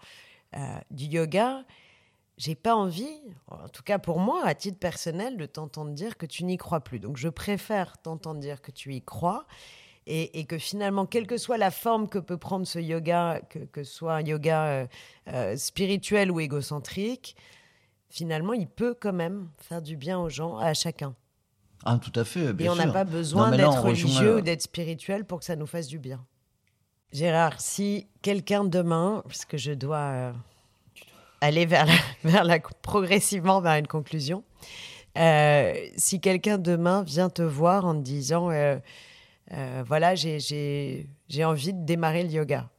euh, 0.55 0.59
du 0.91 1.05
yoga, 1.05 1.63
j'ai 2.37 2.55
pas 2.55 2.75
envie, 2.75 3.21
en 3.47 3.69
tout 3.69 3.83
cas 3.83 3.99
pour 3.99 4.19
moi, 4.19 4.45
à 4.45 4.53
titre 4.53 4.79
personnel, 4.79 5.37
de 5.37 5.45
t'entendre 5.45 5.91
dire 5.91 6.17
que 6.17 6.25
tu 6.25 6.43
n'y 6.43 6.57
crois 6.57 6.81
plus. 6.81 6.99
Donc 6.99 7.17
je 7.17 7.29
préfère 7.29 7.97
t'entendre 7.99 8.39
dire 8.39 8.61
que 8.61 8.71
tu 8.71 8.93
y 8.93 9.01
crois 9.01 9.45
et, 10.07 10.45
que 10.45 10.57
finalement, 10.57 11.05
quelle 11.05 11.27
que 11.27 11.37
soit 11.37 11.57
la 11.57 11.71
forme 11.71 12.09
que 12.09 12.17
peut 12.17 12.37
prendre 12.37 12.65
ce 12.65 12.79
yoga, 12.79 13.39
que, 13.49 13.83
ce 13.83 13.91
soit 13.91 14.15
un 14.15 14.21
yoga 14.21 14.63
euh, 14.65 14.87
euh, 15.27 15.55
spirituel 15.55 16.31
ou 16.31 16.39
égocentrique, 16.39 17.35
finalement, 18.09 18.53
il 18.53 18.67
peut 18.67 18.95
quand 18.99 19.13
même 19.13 19.49
faire 19.57 19.81
du 19.81 19.95
bien 19.95 20.19
aux 20.19 20.29
gens, 20.29 20.57
à 20.57 20.73
chacun. 20.73 21.15
Ah, 21.85 21.99
tout 22.01 22.17
à 22.19 22.23
fait. 22.23 22.53
et 22.59 22.69
on 22.69 22.75
n'a 22.75 22.91
pas 22.91 23.03
besoin 23.03 23.51
d'être 23.51 23.81
religieux 23.81 24.37
ou 24.37 24.41
d'être 24.41 24.61
spirituel 24.61 25.25
pour 25.25 25.39
que 25.39 25.45
ça 25.45 25.55
nous 25.55 25.65
fasse 25.65 25.87
du 25.87 25.99
bien. 25.99 26.23
Gérard, 27.11 27.59
si 27.59 28.07
quelqu'un 28.21 28.63
demain, 28.63 29.21
parce 29.25 29.45
que 29.45 29.57
je 29.57 29.71
dois 29.71 29.97
euh, 29.97 30.33
aller 31.41 31.65
vers 31.65 31.87
vers 32.23 32.43
la, 32.43 32.59
progressivement 32.59 33.61
vers 33.61 33.77
une 33.77 33.87
conclusion, 33.87 34.43
si 35.15 36.21
quelqu'un 36.21 36.57
demain 36.57 37.03
vient 37.03 37.29
te 37.29 37.41
voir 37.41 37.85
en 37.85 37.95
te 37.95 38.01
disant 38.01 38.49
euh, 39.53 39.83
voilà, 39.85 40.15
j'ai 40.15 41.05
envie 41.43 41.73
de 41.73 41.85
démarrer 41.85 42.23
le 42.23 42.29
yoga. 42.29 42.69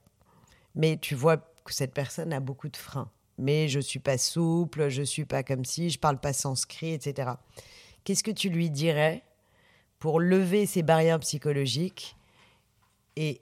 Mais 0.75 0.97
tu 0.97 1.14
vois 1.14 1.37
que 1.37 1.73
cette 1.73 1.93
personne 1.93 2.33
a 2.33 2.41
beaucoup 2.41 2.68
de 2.68 2.77
freins. 2.77 3.11
Mais 3.39 3.68
je 3.68 3.81
suis 3.81 3.99
pas 3.99 4.18
souple, 4.18 4.89
je 4.89 5.03
suis 5.03 5.25
pas 5.25 5.43
comme 5.43 5.64
si, 5.64 5.91
je 5.91 5.99
parle 5.99 6.18
pas 6.18 6.33
sanskrit, 6.33 6.93
etc. 6.93 7.33
Qu'est-ce 8.05 8.23
que 8.23 8.31
tu 8.31 8.49
lui 8.49 8.70
dirais 8.70 9.23
pour 9.99 10.20
lever 10.20 10.66
ses 10.66 10.83
barrières 10.83 11.20
psychologiques 11.20 12.16
et 13.16 13.41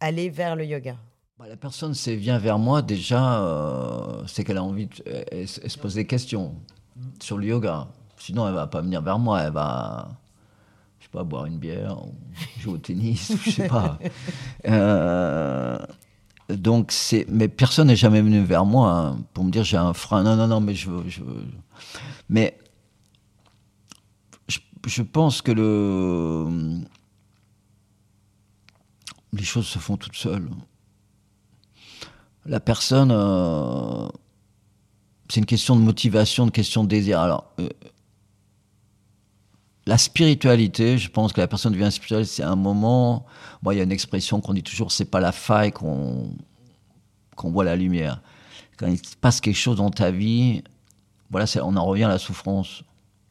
aller 0.00 0.30
vers 0.30 0.56
le 0.56 0.64
yoga? 0.64 0.96
Bah, 1.38 1.46
La 1.48 1.56
personne, 1.56 1.94
c'est 1.94 2.16
vient 2.16 2.38
vers 2.38 2.58
moi 2.58 2.82
déjà, 2.82 3.42
euh, 3.42 4.26
c'est 4.26 4.44
qu'elle 4.44 4.58
a 4.58 4.62
envie, 4.62 4.86
de, 4.86 5.46
se 5.46 5.78
pose 5.78 5.94
des 5.94 6.06
questions 6.06 6.54
sur 7.20 7.38
le 7.38 7.46
yoga. 7.46 7.88
Sinon, 8.18 8.46
elle 8.48 8.54
va 8.54 8.66
pas 8.66 8.80
venir 8.80 9.02
vers 9.02 9.18
moi, 9.18 9.42
elle 9.42 9.52
va 9.52 10.08
pas, 11.08 11.24
boire 11.24 11.46
une 11.46 11.58
bière, 11.58 11.96
jouer 12.60 12.74
au 12.74 12.78
tennis, 12.78 13.32
je 13.44 13.50
sais 13.50 13.68
pas. 13.68 13.98
Euh, 14.66 15.78
donc 16.48 16.90
c'est, 16.90 17.26
mais 17.28 17.48
personne 17.48 17.88
n'est 17.88 17.96
jamais 17.96 18.22
venu 18.22 18.42
vers 18.42 18.64
moi 18.64 18.90
hein, 18.90 19.18
pour 19.34 19.44
me 19.44 19.50
dire 19.50 19.62
j'ai 19.62 19.76
un 19.76 19.92
frein. 19.92 20.22
Non, 20.22 20.36
non, 20.36 20.46
non, 20.46 20.60
mais 20.60 20.74
je 20.74 20.90
veux, 20.90 21.08
je 21.08 21.22
veux. 21.22 21.44
Mais 22.28 22.56
je, 24.86 25.02
pense 25.02 25.42
que 25.42 25.52
le 25.52 26.80
les 29.32 29.44
choses 29.44 29.66
se 29.66 29.78
font 29.78 29.96
toutes 29.96 30.16
seules. 30.16 30.48
La 32.46 32.60
personne, 32.60 33.10
euh, 33.10 34.06
c'est 35.28 35.40
une 35.40 35.46
question 35.46 35.76
de 35.76 35.80
motivation, 35.80 36.46
de 36.46 36.50
question 36.50 36.84
de 36.84 36.88
désir. 36.88 37.20
Alors, 37.20 37.52
euh, 37.58 37.68
la 39.86 39.98
spiritualité, 39.98 40.96
je 40.96 41.10
pense 41.10 41.32
que 41.32 41.40
la 41.40 41.46
personne 41.46 41.72
devient 41.72 41.90
spirituelle, 41.92 42.26
c'est 42.26 42.42
un 42.42 42.56
moment. 42.56 43.26
Moi, 43.62 43.74
il 43.74 43.78
y 43.78 43.80
a 43.80 43.84
une 43.84 43.92
expression 43.92 44.40
qu'on 44.40 44.54
dit 44.54 44.62
toujours 44.62 44.92
c'est 44.92 45.04
pas 45.04 45.20
la 45.20 45.32
faille 45.32 45.72
qu'on 45.72 46.30
voit 47.36 47.64
la 47.64 47.76
lumière. 47.76 48.20
Quand 48.78 48.86
il 48.86 48.98
se 48.98 49.16
passe 49.16 49.40
quelque 49.40 49.56
chose 49.56 49.76
dans 49.76 49.90
ta 49.90 50.10
vie, 50.10 50.62
voilà, 51.30 51.46
on 51.62 51.76
en 51.76 51.84
revient 51.84 52.04
à 52.04 52.08
la 52.08 52.18
souffrance. 52.18 52.82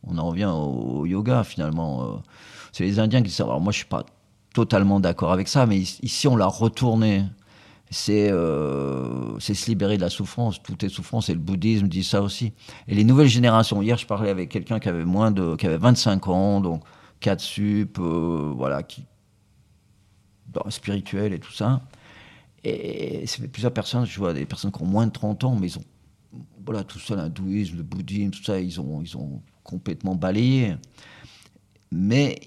On 0.05 0.17
en 0.17 0.27
revient 0.27 0.51
au, 0.53 1.05
yoga 1.05 1.43
finalement. 1.43 2.03
Euh. 2.03 2.17
C'est 2.71 2.83
les 2.83 2.99
Indiens 2.99 3.21
qui 3.21 3.29
disent. 3.29 3.41
Alors 3.41 3.61
moi, 3.61 3.71
je 3.71 3.77
suis 3.77 3.87
pas 3.87 4.05
totalement 4.53 4.99
d'accord 4.99 5.31
avec 5.31 5.47
ça, 5.47 5.65
mais 5.65 5.77
ici, 5.77 6.27
on 6.27 6.35
l'a 6.35 6.45
retourné. 6.45 7.23
C'est 7.93 8.31
euh, 8.31 9.39
se 9.39 9.67
libérer 9.67 9.97
de 9.97 10.01
la 10.01 10.09
souffrance. 10.09 10.61
Tout 10.61 10.83
est 10.83 10.89
souffrance, 10.89 11.29
et 11.29 11.33
le 11.33 11.39
bouddhisme 11.39 11.87
dit 11.87 12.03
ça 12.03 12.21
aussi. 12.21 12.53
Et 12.87 12.95
les 12.95 13.03
nouvelles 13.03 13.27
générations. 13.27 13.81
Hier, 13.81 13.97
je 13.97 14.07
parlais 14.07 14.29
avec 14.29 14.49
quelqu'un 14.49 14.79
qui 14.79 14.89
avait 14.89 15.05
moins 15.05 15.31
de, 15.31 15.55
qui 15.55 15.67
avait 15.67 15.77
25 15.77 16.27
ans, 16.27 16.59
donc 16.59 16.83
4 17.19 17.39
sup, 17.39 17.99
euh, 17.99 18.51
voilà, 18.55 18.83
qui 18.83 19.05
spirituel 20.69 21.33
et 21.33 21.39
tout 21.39 21.51
ça. 21.51 21.81
Et 22.63 23.25
c'est 23.27 23.47
plusieurs 23.47 23.73
personnes, 23.73 24.05
je 24.05 24.17
vois 24.17 24.33
des 24.33 24.45
personnes 24.45 24.71
qui 24.71 24.81
ont 24.81 24.85
moins 24.87 25.07
de 25.07 25.11
30 25.11 25.43
ans, 25.43 25.55
mais 25.59 25.67
ils 25.67 25.77
ont, 25.77 25.83
voilà, 26.65 26.83
tout 26.83 26.99
ça, 26.99 27.15
l'hindouisme, 27.15 27.77
le 27.77 27.83
bouddhisme, 27.83 28.31
tout 28.31 28.43
ça, 28.43 28.59
ils 28.59 28.79
ont, 28.79 29.01
ils 29.01 29.17
ont 29.17 29.41
complètement 29.63 30.15
balayé. 30.15 30.75
Mais 31.91 32.39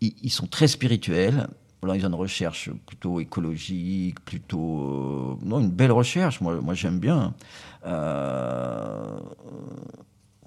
ils, 0.00 0.30
sont 0.30 0.46
très 0.46 0.68
spirituels. 0.68 1.48
Ont 1.90 1.94
une 1.94 2.14
recherche 2.14 2.70
plutôt 2.86 3.20
écologique, 3.20 4.20
plutôt. 4.24 5.36
Euh, 5.40 5.44
non, 5.44 5.60
une 5.60 5.70
belle 5.70 5.92
recherche, 5.92 6.40
moi, 6.40 6.60
moi 6.60 6.74
j'aime 6.74 6.98
bien. 6.98 7.34
Euh, 7.86 9.18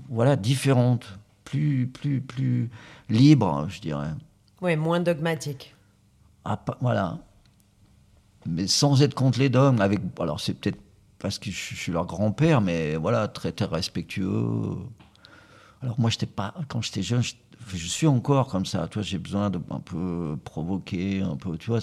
voilà, 0.09 0.35
différente, 0.35 1.19
plus, 1.43 1.88
plus, 1.88 2.21
plus 2.21 2.69
libre, 3.09 3.67
je 3.69 3.79
dirais. 3.81 4.11
Oui, 4.61 4.75
moins 4.75 4.99
dogmatique. 4.99 5.75
Ah, 6.43 6.59
voilà 6.81 7.19
mais 8.47 8.67
sans 8.67 9.01
être 9.01 9.13
contre 9.13 9.39
les 9.39 9.49
dogmes. 9.49 9.81
Avec, 9.81 9.99
alors 10.19 10.39
c'est 10.39 10.53
peut-être 10.53 10.79
parce 11.19 11.38
que 11.39 11.51
je, 11.51 11.75
suis 11.75 11.91
leur 11.91 12.05
grand-père, 12.05 12.61
mais 12.61 12.95
voilà, 12.95 13.27
très, 13.27 13.51
très 13.51 13.65
respectueux. 13.65 14.75
Alors 15.81 15.99
moi, 15.99 16.09
j'étais 16.09 16.25
pas, 16.25 16.53
quand 16.67 16.81
j'étais 16.81 17.03
jeune, 17.03 17.21
je, 17.68 17.88
suis 17.88 18.07
encore 18.07 18.47
comme 18.47 18.65
ça. 18.65 18.88
Toi, 18.88 19.01
j'ai 19.01 19.18
besoin 19.18 19.49
de 19.49 19.59
un 19.70 19.80
peu 19.80 20.38
provoquer, 20.43 21.22
un 21.22 21.36
peu, 21.36 21.57
tu 21.57 21.70
vois. 21.70 21.80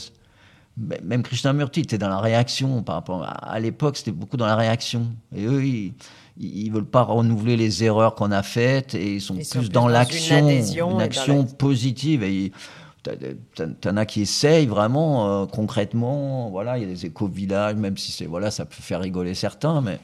Même 0.77 1.23
Krishnamurti 1.23 1.81
était 1.81 1.99
dans 1.99 2.09
la 2.09 2.19
réaction 2.19 2.83
par 2.83 2.97
rapport 2.97 3.25
à, 3.25 3.61
l'époque, 3.61 3.97
c'était 3.97 4.11
beaucoup 4.11 4.37
dans 4.37 4.47
la 4.47 4.57
réaction. 4.57 5.07
Et 5.35 5.45
eux, 5.45 5.65
ils, 5.65 5.95
ils 6.37 6.71
veulent 6.71 6.85
pas 6.85 7.03
renouveler 7.03 7.57
les 7.57 7.85
erreurs 7.85 8.17
qu'on 8.17 8.33
a 8.33 8.43
faites 8.43 8.95
et 8.97 9.15
ils 9.15 9.21
sont, 9.21 9.37
plus, 9.37 9.71
dans, 9.71 9.87
l'action, 9.87 10.49
une, 10.49 11.01
action 11.01 11.45
positive. 11.45 12.25
Et 12.25 12.51
T'en 13.81 13.97
as 13.99 14.07
qui 14.07 14.23
essayent 14.23 14.67
vraiment 14.67 15.43
euh, 15.43 15.47
concrètement. 15.47 16.49
Voilà, 16.51 16.79
il 16.79 16.85
y 16.85 16.87
a 16.87 16.89
des 16.89 17.07
éco-villages, 17.07 17.77
même 17.77 17.99
si 17.99 18.13
c'est 18.13 18.25
voilà, 18.25 18.51
ça 18.51 18.65
peut 18.65 18.81
faire 18.81 19.01
rigoler 19.01 19.35
certains, 19.35 19.83
mais 19.83 20.01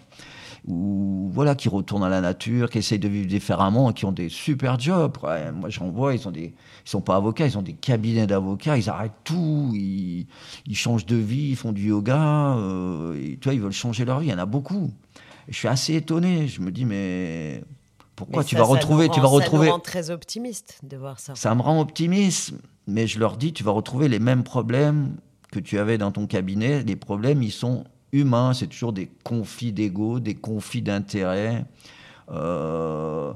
ou 0.66 1.28
voilà, 1.32 1.54
qui 1.54 1.68
retournent 1.68 2.04
à 2.04 2.08
la 2.08 2.20
nature, 2.20 2.70
qui 2.70 2.78
essayent 2.78 2.98
de 2.98 3.08
vivre 3.08 3.26
différemment, 3.26 3.92
qui 3.92 4.04
ont 4.04 4.12
des 4.12 4.28
super 4.28 4.78
jobs. 4.78 5.16
moi, 5.54 5.68
j'en 5.68 5.90
vois, 5.90 6.14
ils 6.14 6.26
ont 6.28 6.30
des, 6.30 6.54
ils 6.84 6.90
sont 6.90 7.00
pas 7.00 7.16
avocats, 7.16 7.46
ils 7.46 7.56
ont 7.58 7.62
des 7.62 7.72
cabinets 7.72 8.26
d'avocats, 8.26 8.76
ils 8.76 8.88
arrêtent 8.88 9.12
tout, 9.24 9.72
ils, 9.74 10.26
ils, 10.66 10.76
changent 10.76 11.06
de 11.06 11.16
vie, 11.16 11.50
ils 11.50 11.56
font 11.56 11.72
du 11.72 11.88
yoga, 11.88 12.56
euh, 12.56 13.14
et, 13.14 13.38
tu 13.38 13.44
vois, 13.44 13.54
ils 13.54 13.60
veulent 13.60 13.72
changer 13.72 14.04
leur 14.04 14.20
vie. 14.20 14.28
Il 14.28 14.30
y 14.30 14.34
en 14.34 14.38
a 14.38 14.46
beaucoup. 14.46 14.90
Et 15.48 15.52
je 15.52 15.56
suis 15.56 15.68
assez 15.68 15.94
étonné. 15.94 16.48
Je 16.48 16.60
me 16.60 16.70
dis, 16.70 16.84
mais 16.84 17.62
pourquoi 18.16 18.44
tu 18.44 18.56
vas 18.56 18.64
retrouver, 18.64 19.08
tu 19.08 19.20
vas 19.20 19.28
retrouver. 19.28 19.66
Ça 19.66 19.72
me 19.72 19.76
rend 19.76 19.80
très 19.80 20.10
optimiste 20.10 20.78
de 20.82 20.96
voir 20.96 21.18
ça. 21.20 21.34
Ça 21.34 21.54
me 21.54 21.62
rend 21.62 21.80
optimiste 21.80 22.54
mais 22.90 23.06
je 23.06 23.18
leur 23.18 23.36
dis, 23.36 23.52
tu 23.52 23.62
vas 23.62 23.70
retrouver 23.70 24.08
les 24.08 24.18
mêmes 24.18 24.42
problèmes 24.42 25.16
que 25.52 25.60
tu 25.60 25.78
avais 25.78 25.96
dans 25.96 26.12
ton 26.12 26.26
cabinet. 26.26 26.82
Les 26.82 26.96
problèmes, 26.96 27.42
ils 27.42 27.52
sont 27.52 27.84
humains. 28.12 28.52
C'est 28.54 28.66
toujours 28.66 28.92
des 28.92 29.10
conflits 29.24 29.72
d'ego, 29.72 30.20
des 30.20 30.34
conflits 30.34 30.82
d'intérêts. 30.82 31.64
Euh, 32.30 33.32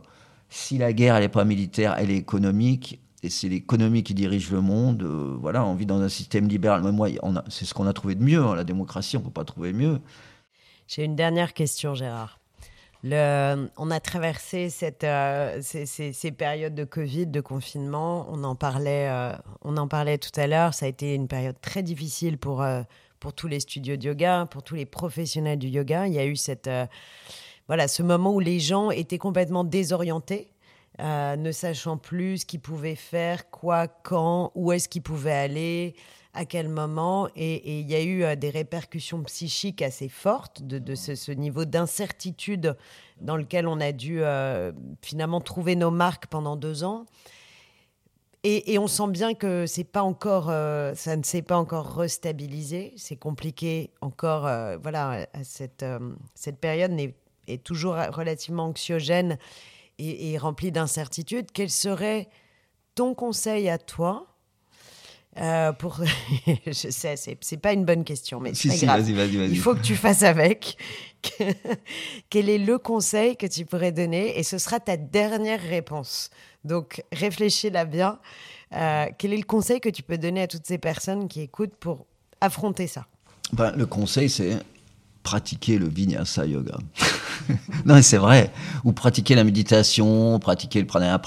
si 0.49 0.79
la 0.79 0.93
guerre, 0.93 1.17
elle 1.17 1.23
n'est 1.23 1.29
pas 1.29 1.45
militaire, 1.45 1.95
elle 1.99 2.11
est 2.11 2.17
économique. 2.17 3.01
Et 3.23 3.31
c'est 3.31 3.49
l'économie 3.49 4.03
qui 4.03 4.15
dirige 4.15 4.51
le 4.51 4.61
monde. 4.61 5.03
Euh, 5.03 5.37
voilà, 5.41 5.65
on 5.65 5.75
vit 5.75 5.87
dans 5.87 6.01
un 6.01 6.11
système 6.11 6.47
libéral. 6.47 6.83
Moi, 6.83 7.09
c'est 7.49 7.65
ce 7.65 7.73
qu'on 7.73 7.87
a 7.87 7.93
trouvé 7.93 8.15
de 8.15 8.23
mieux. 8.23 8.43
Hein, 8.43 8.55
la 8.55 8.65
démocratie, 8.65 9.17
on 9.17 9.21
ne 9.21 9.25
peut 9.25 9.31
pas 9.31 9.45
trouver 9.45 9.73
mieux. 9.73 9.99
J'ai 10.87 11.05
une 11.05 11.17
dernière 11.17 11.55
question, 11.55 11.95
Gérard 11.95 12.41
on 13.07 13.91
a 13.91 14.01
traversé 14.01 14.71
cette, 14.71 15.05
euh, 15.05 15.61
ces, 15.61 16.33
périodes 16.33 16.75
de 16.75 16.85
Covid, 16.85 17.27
de 17.27 17.43
confinement. 17.43 18.27
On 18.31 18.43
en 18.45 18.55
parlait, 18.55 19.11
on 19.61 19.77
en 19.77 19.89
parlait 19.89 20.17
tout 20.17 20.31
à 20.41 20.47
l'heure. 20.47 20.73
Ça 20.73 20.87
a 20.87 20.89
été 20.89 21.15
une 21.15 21.29
période 21.29 21.61
très 21.61 21.83
difficile 21.83 22.39
pour, 22.39 22.65
pour 23.25 23.33
tous 23.33 23.49
les 23.49 23.61
studios 23.61 23.97
de 23.97 24.05
yoga, 24.05 24.47
pour 24.51 24.63
tous 24.63 24.75
les 24.75 24.85
professionnels 24.85 25.59
du 25.59 25.69
yoga. 25.69 26.07
Il 26.07 26.13
y 26.13 26.19
a 26.19 26.27
eu 26.27 26.37
cette, 26.37 26.69
voilà, 27.69 27.89
ce 27.89 28.03
moment 28.03 28.35
où 28.35 28.41
les 28.41 28.61
gens 28.61 28.91
étaient 28.91 29.17
complètement 29.17 29.65
désorientés. 29.65 30.51
ne 30.99 31.51
sachant 31.51 31.97
plus 31.97 32.41
ce 32.41 32.45
qu'ils 32.45 32.61
pouvaient 32.61 32.95
faire, 32.95 33.51
quoi, 33.51 33.89
quand, 33.89 34.53
où 34.55 34.73
est-ce 34.73 34.91
qu'ils 34.91 35.01
pouvaient 35.01 35.33
aller, 35.33 35.95
à 36.35 36.45
quel 36.45 36.69
moment. 36.69 37.29
Et 37.35 37.81
il 37.81 37.89
y 37.89 37.95
a 37.95 38.03
eu 38.03 38.25
euh, 38.25 38.37
des 38.37 38.51
répercussions 38.51 39.23
psychiques 39.23 39.81
assez 39.81 40.09
fortes 40.09 40.63
de, 40.63 40.95
ce, 40.95 41.33
niveau 41.33 41.65
d'incertitude 41.65 42.77
dans 43.21 43.37
lequel 43.37 43.67
on 43.67 43.81
a 43.81 43.93
dû 43.93 44.19
euh, 44.21 44.73
finalement 45.01 45.41
trouver 45.41 45.77
nos 45.77 45.91
marques 45.91 46.27
pendant 46.27 46.57
deux 46.57 46.85
ans. 46.85 47.07
Et, 48.47 48.79
on 48.79 48.87
sent 48.87 49.09
bien 49.09 49.33
que 49.33 49.65
c'est 49.65 49.85
pas 49.85 50.03
encore, 50.03 50.51
euh, 50.51 50.95
ça 50.95 51.17
ne 51.17 51.23
s'est 51.23 51.41
pas 51.41 51.57
encore 51.57 51.97
restabilisé. 51.97 52.93
C'est 52.97 53.17
compliqué 53.17 53.91
encore. 54.03 54.43
voilà, 54.83 55.27
cette, 55.43 55.85
cette 56.35 56.59
période 56.59 56.93
est, 57.01 57.15
est, 57.49 57.65
toujours 57.65 57.95
relativement 57.95 58.65
anxiogène 58.67 59.39
et, 59.99 60.33
et 60.33 60.39
remplie 60.39 60.73
d'incertitudes. 60.73 61.47
Quel 61.55 61.71
serait 61.71 62.29
ton 62.95 63.15
conseil 63.15 63.71
à 63.71 63.79
toi 63.79 64.35
euh, 65.41 65.73
pour... 65.73 66.01
je 66.67 66.73
sais, 66.91 67.17
c'est 67.17 67.57
pas 67.57 67.73
une 67.73 67.85
bonne 67.85 68.05
question, 68.05 68.41
mais 68.41 68.55
si, 68.55 68.71
si, 68.71 68.87
vas-y, 68.87 69.13
vas-y, 69.13 69.37
vas-y. 69.37 69.51
Il 69.51 69.59
faut 69.59 69.75
que 69.75 69.83
tu 69.83 69.97
fasses 69.97 70.23
avec. 70.23 70.77
Quel 72.31 72.49
est 72.49 72.59
le 72.59 72.79
conseil 72.79 73.37
que 73.37 73.47
tu 73.47 73.65
pourrais 73.65 73.93
donner? 73.93 74.39
Et 74.39 74.43
ce 74.43 74.59
sera 74.59 74.79
ta 74.79 74.97
dernière 74.97 75.61
réponse. 75.61 76.31
Donc, 76.65 77.03
réfléchis-la 77.13 77.85
bien. 77.85 78.19
Euh, 78.75 79.07
quel 79.19 79.33
est 79.33 79.39
le 79.39 79.45
conseil 79.45 79.81
que 79.81 79.89
tu 79.89 80.03
peux 80.03 80.19
donner 80.19 80.43
à 80.43 80.47
toutes 80.47 80.67
ces 80.67 80.79
personnes 80.79 81.29
qui 81.29 81.43
écoutent 81.43 81.77
pour 81.77 82.07
affronter 82.41 82.87
ça? 82.87 83.07
Ben, 83.53 83.73
Le 83.77 83.87
conseil, 83.87 84.29
c'est 84.29 84.59
pratiquer 85.23 85.79
le 85.79 85.89
vinyasa 85.89 86.47
yoga. 86.47 86.77
non, 87.85 88.01
c'est 88.03 88.19
vrai. 88.19 88.53
Ou 88.85 88.93
pratiquer 88.93 89.35
la 89.35 89.45
méditation, 89.45 90.39
pratiquer 90.39 90.81
le 90.81 90.87
pranayama. 90.87 91.21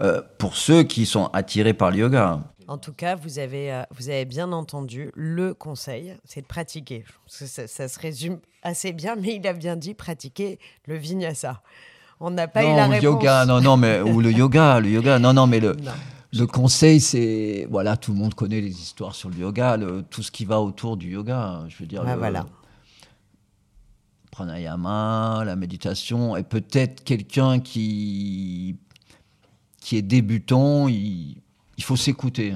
Euh, 0.00 0.22
pour 0.38 0.56
ceux 0.56 0.82
qui 0.82 1.06
sont 1.06 1.26
attirés 1.26 1.74
par 1.74 1.90
le 1.90 1.98
yoga. 1.98 2.40
En 2.66 2.78
tout 2.78 2.92
cas, 2.92 3.14
vous 3.14 3.38
avez, 3.38 3.72
euh, 3.72 3.82
vous 3.90 4.08
avez 4.08 4.24
bien 4.24 4.52
entendu 4.52 5.10
le 5.14 5.52
conseil, 5.52 6.16
c'est 6.24 6.40
de 6.40 6.46
pratiquer. 6.46 7.04
Ça, 7.26 7.88
se 7.88 7.98
résume 7.98 8.40
assez 8.62 8.92
bien, 8.92 9.16
mais 9.16 9.36
il 9.36 9.46
a 9.46 9.52
bien 9.52 9.76
dit 9.76 9.94
pratiquer 9.94 10.58
le 10.86 10.96
vinyasa. 10.96 11.62
On 12.24 12.30
n'a 12.30 12.46
pas 12.46 12.62
eu 12.62 12.68
la 12.68 12.86
réponse. 12.86 13.02
yoga, 13.02 13.44
non, 13.46 13.60
non, 13.60 13.76
mais 13.76 14.00
ou 14.00 14.20
le 14.20 14.30
yoga, 14.42 14.78
le 14.78 14.90
yoga, 14.90 15.18
non, 15.18 15.32
non, 15.32 15.46
mais 15.46 15.58
le. 15.60 15.76
Le 16.34 16.46
conseil, 16.46 16.98
c'est 16.98 17.66
voilà, 17.68 17.98
tout 17.98 18.12
le 18.12 18.18
monde 18.18 18.32
connaît 18.32 18.62
les 18.62 18.80
histoires 18.80 19.14
sur 19.14 19.28
le 19.28 19.36
yoga, 19.36 19.76
tout 20.08 20.22
ce 20.22 20.30
qui 20.30 20.46
va 20.46 20.62
autour 20.62 20.96
du 20.96 21.10
yoga. 21.10 21.64
Je 21.68 21.76
veux 21.76 21.86
dire, 21.86 22.02
ah, 22.06 22.16
voilà. 22.16 22.46
pranayama, 24.30 25.42
la 25.44 25.56
méditation, 25.56 26.34
et 26.36 26.42
peut-être 26.42 27.04
quelqu'un 27.04 27.60
qui 27.60 28.76
qui 29.82 29.96
est 29.96 30.02
débutant, 30.02 30.88
il, 30.88 31.36
il 31.76 31.84
faut 31.84 31.96
s'écouter. 31.96 32.54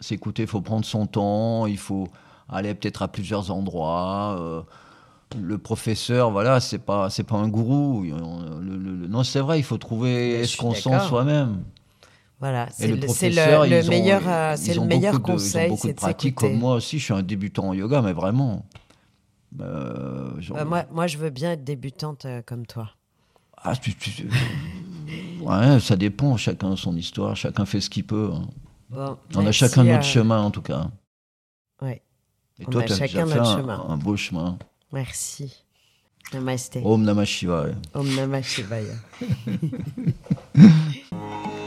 S'écouter, 0.00 0.42
il 0.42 0.48
faut 0.48 0.60
prendre 0.60 0.84
son 0.84 1.06
temps, 1.06 1.66
il 1.66 1.78
faut 1.78 2.08
aller 2.48 2.74
peut-être 2.74 3.02
à 3.02 3.08
plusieurs 3.08 3.50
endroits. 3.50 4.36
Euh, 4.38 4.62
le 5.38 5.58
professeur, 5.58 6.30
voilà, 6.30 6.60
c'est 6.60 6.78
pas, 6.78 7.10
c'est 7.10 7.24
pas 7.24 7.36
un 7.36 7.48
gourou. 7.48 8.04
non, 8.04 9.22
c'est 9.22 9.40
vrai, 9.40 9.58
il 9.58 9.62
faut 9.62 9.78
trouver 9.78 10.44
ce 10.44 10.56
qu'on 10.56 10.74
sent 10.74 10.98
soi-même. 11.08 11.62
Voilà, 12.40 12.68
c'est 12.70 12.88
le, 12.88 12.96
le, 12.96 13.88
meilleur, 13.88 14.22
euh, 14.26 14.54
c'est 14.56 14.74
le 14.74 14.80
meilleur 14.80 15.20
conseil. 15.20 15.66
Ils 15.68 15.72
ont 15.72 15.74
beaucoup 15.74 15.88
de 15.88 15.92
pratiques 15.92 16.34
comme 16.36 16.56
moi 16.56 16.74
aussi. 16.74 16.98
Je 16.98 17.04
suis 17.04 17.12
un 17.12 17.22
débutant 17.22 17.68
en 17.68 17.74
yoga, 17.74 18.00
mais 18.00 18.14
vraiment. 18.14 18.64
Euh, 19.60 20.30
bah, 20.48 20.64
moi, 20.64 20.84
moi, 20.90 21.06
je 21.06 21.18
veux 21.18 21.28
bien 21.28 21.52
être 21.52 21.64
débutante 21.64 22.26
comme 22.46 22.66
toi. 22.66 22.88
Ah, 23.58 23.74
Ouais, 25.42 25.80
ça 25.80 25.96
dépend. 25.96 26.38
Chacun 26.38 26.72
a 26.72 26.76
son 26.76 26.96
histoire, 26.96 27.36
chacun 27.36 27.66
fait 27.66 27.80
ce 27.80 27.90
qu'il 27.90 28.06
peut. 28.06 28.30
Hein. 28.32 29.18
On 29.34 29.46
a 29.46 29.52
chacun 29.52 29.84
notre 29.84 30.04
chemin, 30.04 30.40
en 30.40 30.50
tout 30.50 30.62
cas. 30.62 30.86
Ouais. 31.82 32.02
Et 32.58 32.64
toi, 32.64 32.82
tu 32.84 32.92
as 32.92 32.96
chacun 32.96 33.26
fait 33.26 33.38
un, 33.38 33.56
chemin. 33.56 33.86
un 33.88 33.96
beau 33.96 34.16
chemin. 34.16 34.58
Merci. 34.92 35.52
Namaste. 36.32 36.80
Om 36.84 37.04
Namah 37.04 37.26
Shivaya. 37.26 37.76
Om 37.94 38.06
Namah 38.16 38.42
Shivaya. 38.42 38.96